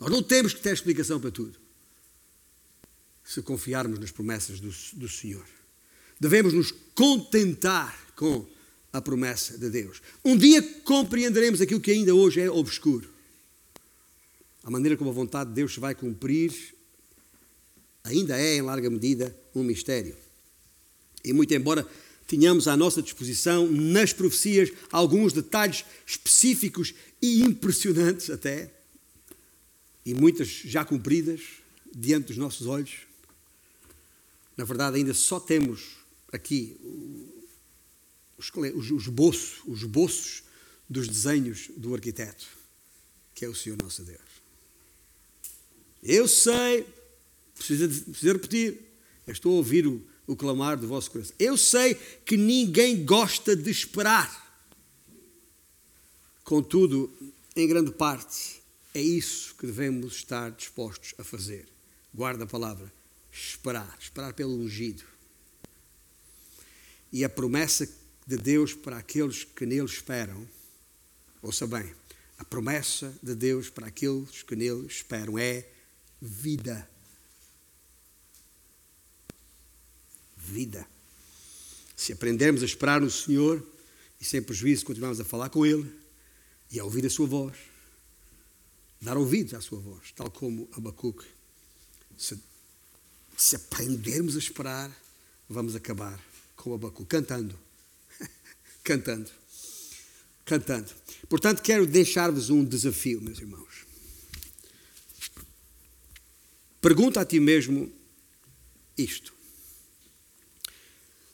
Nós 0.00 0.10
não 0.10 0.20
temos 0.20 0.52
que 0.52 0.60
ter 0.60 0.72
explicação 0.72 1.20
para 1.20 1.30
tudo 1.30 1.56
se 3.24 3.40
confiarmos 3.42 4.00
nas 4.00 4.10
promessas 4.10 4.58
do, 4.58 4.74
do 4.94 5.08
Senhor. 5.08 5.46
Devemos 6.18 6.52
nos 6.52 6.72
contentar 6.96 7.96
com 8.16 8.44
a 8.92 9.00
promessa 9.00 9.56
de 9.56 9.70
Deus. 9.70 10.02
Um 10.24 10.36
dia 10.36 10.60
compreenderemos 10.82 11.60
aquilo 11.60 11.80
que 11.80 11.92
ainda 11.92 12.12
hoje 12.12 12.40
é 12.40 12.50
obscuro. 12.50 13.08
A 14.64 14.70
maneira 14.70 14.96
como 14.96 15.10
a 15.10 15.14
vontade 15.14 15.50
de 15.50 15.54
Deus 15.54 15.74
se 15.74 15.78
vai 15.78 15.94
cumprir 15.94 16.74
ainda 18.02 18.36
é, 18.36 18.56
em 18.56 18.62
larga 18.62 18.90
medida, 18.90 19.32
um 19.54 19.62
mistério. 19.62 20.16
E 21.24 21.32
muito 21.32 21.54
embora 21.54 21.86
tenhamos 22.28 22.68
à 22.68 22.76
nossa 22.76 23.00
disposição, 23.00 23.66
nas 23.66 24.12
profecias, 24.12 24.70
alguns 24.92 25.32
detalhes 25.32 25.84
específicos 26.06 26.94
e 27.20 27.42
impressionantes 27.42 28.28
até, 28.28 28.70
e 30.04 30.12
muitas 30.12 30.46
já 30.46 30.84
cumpridas 30.84 31.40
diante 31.92 32.28
dos 32.28 32.36
nossos 32.36 32.66
olhos, 32.66 33.08
na 34.56 34.64
verdade, 34.64 34.98
ainda 34.98 35.14
só 35.14 35.40
temos 35.40 35.96
aqui 36.30 36.76
os, 38.36 38.52
os, 38.74 38.90
os, 38.90 39.06
bolsos, 39.06 39.62
os 39.66 39.84
bolsos 39.84 40.42
dos 40.88 41.08
desenhos 41.08 41.70
do 41.76 41.94
arquiteto, 41.94 42.46
que 43.34 43.44
é 43.44 43.48
o 43.48 43.54
Senhor 43.54 43.78
nosso 43.80 44.02
Deus. 44.02 44.20
Eu 46.02 46.28
sei, 46.28 46.84
preciso, 47.54 48.04
preciso 48.04 48.32
repetir, 48.34 48.80
eu 49.26 49.32
estou 49.32 49.54
a 49.54 49.56
ouvir 49.56 49.86
o, 49.86 50.04
o 50.28 50.36
clamar 50.36 50.76
do 50.76 50.86
vosso 50.86 51.10
coração. 51.10 51.34
Eu 51.38 51.56
sei 51.56 51.94
que 51.94 52.36
ninguém 52.36 53.04
gosta 53.04 53.56
de 53.56 53.70
esperar. 53.70 54.46
Contudo, 56.44 57.10
em 57.56 57.66
grande 57.66 57.90
parte, 57.90 58.62
é 58.94 59.00
isso 59.00 59.54
que 59.56 59.66
devemos 59.66 60.16
estar 60.16 60.50
dispostos 60.50 61.14
a 61.18 61.24
fazer. 61.24 61.66
Guarda 62.14 62.44
a 62.44 62.46
palavra 62.46 62.92
esperar, 63.32 63.96
esperar 63.98 64.34
pelo 64.34 64.54
ungido. 64.54 65.02
E 67.10 67.24
a 67.24 67.28
promessa 67.28 67.88
de 68.26 68.36
Deus 68.36 68.74
para 68.74 68.98
aqueles 68.98 69.44
que 69.44 69.64
nele 69.64 69.86
esperam, 69.86 70.46
ouça 71.40 71.66
bem, 71.66 71.90
a 72.38 72.44
promessa 72.44 73.16
de 73.22 73.34
Deus 73.34 73.70
para 73.70 73.86
aqueles 73.86 74.42
que 74.42 74.54
nele 74.54 74.86
esperam 74.86 75.38
é 75.38 75.66
vida. 76.20 76.88
Vida. 80.48 80.86
Se 81.96 82.12
aprendermos 82.12 82.62
a 82.62 82.66
esperar 82.66 83.00
no 83.00 83.10
Senhor 83.10 83.64
e 84.20 84.24
sem 84.24 84.42
prejuízo 84.42 84.84
continuarmos 84.84 85.20
a 85.20 85.24
falar 85.24 85.50
com 85.50 85.64
Ele 85.64 85.90
e 86.70 86.78
a 86.78 86.84
ouvir 86.84 87.04
a 87.06 87.10
Sua 87.10 87.26
voz, 87.26 87.56
dar 89.00 89.16
ouvidos 89.16 89.54
à 89.54 89.60
Sua 89.60 89.78
voz, 89.78 90.12
tal 90.12 90.30
como 90.30 90.68
Abacuque 90.72 91.26
se 92.16 92.38
se 93.38 93.54
aprendermos 93.54 94.34
a 94.34 94.38
esperar, 94.40 94.90
vamos 95.48 95.76
acabar 95.76 96.20
com 96.56 96.70
o 96.70 96.74
Abacu, 96.74 97.06
cantando. 97.06 97.56
cantando. 98.82 99.30
Cantando. 100.44 100.92
Portanto, 101.28 101.62
quero 101.62 101.86
deixar-vos 101.86 102.50
um 102.50 102.64
desafio, 102.64 103.22
meus 103.22 103.38
irmãos. 103.38 103.86
Pergunta 106.80 107.20
a 107.20 107.24
ti 107.24 107.38
mesmo 107.38 107.92
isto. 108.96 109.37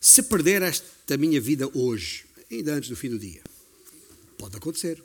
Se 0.04 0.22
perder 0.22 0.60
esta 0.60 1.16
minha 1.16 1.40
vida 1.40 1.66
hoje, 1.72 2.26
ainda 2.52 2.74
antes 2.74 2.90
do 2.90 2.94
fim 2.94 3.08
do 3.08 3.18
dia, 3.18 3.40
pode 4.36 4.54
acontecer. 4.54 5.02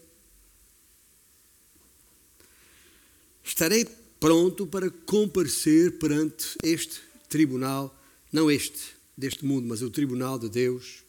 Estarei 3.42 3.88
pronto 4.20 4.68
para 4.68 4.90
comparecer 4.90 5.94
perante 6.00 6.58
este 6.62 7.00
tribunal, 7.30 7.98
não 8.30 8.52
este 8.52 8.94
deste 9.18 9.46
mundo, 9.46 9.70
mas 9.70 9.82
o 9.82 9.90
tribunal 9.90 10.38
de 10.38 10.50
Deus, 10.50 11.02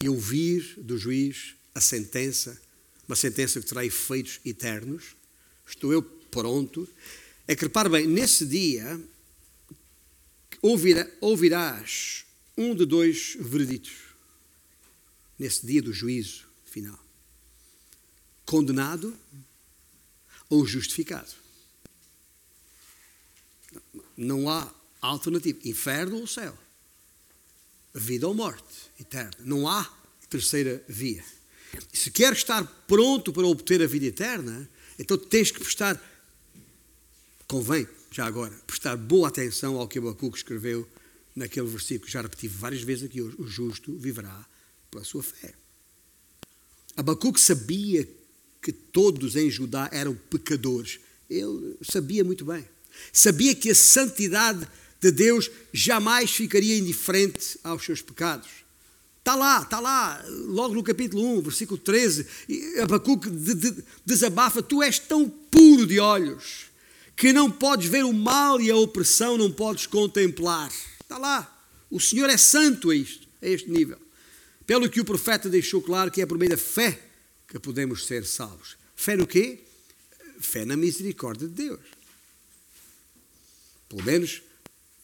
e 0.00 0.08
ouvir 0.08 0.74
do 0.76 0.96
juiz 0.96 1.56
a 1.74 1.80
sentença, 1.80 2.56
uma 3.08 3.16
sentença 3.16 3.60
que 3.60 3.66
terá 3.66 3.84
efeitos 3.84 4.38
eternos. 4.44 5.16
Estou 5.66 5.92
eu 5.92 6.00
pronto. 6.00 6.88
É 7.48 7.56
que 7.56 7.64
repare 7.64 7.88
bem, 7.88 8.06
nesse 8.06 8.46
dia 8.46 9.00
ouvirá, 10.62 11.10
ouvirás 11.20 12.23
um 12.56 12.74
de 12.74 12.86
dois 12.86 13.36
vereditos. 13.38 13.92
Nesse 15.38 15.66
dia 15.66 15.82
do 15.82 15.92
juízo 15.92 16.46
final: 16.64 16.98
condenado 18.44 19.16
ou 20.48 20.64
justificado. 20.66 21.30
Não 24.16 24.48
há 24.48 24.72
alternativa. 25.00 25.58
Inferno 25.64 26.18
ou 26.18 26.26
céu. 26.26 26.56
Vida 27.92 28.28
ou 28.28 28.34
morte 28.34 28.90
eterna. 29.00 29.32
Não 29.40 29.68
há 29.68 29.92
terceira 30.28 30.82
via. 30.88 31.24
Se 31.92 32.10
queres 32.10 32.38
estar 32.38 32.64
pronto 32.86 33.32
para 33.32 33.46
obter 33.46 33.82
a 33.82 33.86
vida 33.86 34.06
eterna, 34.06 34.68
então 34.98 35.18
tens 35.18 35.50
que 35.50 35.58
prestar, 35.58 36.00
convém, 37.48 37.88
já 38.10 38.26
agora, 38.26 38.54
prestar 38.66 38.96
boa 38.96 39.28
atenção 39.28 39.76
ao 39.76 39.88
que 39.88 39.98
Abacuque 39.98 40.36
escreveu 40.36 40.88
naquele 41.34 41.66
versículo, 41.66 42.10
já 42.10 42.22
repeti 42.22 42.46
várias 42.48 42.82
vezes 42.82 43.04
aqui 43.04 43.20
hoje, 43.20 43.36
o 43.38 43.46
justo 43.46 43.96
viverá 43.96 44.46
pela 44.90 45.04
sua 45.04 45.22
fé. 45.22 45.54
Abacuque 46.96 47.40
sabia 47.40 48.08
que 48.62 48.72
todos 48.72 49.36
em 49.36 49.50
Judá 49.50 49.88
eram 49.92 50.14
pecadores. 50.14 51.00
Ele 51.28 51.76
sabia 51.82 52.24
muito 52.24 52.44
bem. 52.44 52.66
Sabia 53.12 53.54
que 53.54 53.70
a 53.70 53.74
santidade 53.74 54.66
de 55.00 55.10
Deus 55.10 55.50
jamais 55.72 56.30
ficaria 56.30 56.78
indiferente 56.78 57.58
aos 57.62 57.84
seus 57.84 58.00
pecados. 58.00 58.48
Está 59.18 59.34
lá, 59.34 59.62
está 59.62 59.80
lá, 59.80 60.24
logo 60.28 60.74
no 60.74 60.82
capítulo 60.82 61.38
1, 61.38 61.42
versículo 61.42 61.78
13, 61.78 62.26
Abacuque 62.82 63.30
de, 63.30 63.54
de, 63.54 63.84
desabafa: 64.04 64.62
Tu 64.62 64.82
és 64.82 64.98
tão 64.98 65.28
puro 65.28 65.86
de 65.86 65.98
olhos 65.98 66.66
que 67.16 67.32
não 67.32 67.50
podes 67.50 67.88
ver 67.88 68.04
o 68.04 68.12
mal 68.12 68.60
e 68.60 68.70
a 68.70 68.76
opressão, 68.76 69.38
não 69.38 69.50
podes 69.50 69.86
contemplar. 69.86 70.70
Está 71.04 71.18
lá, 71.18 71.66
o 71.90 72.00
Senhor 72.00 72.28
é 72.28 72.36
santo 72.36 72.90
a, 72.90 72.96
isto, 72.96 73.28
a 73.40 73.46
este 73.46 73.70
nível. 73.70 73.98
Pelo 74.66 74.88
que 74.90 75.00
o 75.00 75.04
profeta 75.04 75.48
deixou 75.48 75.80
claro 75.80 76.10
que 76.10 76.20
é 76.20 76.26
por 76.26 76.38
meio 76.38 76.50
da 76.50 76.56
fé 76.56 76.98
que 77.46 77.58
podemos 77.58 78.06
ser 78.06 78.26
salvos. 78.26 78.76
Fé 78.96 79.16
no 79.16 79.26
quê? 79.26 79.60
Fé 80.40 80.64
na 80.64 80.76
misericórdia 80.76 81.46
de 81.46 81.54
Deus. 81.54 81.80
Pelo 83.88 84.02
menos 84.02 84.42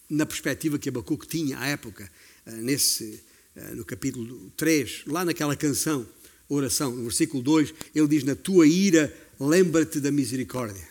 na 0.08 0.26
perspectiva 0.26 0.78
que 0.78 0.88
Abacuque 0.88 1.26
tinha 1.26 1.58
à 1.58 1.66
época, 1.68 2.10
eh, 2.46 2.50
nesse, 2.52 3.22
eh, 3.54 3.74
no 3.74 3.84
capítulo 3.84 4.50
3, 4.56 5.04
lá 5.06 5.24
naquela 5.24 5.54
canção, 5.54 6.08
oração, 6.48 6.90
no 6.90 7.04
versículo 7.04 7.42
2, 7.42 7.72
ele 7.94 8.08
diz: 8.08 8.24
Na 8.24 8.34
tua 8.34 8.66
ira, 8.66 9.14
lembra-te 9.38 10.00
da 10.00 10.10
misericórdia. 10.10 10.89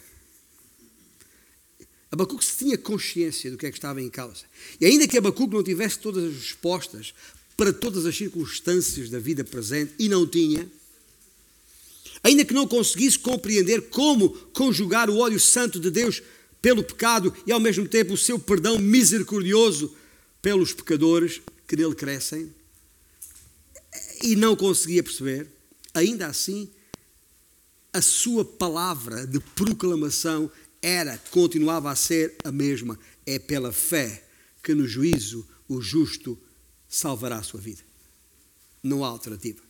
Abacuque 2.11 2.45
tinha 2.45 2.77
consciência 2.77 3.51
do 3.51 3.57
que 3.57 3.65
é 3.65 3.71
que 3.71 3.77
estava 3.77 4.01
em 4.01 4.09
causa. 4.09 4.43
E 4.81 4.85
ainda 4.85 5.07
que 5.07 5.17
Abacuque 5.17 5.53
não 5.53 5.63
tivesse 5.63 5.99
todas 5.99 6.23
as 6.23 6.33
respostas 6.33 7.13
para 7.55 7.71
todas 7.73 8.05
as 8.05 8.15
circunstâncias 8.15 9.09
da 9.09 9.19
vida 9.19 9.43
presente, 9.43 9.93
e 9.99 10.07
não 10.07 10.25
tinha, 10.25 10.67
ainda 12.23 12.45
que 12.45 12.53
não 12.53 12.67
conseguisse 12.67 13.19
compreender 13.19 13.89
como 13.89 14.29
conjugar 14.53 15.09
o 15.09 15.17
ódio 15.17 15.39
santo 15.39 15.79
de 15.79 15.91
Deus 15.91 16.23
pelo 16.61 16.83
pecado 16.83 17.33
e 17.45 17.51
ao 17.51 17.59
mesmo 17.59 17.87
tempo 17.87 18.13
o 18.13 18.17
seu 18.17 18.39
perdão 18.39 18.79
misericordioso 18.79 19.93
pelos 20.41 20.73
pecadores 20.73 21.41
que 21.67 21.75
nele 21.75 21.95
crescem 21.95 22.49
e 24.23 24.35
não 24.35 24.55
conseguia 24.55 25.03
perceber, 25.03 25.47
ainda 25.93 26.27
assim 26.27 26.69
a 27.91 28.01
sua 28.01 28.45
palavra 28.45 29.25
de 29.25 29.39
proclamação 29.39 30.51
era, 30.81 31.17
continuava 31.31 31.91
a 31.91 31.95
ser 31.95 32.35
a 32.43 32.51
mesma. 32.51 32.97
É 33.25 33.37
pela 33.37 33.71
fé 33.71 34.25
que 34.63 34.73
no 34.73 34.87
juízo 34.87 35.47
o 35.67 35.81
justo 35.81 36.37
salvará 36.87 37.37
a 37.37 37.43
sua 37.43 37.59
vida. 37.59 37.81
Não 38.81 39.03
há 39.03 39.07
alternativa. 39.07 39.61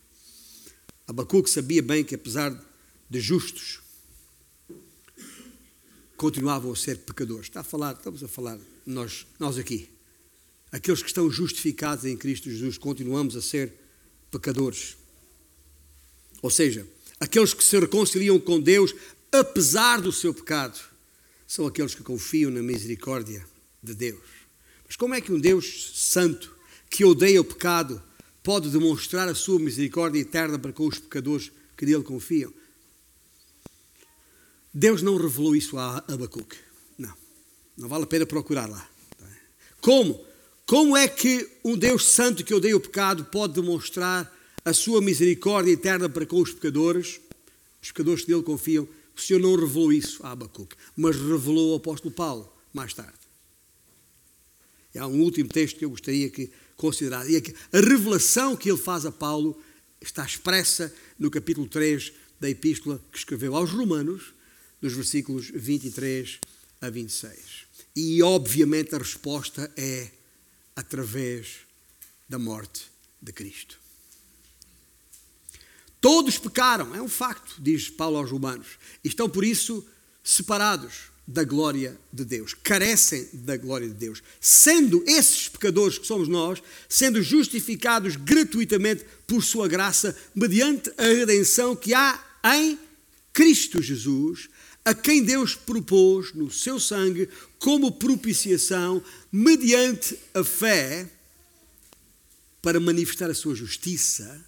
Abacuque 1.07 1.49
sabia 1.49 1.81
bem 1.81 2.03
que 2.03 2.15
apesar 2.15 2.51
de 3.09 3.19
justos, 3.19 3.81
continuavam 6.15 6.71
a 6.71 6.75
ser 6.75 6.99
pecadores. 6.99 7.45
Está 7.45 7.61
a 7.61 7.63
falar, 7.63 7.93
estamos 7.93 8.23
a 8.23 8.27
falar 8.27 8.59
nós, 8.85 9.25
nós 9.39 9.57
aqui. 9.57 9.89
Aqueles 10.71 11.01
que 11.01 11.07
estão 11.07 11.31
justificados 11.31 12.05
em 12.05 12.15
Cristo 12.15 12.51
Jesus 12.51 12.77
continuamos 12.77 13.35
a 13.35 13.41
ser 13.41 13.73
pecadores. 14.29 14.97
Ou 16.41 16.49
seja, 16.49 16.85
aqueles 17.19 17.53
que 17.53 17.63
se 17.63 17.79
reconciliam 17.79 18.39
com 18.39 18.59
Deus 18.59 18.93
apesar 19.31 20.01
do 20.01 20.11
seu 20.11 20.33
pecado 20.33 20.88
são 21.49 21.65
aqueles 21.65 21.95
que 21.95 22.03
confiam 22.03 22.51
na 22.51 22.61
misericórdia 22.61 23.43
de 23.81 23.95
Deus. 23.95 24.21
Mas 24.85 24.95
como 24.95 25.15
é 25.15 25.19
que 25.19 25.31
um 25.31 25.39
Deus 25.39 25.93
santo 25.95 26.55
que 26.87 27.03
odeia 27.03 27.41
o 27.41 27.43
pecado 27.43 27.99
pode 28.43 28.69
demonstrar 28.69 29.27
a 29.27 29.33
sua 29.33 29.57
misericórdia 29.57 30.19
eterna 30.19 30.59
para 30.59 30.71
com 30.71 30.85
os 30.85 30.99
pecadores 30.99 31.51
que 31.75 31.87
nele 31.87 32.03
confiam? 32.03 32.53
Deus 34.71 35.01
não 35.01 35.17
revelou 35.17 35.55
isso 35.55 35.75
a 35.79 35.97
Abacuque. 36.07 36.55
Não. 36.95 37.15
Não 37.75 37.89
vale 37.89 38.03
a 38.03 38.07
pena 38.07 38.27
procurar 38.27 38.69
lá. 38.69 38.87
Como? 39.81 40.23
Como 40.67 40.95
é 40.95 41.07
que 41.07 41.49
um 41.65 41.75
Deus 41.75 42.05
santo 42.05 42.45
que 42.45 42.53
odeia 42.53 42.77
o 42.77 42.79
pecado 42.79 43.25
pode 43.25 43.53
demonstrar 43.53 44.31
a 44.63 44.71
sua 44.71 45.01
misericórdia 45.01 45.71
eterna 45.71 46.07
para 46.07 46.27
com 46.27 46.39
os 46.39 46.53
pecadores? 46.53 47.19
Os 47.81 47.87
pecadores 47.87 48.23
que 48.23 48.29
nele 48.29 48.43
confiam. 48.43 48.87
O 49.19 49.21
Senhor 49.21 49.41
não 49.41 49.53
revelou 49.53 49.91
isso 49.91 50.25
a 50.25 50.31
Abacuque, 50.31 50.77
mas 50.95 51.17
revelou 51.17 51.71
ao 51.71 51.77
apóstolo 51.77 52.09
Paulo 52.09 52.49
mais 52.73 52.93
tarde. 52.93 53.19
E 54.95 54.97
há 54.97 55.05
um 55.05 55.19
último 55.19 55.49
texto 55.49 55.77
que 55.77 55.83
eu 55.83 55.89
gostaria 55.89 56.29
que 56.29 56.49
considerasse. 56.77 57.35
É 57.35 57.77
a 57.77 57.81
revelação 57.81 58.55
que 58.55 58.69
ele 58.71 58.77
faz 58.77 59.05
a 59.05 59.11
Paulo 59.11 59.61
está 59.99 60.25
expressa 60.25 60.95
no 61.19 61.29
capítulo 61.29 61.67
3 61.67 62.13
da 62.39 62.49
epístola 62.49 63.03
que 63.11 63.17
escreveu 63.17 63.57
aos 63.57 63.71
Romanos, 63.71 64.33
dos 64.81 64.93
versículos 64.93 65.51
23 65.53 66.39
a 66.79 66.89
26. 66.89 67.67
E, 67.97 68.23
obviamente, 68.23 68.95
a 68.95 68.99
resposta 68.99 69.69
é 69.75 70.11
através 70.77 71.57
da 72.29 72.39
morte 72.39 72.87
de 73.21 73.33
Cristo. 73.33 73.77
Todos 76.01 76.37
pecaram, 76.37 76.95
é 76.95 77.01
um 77.01 77.09
facto, 77.09 77.55
diz 77.59 77.89
Paulo 77.89 78.17
aos 78.17 78.31
Romanos, 78.31 78.67
estão 79.03 79.29
por 79.29 79.43
isso 79.43 79.85
separados 80.23 81.09
da 81.27 81.43
glória 81.43 81.99
de 82.11 82.25
Deus, 82.25 82.55
carecem 82.55 83.29
da 83.33 83.55
glória 83.55 83.87
de 83.87 83.93
Deus, 83.93 84.23
sendo 84.41 85.03
esses 85.05 85.47
pecadores 85.47 85.99
que 85.99 86.07
somos 86.07 86.27
nós, 86.27 86.61
sendo 86.87 87.21
justificados 87.21 88.15
gratuitamente 88.15 89.05
por 89.27 89.43
Sua 89.43 89.67
graça, 89.67 90.17
mediante 90.33 90.91
a 90.97 91.03
redenção 91.03 91.75
que 91.75 91.93
há 91.93 92.19
em 92.43 92.79
Cristo 93.31 93.81
Jesus, 93.81 94.49
a 94.83 94.93
quem 94.93 95.23
Deus 95.23 95.53
propôs 95.53 96.33
no 96.33 96.49
seu 96.49 96.79
sangue 96.79 97.29
como 97.59 97.91
propiciação, 97.91 99.03
mediante 99.31 100.17
a 100.33 100.43
fé, 100.43 101.07
para 102.61 102.79
manifestar 102.79 103.29
a 103.29 103.35
sua 103.35 103.53
justiça, 103.53 104.43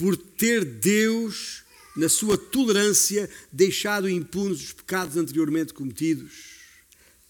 por 0.00 0.16
ter 0.16 0.64
Deus, 0.64 1.62
na 1.94 2.08
sua 2.08 2.38
tolerância, 2.38 3.28
deixado 3.52 4.08
impunes 4.08 4.62
os 4.62 4.72
pecados 4.72 5.14
anteriormente 5.14 5.74
cometidos, 5.74 6.32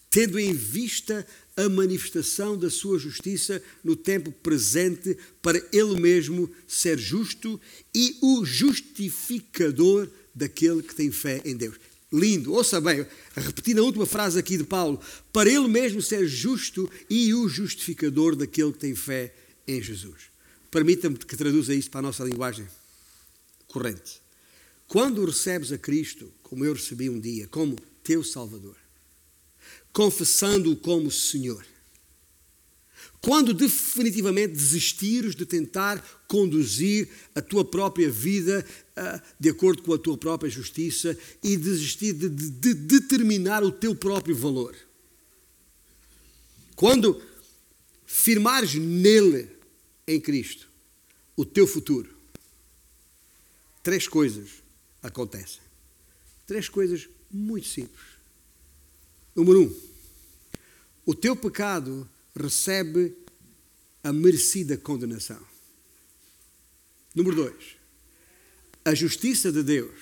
tendo 0.09 0.39
em 0.39 0.53
vista 0.53 1.27
a 1.57 1.67
manifestação 1.67 2.57
da 2.57 2.69
sua 2.69 2.97
justiça 2.97 3.61
no 3.83 3.93
tempo 3.93 4.31
presente, 4.31 5.17
para 5.41 5.61
ele 5.73 5.99
mesmo 5.99 6.49
ser 6.65 6.97
justo 6.97 7.59
e 7.93 8.17
o 8.21 8.45
justificador 8.45 10.07
daquele 10.33 10.81
que 10.81 10.95
tem 10.95 11.11
fé 11.11 11.41
em 11.43 11.57
Deus 11.57 11.75
lindo. 12.09 12.53
Ouça 12.53 12.79
bem, 12.79 13.05
repetindo 13.35 13.79
a 13.79 13.83
última 13.83 14.05
frase 14.05 14.39
aqui 14.39 14.55
de 14.55 14.63
Paulo: 14.63 14.97
para 15.33 15.49
ele 15.49 15.67
mesmo 15.67 16.01
ser 16.01 16.25
justo 16.25 16.89
e 17.09 17.33
o 17.33 17.49
justificador 17.49 18.33
daquele 18.33 18.71
que 18.71 18.79
tem 18.79 18.95
fé 18.95 19.33
em 19.67 19.81
Jesus. 19.81 20.30
Permita-me 20.71 21.17
que 21.17 21.35
traduza 21.35 21.75
isto 21.75 21.91
para 21.91 21.99
a 21.99 22.03
nossa 22.03 22.23
linguagem 22.23 22.65
corrente. 23.67 24.21
Quando 24.87 25.25
recebes 25.25 25.71
a 25.71 25.77
Cristo, 25.77 26.31
como 26.41 26.63
eu 26.63 26.73
recebi 26.73 27.09
um 27.09 27.19
dia, 27.19 27.47
como 27.47 27.75
teu 28.03 28.23
Salvador, 28.23 28.77
confessando-o 29.93 30.75
como 30.75 31.11
Senhor, 31.11 31.65
quando 33.21 33.53
definitivamente 33.53 34.53
desistires 34.53 35.35
de 35.35 35.45
tentar 35.45 36.03
conduzir 36.27 37.07
a 37.35 37.41
tua 37.41 37.63
própria 37.63 38.09
vida 38.09 38.65
uh, 38.97 39.21
de 39.39 39.49
acordo 39.49 39.83
com 39.83 39.93
a 39.93 39.97
tua 39.97 40.17
própria 40.17 40.49
justiça 40.49 41.15
e 41.43 41.55
desistir 41.55 42.13
de, 42.13 42.29
de, 42.29 42.49
de 42.49 42.73
determinar 42.73 43.63
o 43.63 43.71
teu 43.71 43.93
próprio 43.93 44.35
valor. 44.35 44.75
Quando 46.75 47.21
firmares 48.07 48.73
nele, 48.73 49.47
em 50.07 50.19
Cristo, 50.19 50.69
o 51.35 51.45
teu 51.45 51.65
futuro, 51.65 52.15
três 53.83 54.07
coisas 54.07 54.61
acontecem. 55.01 55.61
Três 56.45 56.67
coisas 56.67 57.07
muito 57.31 57.67
simples. 57.67 58.05
Número 59.35 59.63
um, 59.63 59.81
o 61.05 61.15
teu 61.15 61.35
pecado 61.35 62.09
recebe 62.35 63.15
a 64.03 64.11
merecida 64.11 64.77
condenação. 64.77 65.41
Número 67.15 67.35
dois, 67.35 67.77
a 68.83 68.93
justiça 68.93 69.51
de 69.51 69.63
Deus 69.63 69.99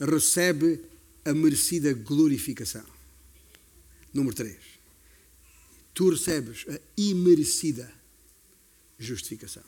recebe 0.00 0.80
a 1.24 1.32
merecida 1.32 1.92
glorificação. 1.92 2.84
Número 4.12 4.34
três, 4.34 4.58
tu 5.92 6.10
recebes 6.10 6.64
a 6.68 6.80
imerecida 6.96 7.92
justificação. 8.98 9.64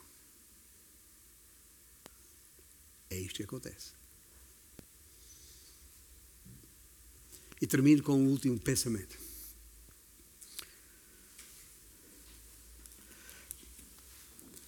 É 3.10 3.18
isto 3.18 3.36
que 3.36 3.42
acontece. 3.44 3.92
E 7.60 7.66
termino 7.66 8.02
com 8.02 8.14
um 8.14 8.28
último 8.28 8.58
pensamento. 8.58 9.18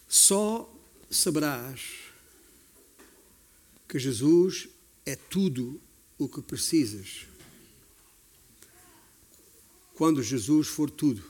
Só 0.08 0.72
saberás 1.10 2.10
que 3.88 3.98
Jesus 3.98 4.68
é 5.04 5.16
tudo 5.16 5.80
o 6.18 6.28
que 6.28 6.42
precisas 6.42 7.26
quando 9.94 10.22
Jesus 10.22 10.68
for 10.68 10.90
tudo 10.90 11.22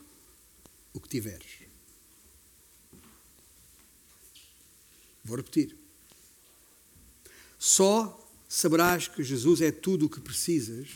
o 0.93 1.01
que 1.01 1.09
tiveres. 1.09 1.70
Vou 5.31 5.37
repetir. 5.37 5.77
Só 7.57 8.29
saberás 8.49 9.07
que 9.07 9.23
Jesus 9.23 9.61
é 9.61 9.71
tudo 9.71 10.07
o 10.07 10.11
que 10.11 10.21
precisas 10.21 10.89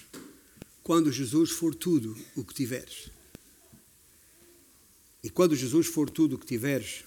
quando 0.83 1.13
Jesus 1.13 1.53
for 1.53 1.73
tudo 1.73 2.19
o 2.35 2.45
que 2.45 2.53
tiveres. 2.53 3.11
E 5.23 5.31
quando 5.31 5.55
Jesus 5.55 5.87
for 5.87 6.11
tudo 6.11 6.35
o 6.35 6.39
que 6.39 6.47
tiveres, 6.47 7.05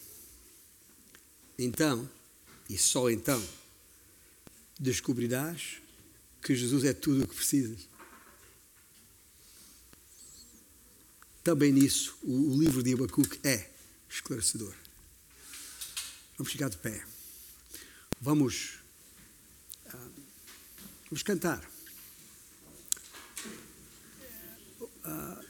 então, 1.60 2.10
e 2.70 2.78
só 2.78 3.10
então, 3.10 3.44
descobrirás 4.80 5.82
que 6.42 6.56
Jesus 6.56 6.86
é 6.86 6.94
tudo 6.94 7.26
o 7.26 7.28
que 7.28 7.36
precisas. 7.36 7.90
Também 11.44 11.74
nisso, 11.74 12.18
o, 12.24 12.58
livro 12.58 12.82
de 12.82 12.94
Abacuque 12.94 13.38
é 13.44 13.70
esclarecedor. 14.10 14.74
Vamos 16.38 16.52
ficar 16.52 16.70
de 16.70 16.78
pé. 16.78 17.16
Vamos, 18.20 18.80
uh, 19.93 20.11
vamos 21.09 21.24
cantar. 21.24 21.63
Uh, 25.05 25.45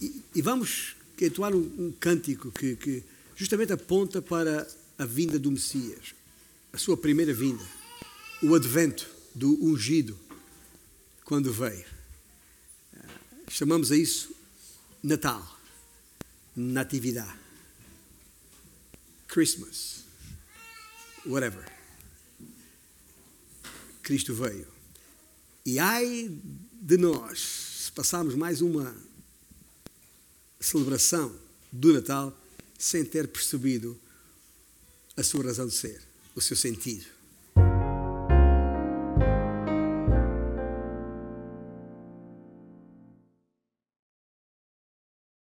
e, 0.00 0.22
e, 0.34 0.42
vamos 0.42 0.96
entoar 1.20 1.54
um, 1.54 1.58
um 1.78 1.92
cântico 1.92 2.50
que, 2.50 2.76
que 2.76 3.04
justamente 3.36 3.72
aponta 3.72 4.20
para 4.20 4.66
a 4.98 5.04
vinda 5.04 5.38
do 5.38 5.50
Messias, 5.50 6.14
a 6.72 6.78
sua 6.78 6.96
primeira 6.96 7.32
vinda, 7.32 7.64
o 8.42 8.54
advento 8.54 9.08
do 9.34 9.62
ungido 9.64 10.18
quando 11.24 11.52
veio. 11.52 11.86
Chamamos 13.48 13.92
a 13.92 13.96
isso 13.96 14.34
Natal, 15.02 15.58
Natividade, 16.56 17.38
Christmas, 19.28 20.04
whatever. 21.28 21.64
Cristo 24.02 24.34
veio. 24.34 24.66
E 25.64 25.78
ai 25.78 26.34
de 26.80 26.96
nós, 26.96 27.40
se 27.84 27.92
passarmos 27.92 28.34
mais 28.34 28.62
uma 28.62 28.96
celebração 30.58 31.34
do 31.70 31.92
Natal 31.92 32.36
sem 32.78 33.04
ter 33.04 33.28
percebido 33.28 33.98
a 35.16 35.22
sua 35.22 35.44
razão 35.44 35.66
de 35.66 35.74
ser, 35.74 36.00
o 36.34 36.40
seu 36.40 36.56
sentido. 36.56 37.17